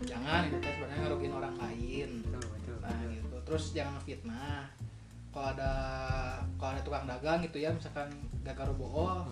jangan 0.02 0.42
itu 0.46 0.58
teh 0.60 0.72
sebenarnya 0.72 0.98
ngerugiin 1.04 1.34
orang 1.34 1.56
lain. 1.58 2.10
Betul 2.24 2.44
betul 2.52 2.76
nah 2.80 2.96
gitu. 3.08 3.36
Terus 3.44 3.64
jangan 3.74 4.00
fitnah. 4.02 4.64
Kalau 5.32 5.48
ada 5.56 5.72
kalau 6.60 6.72
ada 6.76 6.82
tukang 6.84 7.08
dagang 7.08 7.40
gitu 7.40 7.58
ya 7.58 7.72
misalkan 7.72 8.12
gagaru 8.44 8.76
bohong 8.76 9.32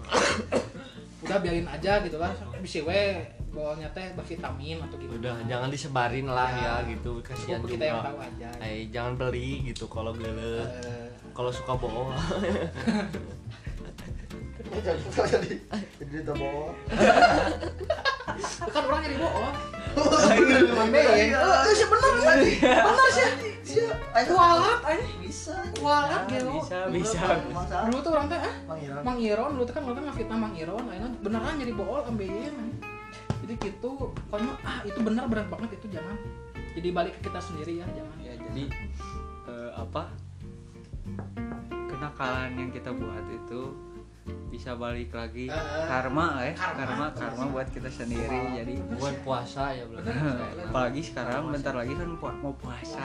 udah 1.28 1.38
biarin 1.44 1.68
aja 1.68 2.00
gitu 2.00 2.16
lah. 2.16 2.32
Bisa 2.64 2.80
we 2.82 3.20
bohongnya 3.52 3.92
teh 3.92 4.14
bervitamin 4.16 4.80
atau 4.80 4.96
gitu 4.96 5.12
udah 5.12 5.36
jangan 5.44 5.68
disebarin 5.68 6.30
lah 6.30 6.48
Ya. 6.56 6.64
ya, 6.80 6.96
gitu. 6.96 7.20
Kasihan 7.20 7.60
kita 7.66 7.84
yang 7.84 8.00
tahu 8.00 8.16
aja. 8.22 8.50
Eh, 8.64 8.88
jangan 8.88 9.20
beli 9.20 9.68
gitu 9.68 9.92
kalau 9.92 10.16
gele 10.16 10.64
Eh, 10.64 11.12
kalau 11.36 11.52
suka 11.52 11.76
bohong 11.76 12.16
jadi 14.70 15.56
jadi 16.00 16.18
bawa 16.30 16.72
kan 18.70 18.84
orang 18.88 19.02
jadi 19.06 19.18
bohong 19.20 19.56
Ambe 20.80 21.02
ya. 21.02 21.44
Eh, 21.44 21.74
sih 21.76 21.88
bener 21.92 22.12
ya. 22.16 22.88
Bener 22.88 23.10
sih. 23.12 23.28
Sih. 23.68 23.84
Kualat 24.32 24.80
anjing. 24.88 25.20
Bisa. 25.20 25.56
Kualat 25.76 26.24
gelo. 26.32 26.64
bisa 26.64 26.88
bisa 26.88 27.20
Dulu 27.90 28.00
tuh 28.00 28.12
orang 28.16 28.32
teh 28.32 28.40
ah 28.40 28.56
Iron. 28.80 29.04
Mang 29.04 29.20
Iron 29.20 29.50
dulu 29.60 29.64
tuh 29.68 29.76
kan 29.76 29.84
orang 29.84 30.08
ngafitnah 30.08 30.38
Mang 30.40 30.56
Iron 30.56 30.88
akhirnya 30.88 31.12
beneran 31.20 31.60
jadi 31.60 31.74
bool 31.76 32.00
ambe 32.08 32.26
ya 32.32 32.54
jadi 33.44 33.54
gitu 33.66 34.14
pokoknya 34.30 34.54
ah 34.62 34.80
itu 34.86 35.00
benar 35.02 35.26
benar 35.26 35.46
banget 35.50 35.82
itu 35.82 35.90
jangan 35.90 36.16
jadi 36.78 36.90
balik 36.94 37.14
ke 37.18 37.28
kita 37.28 37.40
sendiri 37.42 37.82
ya 37.82 37.86
jangan 37.98 38.18
ya 38.22 38.34
jadi 38.38 38.64
eh, 39.50 39.72
apa 39.74 40.04
kenakalan 41.90 42.52
yang 42.56 42.70
kita 42.70 42.94
buat 42.94 43.26
itu 43.26 43.62
bisa 44.50 44.74
balik 44.74 45.10
lagi 45.10 45.46
Eh, 45.46 45.86
karma 45.86 46.36
lah 46.36 46.44
ya 46.44 46.54
karma. 46.54 46.78
karma 46.78 47.06
karma 47.14 47.44
buat 47.50 47.68
kita 47.68 47.88
sendiri 47.88 48.40
jadi 48.56 48.74
Buat 48.94 49.16
puasa 49.22 49.72
ya 49.72 49.86
berarti. 49.86 50.10
apalagi 50.70 51.02
sekarang 51.02 51.42
bentar 51.50 51.74
lagi 51.74 51.94
kan 51.94 52.10
pu- 52.14 52.38
mau 52.40 52.54
puasa 52.54 53.00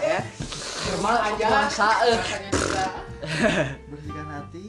ya 0.00 0.20
Normal 0.90 1.16
aja. 1.28 1.46
puasa 1.46 1.88
eh. 2.04 2.20
Bersihkan 3.90 4.26
hati, 4.28 4.64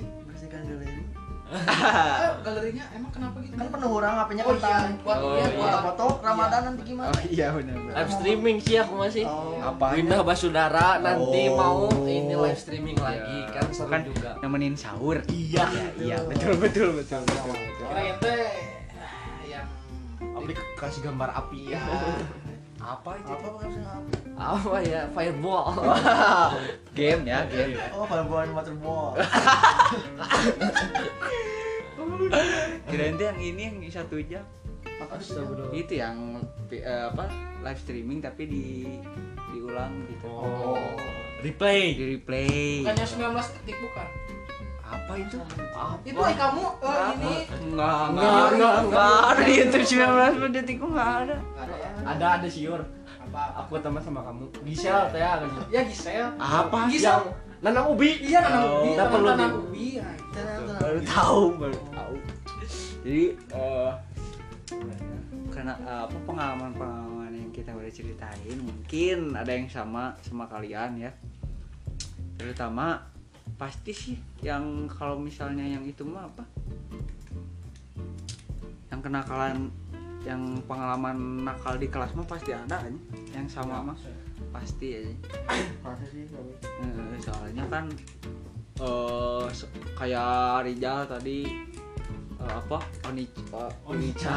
Eh, 2.21 2.31
galerinya 2.41 2.85
emang 2.91 3.11
kenapa 3.11 3.37
gitu 3.39 3.53
Kan 3.53 3.67
penuh 3.67 3.91
orang 3.91 4.13
HP-nya 4.17 4.43
oh 4.43 4.55
iya 4.55 4.77
buat 4.97 5.17
Oh, 5.17 5.33
iya 5.33 5.45
iya. 5.45 5.57
buat 5.57 5.73
Foto 5.83 6.05
Ramadan 6.19 6.61
nanti 6.63 6.81
gimana? 6.85 7.09
oh 7.09 7.21
iya 7.25 7.47
benar 7.51 7.75
live 7.91 8.11
streaming 8.13 8.57
sih 8.57 8.75
aku 8.77 8.93
masih 8.95 9.23
Oh. 9.23 9.59
apa 9.59 9.85
Windah 9.93 10.21
Basudara 10.21 10.87
nanti 10.97 11.41
Oh. 11.47 11.55
mau 11.55 11.79
ini 12.03 12.31
live 12.31 12.55
streaming 12.55 12.95
lagi 12.97 13.37
Iya. 13.41 13.51
kan 13.51 13.65
seru 13.69 13.89
Kan 13.89 14.01
juga 14.03 14.29
nemenin 14.39 14.75
sahur 14.75 15.19
iya 15.27 15.65
iya 15.97 16.17
betul 16.23 16.55
betul 16.55 16.89
betul 16.95 17.19
betul, 17.21 17.51
betul. 17.51 17.85
kirain 17.85 18.15
teh 18.17 18.47
ah, 18.95 19.11
yang 19.45 19.67
kasih 20.75 21.01
gambar 21.03 21.29
api 21.35 21.59
ya 21.69 21.81
apa 22.81 23.13
itu 23.21 23.29
Apa 23.29 23.47
maksudnya 23.53 23.89
apa? 23.93 24.09
apa 24.41 24.81
ya? 24.81 25.01
Fireball. 25.13 25.65
Game 26.97 27.23
ya 27.29 27.45
game. 27.45 27.77
Oh, 27.93 28.09
balbuan 28.09 28.49
waterball. 28.57 29.13
kirain 32.89 33.15
tuh 33.15 33.25
yang 33.29 33.39
ini 33.39 33.61
yang 33.69 33.77
satu 33.93 34.17
jam. 34.25 34.43
Astagfirullah. 35.01 35.73
itu 35.73 35.97
yang 35.97 36.39
eh, 36.71 37.03
apa 37.09 37.25
live 37.65 37.79
streaming 37.81 38.21
tapi 38.21 38.45
di 38.47 38.65
diulang 39.51 39.91
gitu. 40.07 40.29
Oh. 40.29 40.77
Replay. 41.41 41.97
Di 41.97 42.05
replay. 42.17 42.85
Bukannya 42.85 43.05
19 43.33 43.55
detik 43.59 43.77
bukan? 43.81 44.07
Apa 44.91 45.13
itu? 45.17 45.37
Itu 46.05 46.19
eh 46.21 46.35
kamu 46.37 46.63
eh, 46.85 47.05
ini. 47.17 47.35
Enggak 47.71 48.03
Enggak, 48.13 48.45
enggak, 48.55 48.75
enggak 48.87 49.13
ada. 49.25 49.41
Di 49.41 49.53
YouTube 49.57 49.85
19 49.89 50.55
detik 50.55 50.75
kok 50.77 50.89
enggak 50.93 51.11
ada. 51.25 51.35
Ada. 51.59 51.73
ya 51.75 51.80
ada 52.03 52.25
ada 52.37 52.47
siur. 52.47 52.81
Apa? 53.21 53.61
Aku 53.61 53.77
teman 53.77 53.99
sama 53.99 54.21
kamu. 54.21 54.49
Gisel 54.63 55.09
teh 55.09 55.19
ya 55.19 55.37
kan? 55.37 55.49
Ya 55.69 55.81
Gisel. 55.83 56.27
Apa? 56.35 56.87
Gisel. 56.87 57.29
Nanam 57.59 57.93
ubi. 57.93 58.17
Iya 58.19 58.41
nanam 58.41 58.61
Oh. 58.61 58.69
ubi. 58.75 58.89
Kita 58.91 59.03
perlu 59.07 59.27
nanam 59.27 59.49
di- 59.49 59.57
ubi. 59.61 59.87
Baru 60.77 60.99
tahu 61.03 61.41
baru 61.55 61.77
tahu. 61.91 62.15
Jadi 63.01 63.25
eh 63.51 63.91
karena 65.51 65.73
eh, 65.77 66.01
apa 66.05 66.17
pengalaman 66.23 66.71
pengalaman 66.71 67.31
yang 67.31 67.51
kita 67.51 67.69
udah 67.71 67.91
ceritain 67.91 68.57
mungkin 68.57 69.35
ada 69.35 69.51
yang 69.51 69.67
sama 69.67 70.15
sama 70.21 70.47
kalian 70.47 70.97
ya. 70.97 71.11
Terutama 72.35 73.05
pasti 73.55 73.93
sih 73.93 74.17
yang 74.41 74.89
kalau 74.89 75.21
misalnya 75.21 75.61
yang 75.61 75.83
itu 75.83 76.01
mah 76.01 76.25
apa? 76.25 76.41
Yang 78.89 79.01
kenakalan 79.03 79.69
yang 80.21 80.41
pengalaman 80.63 81.17
nakal 81.41 81.75
di 81.75 81.87
kelas 81.87 82.13
mah 82.13 82.25
pasti 82.25 82.53
ada 82.53 82.77
aja 82.77 82.93
yang 83.31 83.47
sama 83.47 83.81
mah 83.81 83.97
pasti. 84.51 84.93
aja 84.95 85.13
Masa 85.81 86.05
sih? 86.07 86.25
Eh, 86.61 87.17
soalnya 87.19 87.63
kan 87.67 87.85
eh 88.77 89.45
se- 89.51 89.69
kayak 89.93 90.61
Rijal 90.63 91.05
tadi 91.05 91.45
eh, 92.35 92.51
apa? 92.51 92.77
Oni 93.05 93.25
eh, 93.25 93.71
Onica 93.83 94.35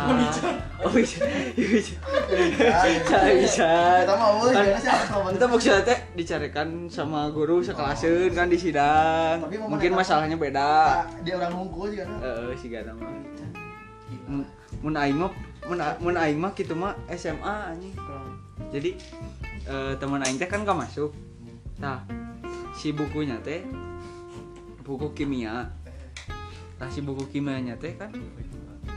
Onica 0.81 1.21
bisa 1.57 1.97
bisa 3.35 3.69
Kita 4.01 4.15
mau 4.17 4.41
Kan- 4.41 4.77
sih 4.77 4.93
kita 5.33 5.47
maksudnya 5.47 5.81
teh 5.83 5.99
dicarikan 6.15 6.69
sama 6.89 7.29
guru 7.29 7.61
sekelasin 7.61 8.33
kan 8.33 8.49
di 8.49 8.57
sidang. 8.57 9.45
Mungkin 9.69 9.93
masalahnya 9.93 10.37
beda. 10.37 11.05
Dia 11.25 11.35
orang 11.37 11.53
hungkul 11.55 11.93
juga 11.93 12.05
kan. 12.07 12.21
eh 12.25 12.53
si 12.57 12.69
gana 12.69 12.93
mah. 12.95 13.09
Mun- 14.29 14.49
aing 14.95 15.17
mun 15.65 15.81
mun 16.01 16.17
aing 16.21 16.37
mah 16.37 16.53
kitu 16.53 16.77
mah 16.77 16.93
SMA 17.17 17.73
anjing 17.73 17.97
jadi 18.75 18.91
eh, 19.71 19.95
teman 19.97 20.23
aing 20.23 20.39
teh 20.39 20.51
kan 20.51 20.67
gak 20.67 20.75
masuk. 20.75 21.15
Nah 21.79 22.03
si 22.75 22.91
bukunya 22.91 23.39
teh 23.39 23.63
buku 24.83 25.15
kimia. 25.15 25.71
Nah 26.79 26.89
si 26.91 27.01
buku 27.01 27.31
kimianya 27.31 27.79
teh 27.79 27.95
kan 27.95 28.11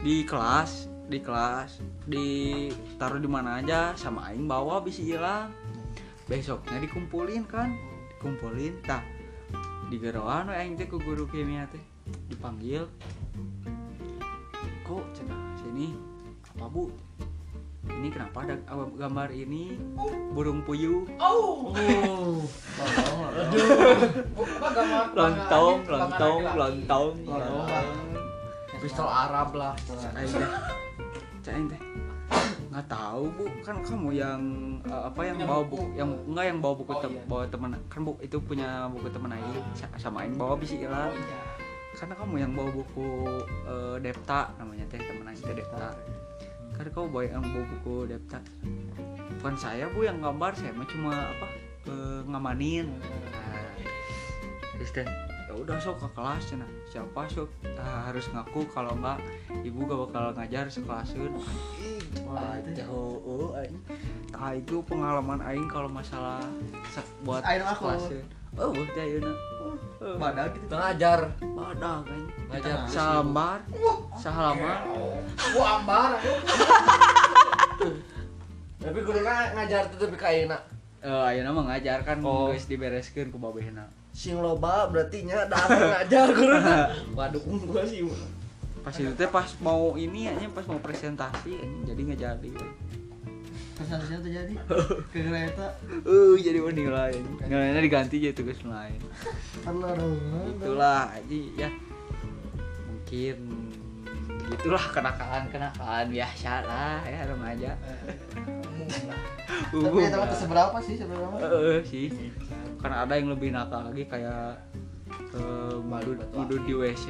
di 0.01 0.25
kelas 0.25 0.89
di 1.07 1.23
kelas 1.23 1.79
ditaruh 2.03 3.21
di 3.21 3.29
mana 3.31 3.63
aja 3.63 3.95
sama 3.95 4.27
aing 4.33 4.49
bawa 4.49 4.83
bisa 4.83 4.99
hilang 4.99 5.53
besoknya 6.27 6.83
dikumpulin 6.83 7.45
kan 7.45 7.71
dikumpulin. 8.17 8.81
Tah 8.81 9.05
di 9.87 10.01
geroan 10.01 10.51
aing 10.51 10.75
teh 10.75 10.89
ke 10.89 10.97
guru 10.99 11.29
kimia 11.29 11.69
teh 11.69 11.81
dipanggil 12.27 12.89
kok 14.87 15.03
cenah 15.11 15.43
sini 15.59 16.16
apa 16.57 16.65
bu 16.67 16.89
ini 17.87 18.11
kenapa 18.11 18.43
ada 18.43 18.57
uh, 18.67 18.83
gambar 18.91 19.31
ini? 19.31 19.79
Burung 20.33 20.59
puyuh. 20.61 21.07
Oh 21.17 21.71
oh 21.71 22.43
gambar 24.67 25.05
lontong 25.15 25.77
lontong 25.87 26.41
lontong 26.51 27.13
Lontong. 27.23 27.87
pistol 28.77 29.07
Arab 29.07 29.55
lah. 29.55 29.73
Cain 31.41 31.63
teh. 31.65 31.81
Nggak 32.69 32.85
tahu 32.91 33.23
bu. 33.31 33.45
Kan 33.63 33.79
kamu 33.79 34.09
yang 34.13 34.41
eh, 34.83 35.01
apa 35.07 35.21
yang 35.23 35.39
Punya 35.39 35.47
bawa 35.47 35.63
buku. 35.63 35.79
buku 35.79 35.95
yang 35.95 36.09
enggak 36.27 36.45
yang 36.45 36.59
bawa 36.59 36.73
buku 36.75 36.91
Oh, 36.91 36.99
tem- 36.99 37.15
iya. 37.15 37.23
bawa 37.25 37.43
teman. 37.47 37.69
Kan 37.87 37.99
bu 38.03 38.11
itu 38.19 38.37
punya 38.37 38.85
buku 38.91 39.07
teman 39.07 39.31
Sa- 39.73 39.95
sama 39.97 40.27
Aing 40.27 40.35
bawa 40.35 40.59
bisa 40.59 40.75
oh 40.75 40.83
hilang 40.83 41.15
iya. 41.15 41.39
Karena 41.95 42.13
kamu 42.13 42.35
yang 42.37 42.51
bawa 42.51 42.69
buku 42.69 43.07
eh, 43.63 43.95
Depta 44.03 44.51
namanya 44.59 44.83
teh 44.91 44.99
teman 44.99 45.23
Aing 45.25 45.39
Depta 45.39 45.95
karena 46.77 46.89
kamu 46.93 47.07
bawa 47.09 47.23
yang 47.25 47.41
bawa 47.41 47.65
buku 47.73 47.95
Depta 48.05 48.39
bukan 49.37 49.53
saya 49.57 49.85
bu 49.93 50.01
yang 50.05 50.17
gambar. 50.17 50.51
Saya 50.57 50.73
mah 50.73 50.87
cuma 50.89 51.13
apa 51.13 51.47
ngamanin. 52.27 52.89
Nah, 52.89 53.69
terus 54.75 54.91
teh 54.91 55.07
ya 55.47 55.53
udah 55.55 55.77
sok 55.79 56.01
ke 56.03 56.07
kelas 56.17 56.43
cina. 56.51 56.67
Siapa 56.89 57.29
sok? 57.29 57.47
Ah, 57.77 58.09
harus 58.09 58.27
ngaku 58.33 58.65
kalau 58.73 58.97
enggak 58.97 59.21
ibu 59.63 59.85
gak 59.85 59.99
bakal 60.09 60.23
ngajar 60.35 60.65
sekelasun 60.67 61.31
Wah, 62.27 62.59
itu 62.59 62.83
jauh 62.83 63.23
oh, 63.23 63.55
aing. 63.55 63.77
Tah 64.33 64.51
itu 64.51 64.83
pengalaman 64.83 65.39
aing 65.47 65.69
kalau 65.71 65.87
masalah 65.87 66.43
buat 67.23 67.45
Aing 67.45 67.63
aku. 67.63 67.87
oh 68.57 68.73
teh 68.73 69.03
ayeuna 69.05 69.31
Oh, 69.61 69.75
badak 69.97 70.47
gitu. 70.55 70.73
ngajar. 70.73 71.19
Badak 71.41 71.97
kan 72.05 72.21
ngajar. 72.47 72.77
salambar 72.87 73.59
salambar 74.15 74.77
gua 75.51 75.67
ambar 75.81 76.09
tapi 78.77 78.99
guruna 79.03 79.51
ngajar 79.57 79.91
tuh 79.91 79.97
tapi 80.07 80.15
kayak 80.15 80.63
eh 81.03 81.27
ayeuna 81.27 81.51
mah 81.51 81.65
ngajar 81.75 82.01
kan 82.07 82.23
Oh. 82.23 82.49
geus 82.49 82.65
dibereskeun 82.65 83.29
ku 83.29 83.37
babehna. 83.37 83.85
Sing 84.15 84.39
loba 84.39 84.89
berarti 84.89 85.27
nya 85.27 85.45
datang 85.45 85.91
ngajar 85.91 86.27
guruna 86.33 86.77
waduh 87.17 87.41
gua 87.67 87.83
sih 87.85 88.01
pas 88.87 88.95
itu 88.95 89.11
teh 89.19 89.27
pas 89.27 89.51
mau 89.59 89.99
ini 89.99 90.31
aja 90.31 90.47
pas 90.47 90.63
mau 90.63 90.79
presentasi 90.79 91.59
jadi 91.83 91.99
nggak 92.07 92.19
jadi 92.23 92.51
Presentasinya 93.77 94.19
terjadi. 94.25 94.53
Ke 95.13 95.19
kereta. 95.21 95.67
uh 96.01 96.33
jadi 96.41 96.57
mending 96.65 96.89
lain 96.89 97.21
nggak 97.45 97.85
diganti 97.85 98.15
jadi 98.17 98.33
tugas 98.33 98.57
lain. 98.65 98.97
Karena 99.61 99.93
itulah 100.49 101.13
aja 101.13 101.37
ya. 101.53 101.69
Mungkin 102.89 103.37
gitulah 104.47 104.81
kenakalan 104.89 105.45
kenakalan 105.53 106.07
biasa 106.09 106.51
lah 106.65 107.05
ya 107.05 107.21
remaja. 107.29 107.71
Tapi 109.69 109.97
itu 110.01 110.17
mah 110.17 110.33
seberapa 110.33 110.77
sih 110.81 110.95
seberapa? 110.97 111.35
Eh, 111.37 111.79
sih. 111.85 112.09
Kan 112.81 112.91
ada 112.97 113.13
yang 113.13 113.29
lebih 113.29 113.53
nakal 113.53 113.93
lagi 113.93 114.09
kayak 114.09 114.57
eh, 115.37 115.77
mudut 115.85 116.17
mudut 116.33 116.61
di 116.65 116.73
WC 116.73 117.05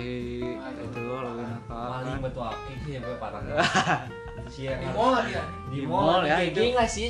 itu 0.59 0.99
lebih 0.99 1.47
nakal. 1.47 2.03
Paling 2.03 2.11
kan. 2.11 2.25
batu 2.27 2.41
akik 2.43 2.77
sih 2.83 2.91
sampai 2.99 3.15
parah 3.15 3.41
di 4.49 4.87
mall 4.95 5.11
lagi 5.13 5.31
ya 5.35 5.43
di 5.67 5.77
Di 5.77 5.87
mall 5.87 6.21
ya, 6.23 6.37
itu. 6.41 6.59
nggak 6.73 6.89
sih 6.89 7.07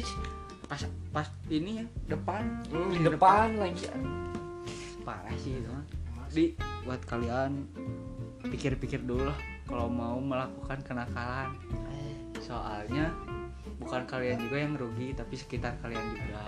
pas 0.67 0.81
pas 1.15 1.27
ini 1.47 1.81
ya 1.81 1.85
depan. 2.11 2.43
Hmm, 2.69 2.91
di 2.91 2.99
depan 3.01 3.47
lagi. 3.55 3.87
Parah 5.07 5.35
sih 5.39 5.55
itu 5.57 5.69
mah. 5.71 5.85
di 6.27 6.53
buat 6.83 7.01
kalian 7.07 7.65
pikir-pikir 8.51 9.01
dulu 9.07 9.31
lah 9.31 9.39
kalau 9.65 9.87
mau 9.87 10.19
melakukan 10.19 10.83
kenakalan. 10.83 11.55
Soalnya 12.43 13.15
bukan 13.79 14.03
kalian 14.07 14.39
juga 14.43 14.57
yang 14.59 14.73
rugi 14.75 15.15
tapi 15.15 15.35
sekitar 15.39 15.79
kalian 15.79 16.03
juga. 16.13 16.41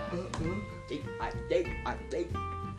Cik 0.86 1.02
anjing 1.18 1.66
anjing 1.88 2.28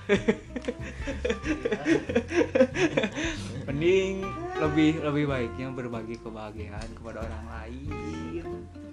mending 3.70 4.26
lebih 4.62 5.02
lebih 5.02 5.26
baiknya 5.30 5.70
berbagi 5.74 6.16
kebahagiaan 6.22 6.90
kepada 6.98 7.20
orang 7.26 7.46
lain 7.50 8.46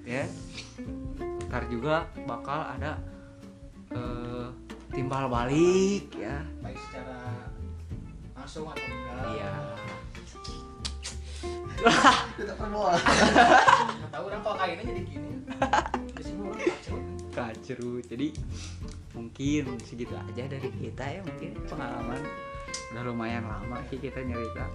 ya. 0.05 0.25
Ntar 1.49 1.65
juga 1.73 2.05
bakal 2.29 2.61
ada 2.79 2.99
eh, 3.93 4.47
timbal 4.93 5.29
balik 5.29 6.15
ya. 6.17 6.45
Baik 6.65 6.79
secara 6.89 7.19
langsung 8.37 8.69
atau 8.71 8.85
enggak. 8.85 9.25
Iya. 9.35 9.53
Perbola. 12.59 12.99
nggak 13.99 14.11
tahu 14.11 14.25
orang 14.27 14.43
kalau 14.43 14.57
kayaknya 14.59 14.85
jadi 14.91 15.03
gini 15.07 15.31
kacru 17.33 18.01
jadi 18.05 18.33
mungkin 19.17 19.77
segitu 19.83 20.15
aja 20.15 20.45
dari 20.47 20.71
kita 20.73 21.05
ya. 21.05 21.21
Mungkin 21.25 21.51
pengalaman 21.69 22.21
udah 22.93 23.03
lumayan 23.05 23.45
lama 23.45 23.81
sih 23.89 24.01
kita 24.01 24.21
nyerita 24.25 24.69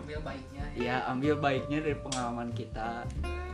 ambil 0.00 0.18
baiknya 0.24 0.64
ya. 0.76 0.96
Ambil 1.08 1.34
baiknya 1.38 1.78
dari 1.84 1.96
pengalaman 1.98 2.48
kita. 2.52 3.04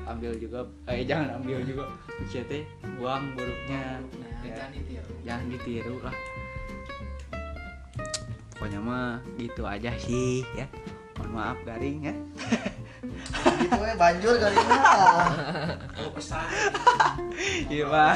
Ambil 0.07 0.39
juga 0.39 0.63
eh 0.87 1.03
jangan 1.03 1.43
ambil 1.43 1.63
juga. 1.67 1.91
Maksudnya 2.21 2.45
teh 2.47 2.63
buang 2.97 3.35
buruknya. 3.35 3.99
Nah 3.99 4.31
ya, 4.47 4.55
jangan 4.55 4.71
ditiru. 4.75 5.13
Jangan 5.27 5.47
ditiru 5.51 5.97
lah. 6.03 6.17
Pokoknya 8.57 8.81
mah 8.81 9.21
gitu 9.37 9.63
aja 9.69 9.93
sih 10.01 10.41
ya 10.57 10.65
mohon 11.17 11.31
maaf 11.33 11.59
garing 11.65 12.13
ya. 12.13 12.15
Gitu 13.57 13.77
we 13.77 13.93
banjur 13.97 14.35
kali 14.37 14.57
ini. 14.57 14.77
kalau 15.97 16.11
pesan 16.13 16.47
iya 17.73 17.85
pak. 17.89 18.15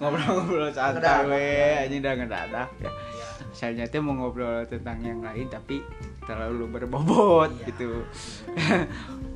Ngobrol-ngobrol 0.00 0.70
santai 0.72 1.24
we. 1.28 1.46
Anjing 1.88 2.00
udah 2.04 2.14
ngedadak 2.18 2.70
ya. 2.78 2.88
Ya 2.88 2.92
saya 3.52 3.84
teh 3.84 4.00
mau 4.00 4.16
ngobrol 4.16 4.64
tentang 4.64 4.98
yang 5.04 5.20
lain 5.20 5.44
tapi 5.52 5.84
terlalu 6.24 6.72
berbobot 6.72 7.52
Iya. 7.52 7.64
gitu. 7.68 8.00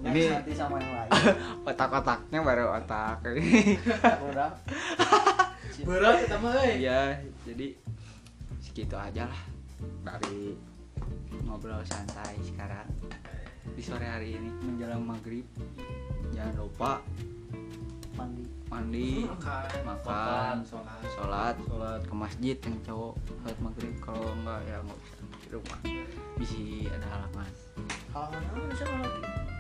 Ini 0.07 0.23
nanti 0.33 0.53
sama 0.57 0.81
yang 0.81 0.93
lain. 1.05 1.11
otak-otaknya 1.69 2.41
baru 2.41 2.75
otak. 2.81 3.21
Berat 5.87 6.17
kita 6.25 6.37
mah 6.41 6.57
euy 6.65 6.89
ya 6.89 7.15
jadi 7.45 7.77
segitu 8.65 8.97
aja 8.97 9.29
lah. 9.29 9.43
Dari 10.03 10.57
ngobrol 11.45 11.83
santai 11.85 12.37
sekarang. 12.43 12.89
Di 13.67 13.83
sore 13.83 14.07
hari 14.07 14.37
ini 14.37 14.49
menjelang 14.63 15.03
maghrib 15.03 15.45
jangan 16.33 16.55
lupa 16.57 17.03
Mandi. 18.17 18.49
mandi 18.73 19.11
makan. 19.29 19.65
makan 19.85 20.57
sholat. 20.65 21.01
sholat. 21.13 21.55
Sholat. 21.69 22.01
Ke 22.09 22.15
masjid 22.17 22.57
yang 22.57 22.77
cowok 22.83 23.15
sholat 23.29 23.59
maghrib. 23.61 23.95
Kalau 24.01 24.33
enggak 24.33 24.61
ya 24.65 24.77
nggak 24.81 24.99
bisa 25.05 25.21
di 25.21 25.49
rumah. 25.53 25.79
Bisa 26.41 26.61
ada 26.97 27.07
halangan 27.13 27.49
Halangan 28.11 28.43
apa 28.49 28.67
bisa 28.73 28.85
kalau 28.89 29.11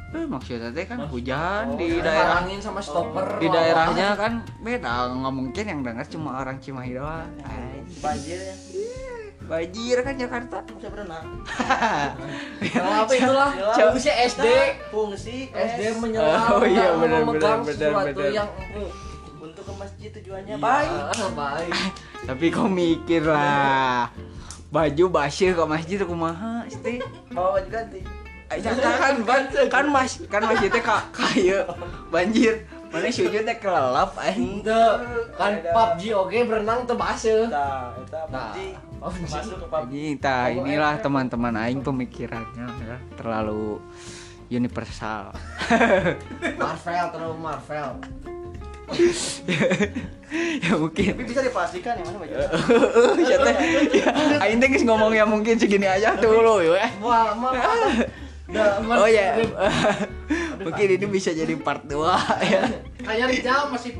eh 0.06 0.22
maksudnya 0.24 0.70
teh 0.70 0.86
kan 0.86 1.02
hujan 1.10 1.64
Oh, 1.66 1.76
di 1.76 1.98
kan 1.98 2.04
daerah 2.08 2.38
Halangin 2.40 2.60
sama 2.62 2.80
stopper. 2.80 3.26
di 3.42 3.48
daerahnya 3.52 4.08
kan 4.16 4.32
beda. 4.64 5.12
Nggak 5.12 5.34
mungkin 5.34 5.64
yang 5.66 5.80
dengar 5.84 6.06
cuma 6.08 6.30
orang 6.40 6.56
Cimahi 6.56 6.92
doang. 6.96 7.28
Ay, 7.44 7.84
banjir 8.00 8.38
ya. 8.40 8.54
Banjir 9.46 9.96
kan 10.00 10.14
Jakarta 10.14 10.58
Bisa 10.66 10.88
berenang. 10.90 11.24
Kalau 12.74 12.92
apa 13.00 13.12
itulah? 13.12 13.50
Fungsi 13.72 14.10
SD. 14.10 14.46
Fungsi 14.90 15.36
SD 15.48 15.80
menyelam 15.96 16.50
Oh, 16.52 16.62
iya, 16.62 16.92
benar, 16.92 17.22
memegang 17.22 17.62
benar, 17.62 17.64
benar, 17.64 17.72
sesuatu 17.72 18.18
benar. 18.18 18.32
yang 18.32 18.48
empuk. 18.50 18.90
Untuk 19.38 19.62
ke 19.62 19.72
masjid 19.72 20.08
tujuannya 20.12 20.54
Iya, 20.54 20.62
baik. 20.62 20.90
baik. 21.32 21.72
tapi 22.28 22.46
kau 22.50 22.66
mikir 22.66 23.22
lah 23.22 24.10
baju 24.66 25.04
basir 25.08 25.54
ke 25.54 25.62
masjid 25.64 26.02
kumaha 26.02 26.66
isti 26.66 26.98
Bawa 27.30 27.56
baju 27.56 27.68
ganti. 27.70 28.02
Eh, 28.46 28.58
jangan 28.58 28.94
kan 28.94 29.14
ban 29.22 29.42
kan 29.66 29.84
mas 29.86 30.22
kan 30.26 30.38
masjidnya 30.40 30.78
kak 30.78 31.02
kaya 31.10 31.66
banjir 32.08 32.62
mana 32.86 33.10
sujud 33.10 33.42
teh 33.42 33.58
kelelap 33.58 34.14
aing 34.16 34.62
Ente, 34.62 34.82
kan 35.34 35.58
PUBG 35.58 36.02
oke 36.14 36.38
berenang 36.46 36.86
teu 36.86 36.94
baseuh. 36.94 37.46
Nah, 37.46 37.90
eta 37.96 38.20
Nah, 38.26 38.54
PUBG. 38.54 38.58
PUBG. 39.02 39.30
Masuk 39.30 39.56
ke 39.64 40.16
tah 40.20 40.48
inilah 40.48 40.94
teman-teman 41.00 41.54
aing 41.66 41.80
pemikirannya 41.84 42.66
ya, 42.66 42.96
terlalu 43.16 43.80
universal. 44.48 45.34
Marvel 46.60 47.04
terlalu 47.12 47.36
Marvel. 47.38 47.90
ya 50.62 50.72
mungkin. 50.78 51.12
Tapi 51.18 51.24
bisa 51.26 51.42
dipastikan 51.42 51.98
yang 51.98 52.06
mana 52.14 52.18
baju. 52.22 52.34
ya 53.18 53.36
teh. 53.42 53.54
Ya, 53.90 54.06
aing 54.46 54.58
teh 54.62 54.68
ngomong 54.86 55.10
ya 55.10 55.26
mungkin 55.26 55.58
segini 55.58 55.90
aja 55.90 56.14
dulu 56.14 56.62
ya. 56.62 56.86
Wah, 57.02 57.34
mah 57.34 57.52
oh 59.02 59.08
ya. 59.10 59.42
Mungkin 60.62 60.86
ini 60.98 61.06
bisa 61.10 61.34
jadi 61.34 61.50
part 61.58 61.82
2 61.82 61.98
ya. 62.46 62.62
Kayak 63.02 63.26
Rizal 63.34 63.60
masih 63.74 63.92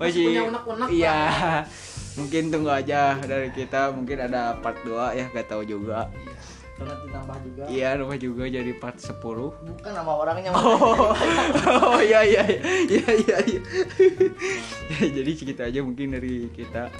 masih 0.00 0.24
punya 0.28 0.42
unek-unek 0.48 0.88
iya 0.92 1.20
mungkin 2.14 2.52
tunggu 2.52 2.68
aja 2.68 3.16
dari 3.18 3.48
kita 3.48 3.90
mungkin 3.90 4.20
ada 4.20 4.56
part 4.60 4.76
2 4.84 5.16
ya 5.16 5.24
gak 5.30 5.48
tahu 5.48 5.62
juga. 5.64 6.08
Nanti 6.82 7.14
nambah 7.14 7.38
juga. 7.46 7.62
iya 7.70 7.94
rumah 7.94 8.18
juga 8.18 8.42
jadi 8.42 8.74
part 8.74 8.98
10 8.98 9.22
Bukan 9.22 9.92
nama 9.94 10.12
orangnya. 10.18 10.50
oh 10.50 11.14
oh 11.94 12.00
iya 12.02 12.26
iya 12.26 12.42
iya 12.90 13.06
iya 13.06 13.36
iya 13.46 13.60
Ya, 14.90 15.06
jadi 15.14 15.30
segitu 15.30 15.62
aja 15.62 15.78
mungkin 15.78 16.10
dari 16.10 16.50
kita. 16.50 16.90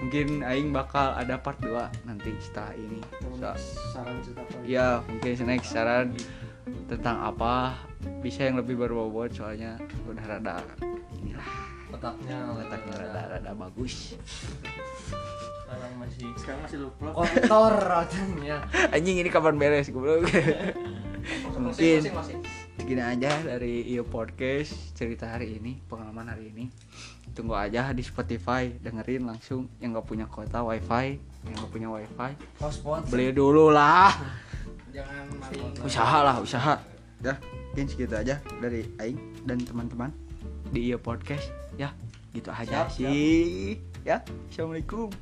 Mungkin 0.00 0.40
aing 0.42 0.72
bakal 0.72 1.12
ada 1.12 1.36
part 1.36 1.60
2 1.60 2.08
nanti 2.08 2.32
setelah 2.40 2.72
ini. 2.72 3.04
So, 3.20 3.52
Saran 3.92 4.16
cerita 4.24 4.42
apa? 4.42 4.56
ya 4.64 4.86
mungkin 5.04 5.30
next 5.44 5.70
saran 5.70 6.16
tentang 6.88 7.20
apa. 7.20 7.76
Bisa 8.24 8.48
yang 8.48 8.56
lebih 8.56 8.80
berbobot 8.80 9.28
soalnya 9.30 9.76
udah 10.08 10.24
rada 10.24 10.56
inilah 11.20 11.46
otaknya 11.92 12.36
letaknya 12.56 12.94
rada 12.96 13.22
rada 13.36 13.52
bagus. 13.52 14.16
Sekarang 15.62 15.92
masih 16.00 16.28
sekarang 16.40 16.60
masih 16.64 16.78
lupa. 16.88 17.06
kotor 17.12 17.74
otaknya. 17.76 18.56
anjing 18.88 19.16
ini 19.20 19.28
kapan 19.28 19.56
beres 19.60 19.92
goblok. 19.92 20.24
Mungkin 21.54 22.02
masing-masing 22.02 22.40
segini 22.80 22.98
aja 22.98 23.30
dari 23.46 23.86
iyo 23.86 24.02
podcast 24.02 24.74
cerita 24.98 25.30
hari 25.30 25.60
ini 25.60 25.78
pengalaman 25.86 26.32
hari 26.32 26.50
ini. 26.50 26.66
Tunggu 27.32 27.54
aja 27.54 27.94
di 27.94 28.02
Spotify 28.02 28.72
dengerin 28.82 29.28
langsung. 29.28 29.70
Yang 29.78 30.00
nggak 30.00 30.06
punya 30.08 30.26
kuota 30.26 30.64
wifi 30.66 31.20
yang 31.46 31.54
nggak 31.58 31.72
punya 31.74 31.88
wifi 31.90 32.32
Hotspot. 32.58 33.06
beli 33.10 33.30
dulu 33.30 33.70
lah. 33.70 34.16
Jangan 34.92 35.24
usaha 35.84 36.18
lah 36.24 36.36
usaha. 36.42 36.74
Ya 37.22 37.38
mungkin 37.72 37.88
segitu 37.88 38.12
aja 38.12 38.36
dari 38.60 38.84
Aing 39.00 39.16
dan 39.48 39.56
teman-teman 39.64 40.12
di 40.72 40.88
iyo 40.88 40.96
podcast 40.98 41.52
ya 41.76 41.92
gitu 42.32 42.48
aja 42.48 42.88
Siap, 42.88 42.96
siap. 42.96 43.12
sih 43.12 43.76
ya 44.02 44.16
assalamualaikum 44.48 45.12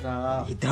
Salam. 0.00 0.42
itu 0.48 0.66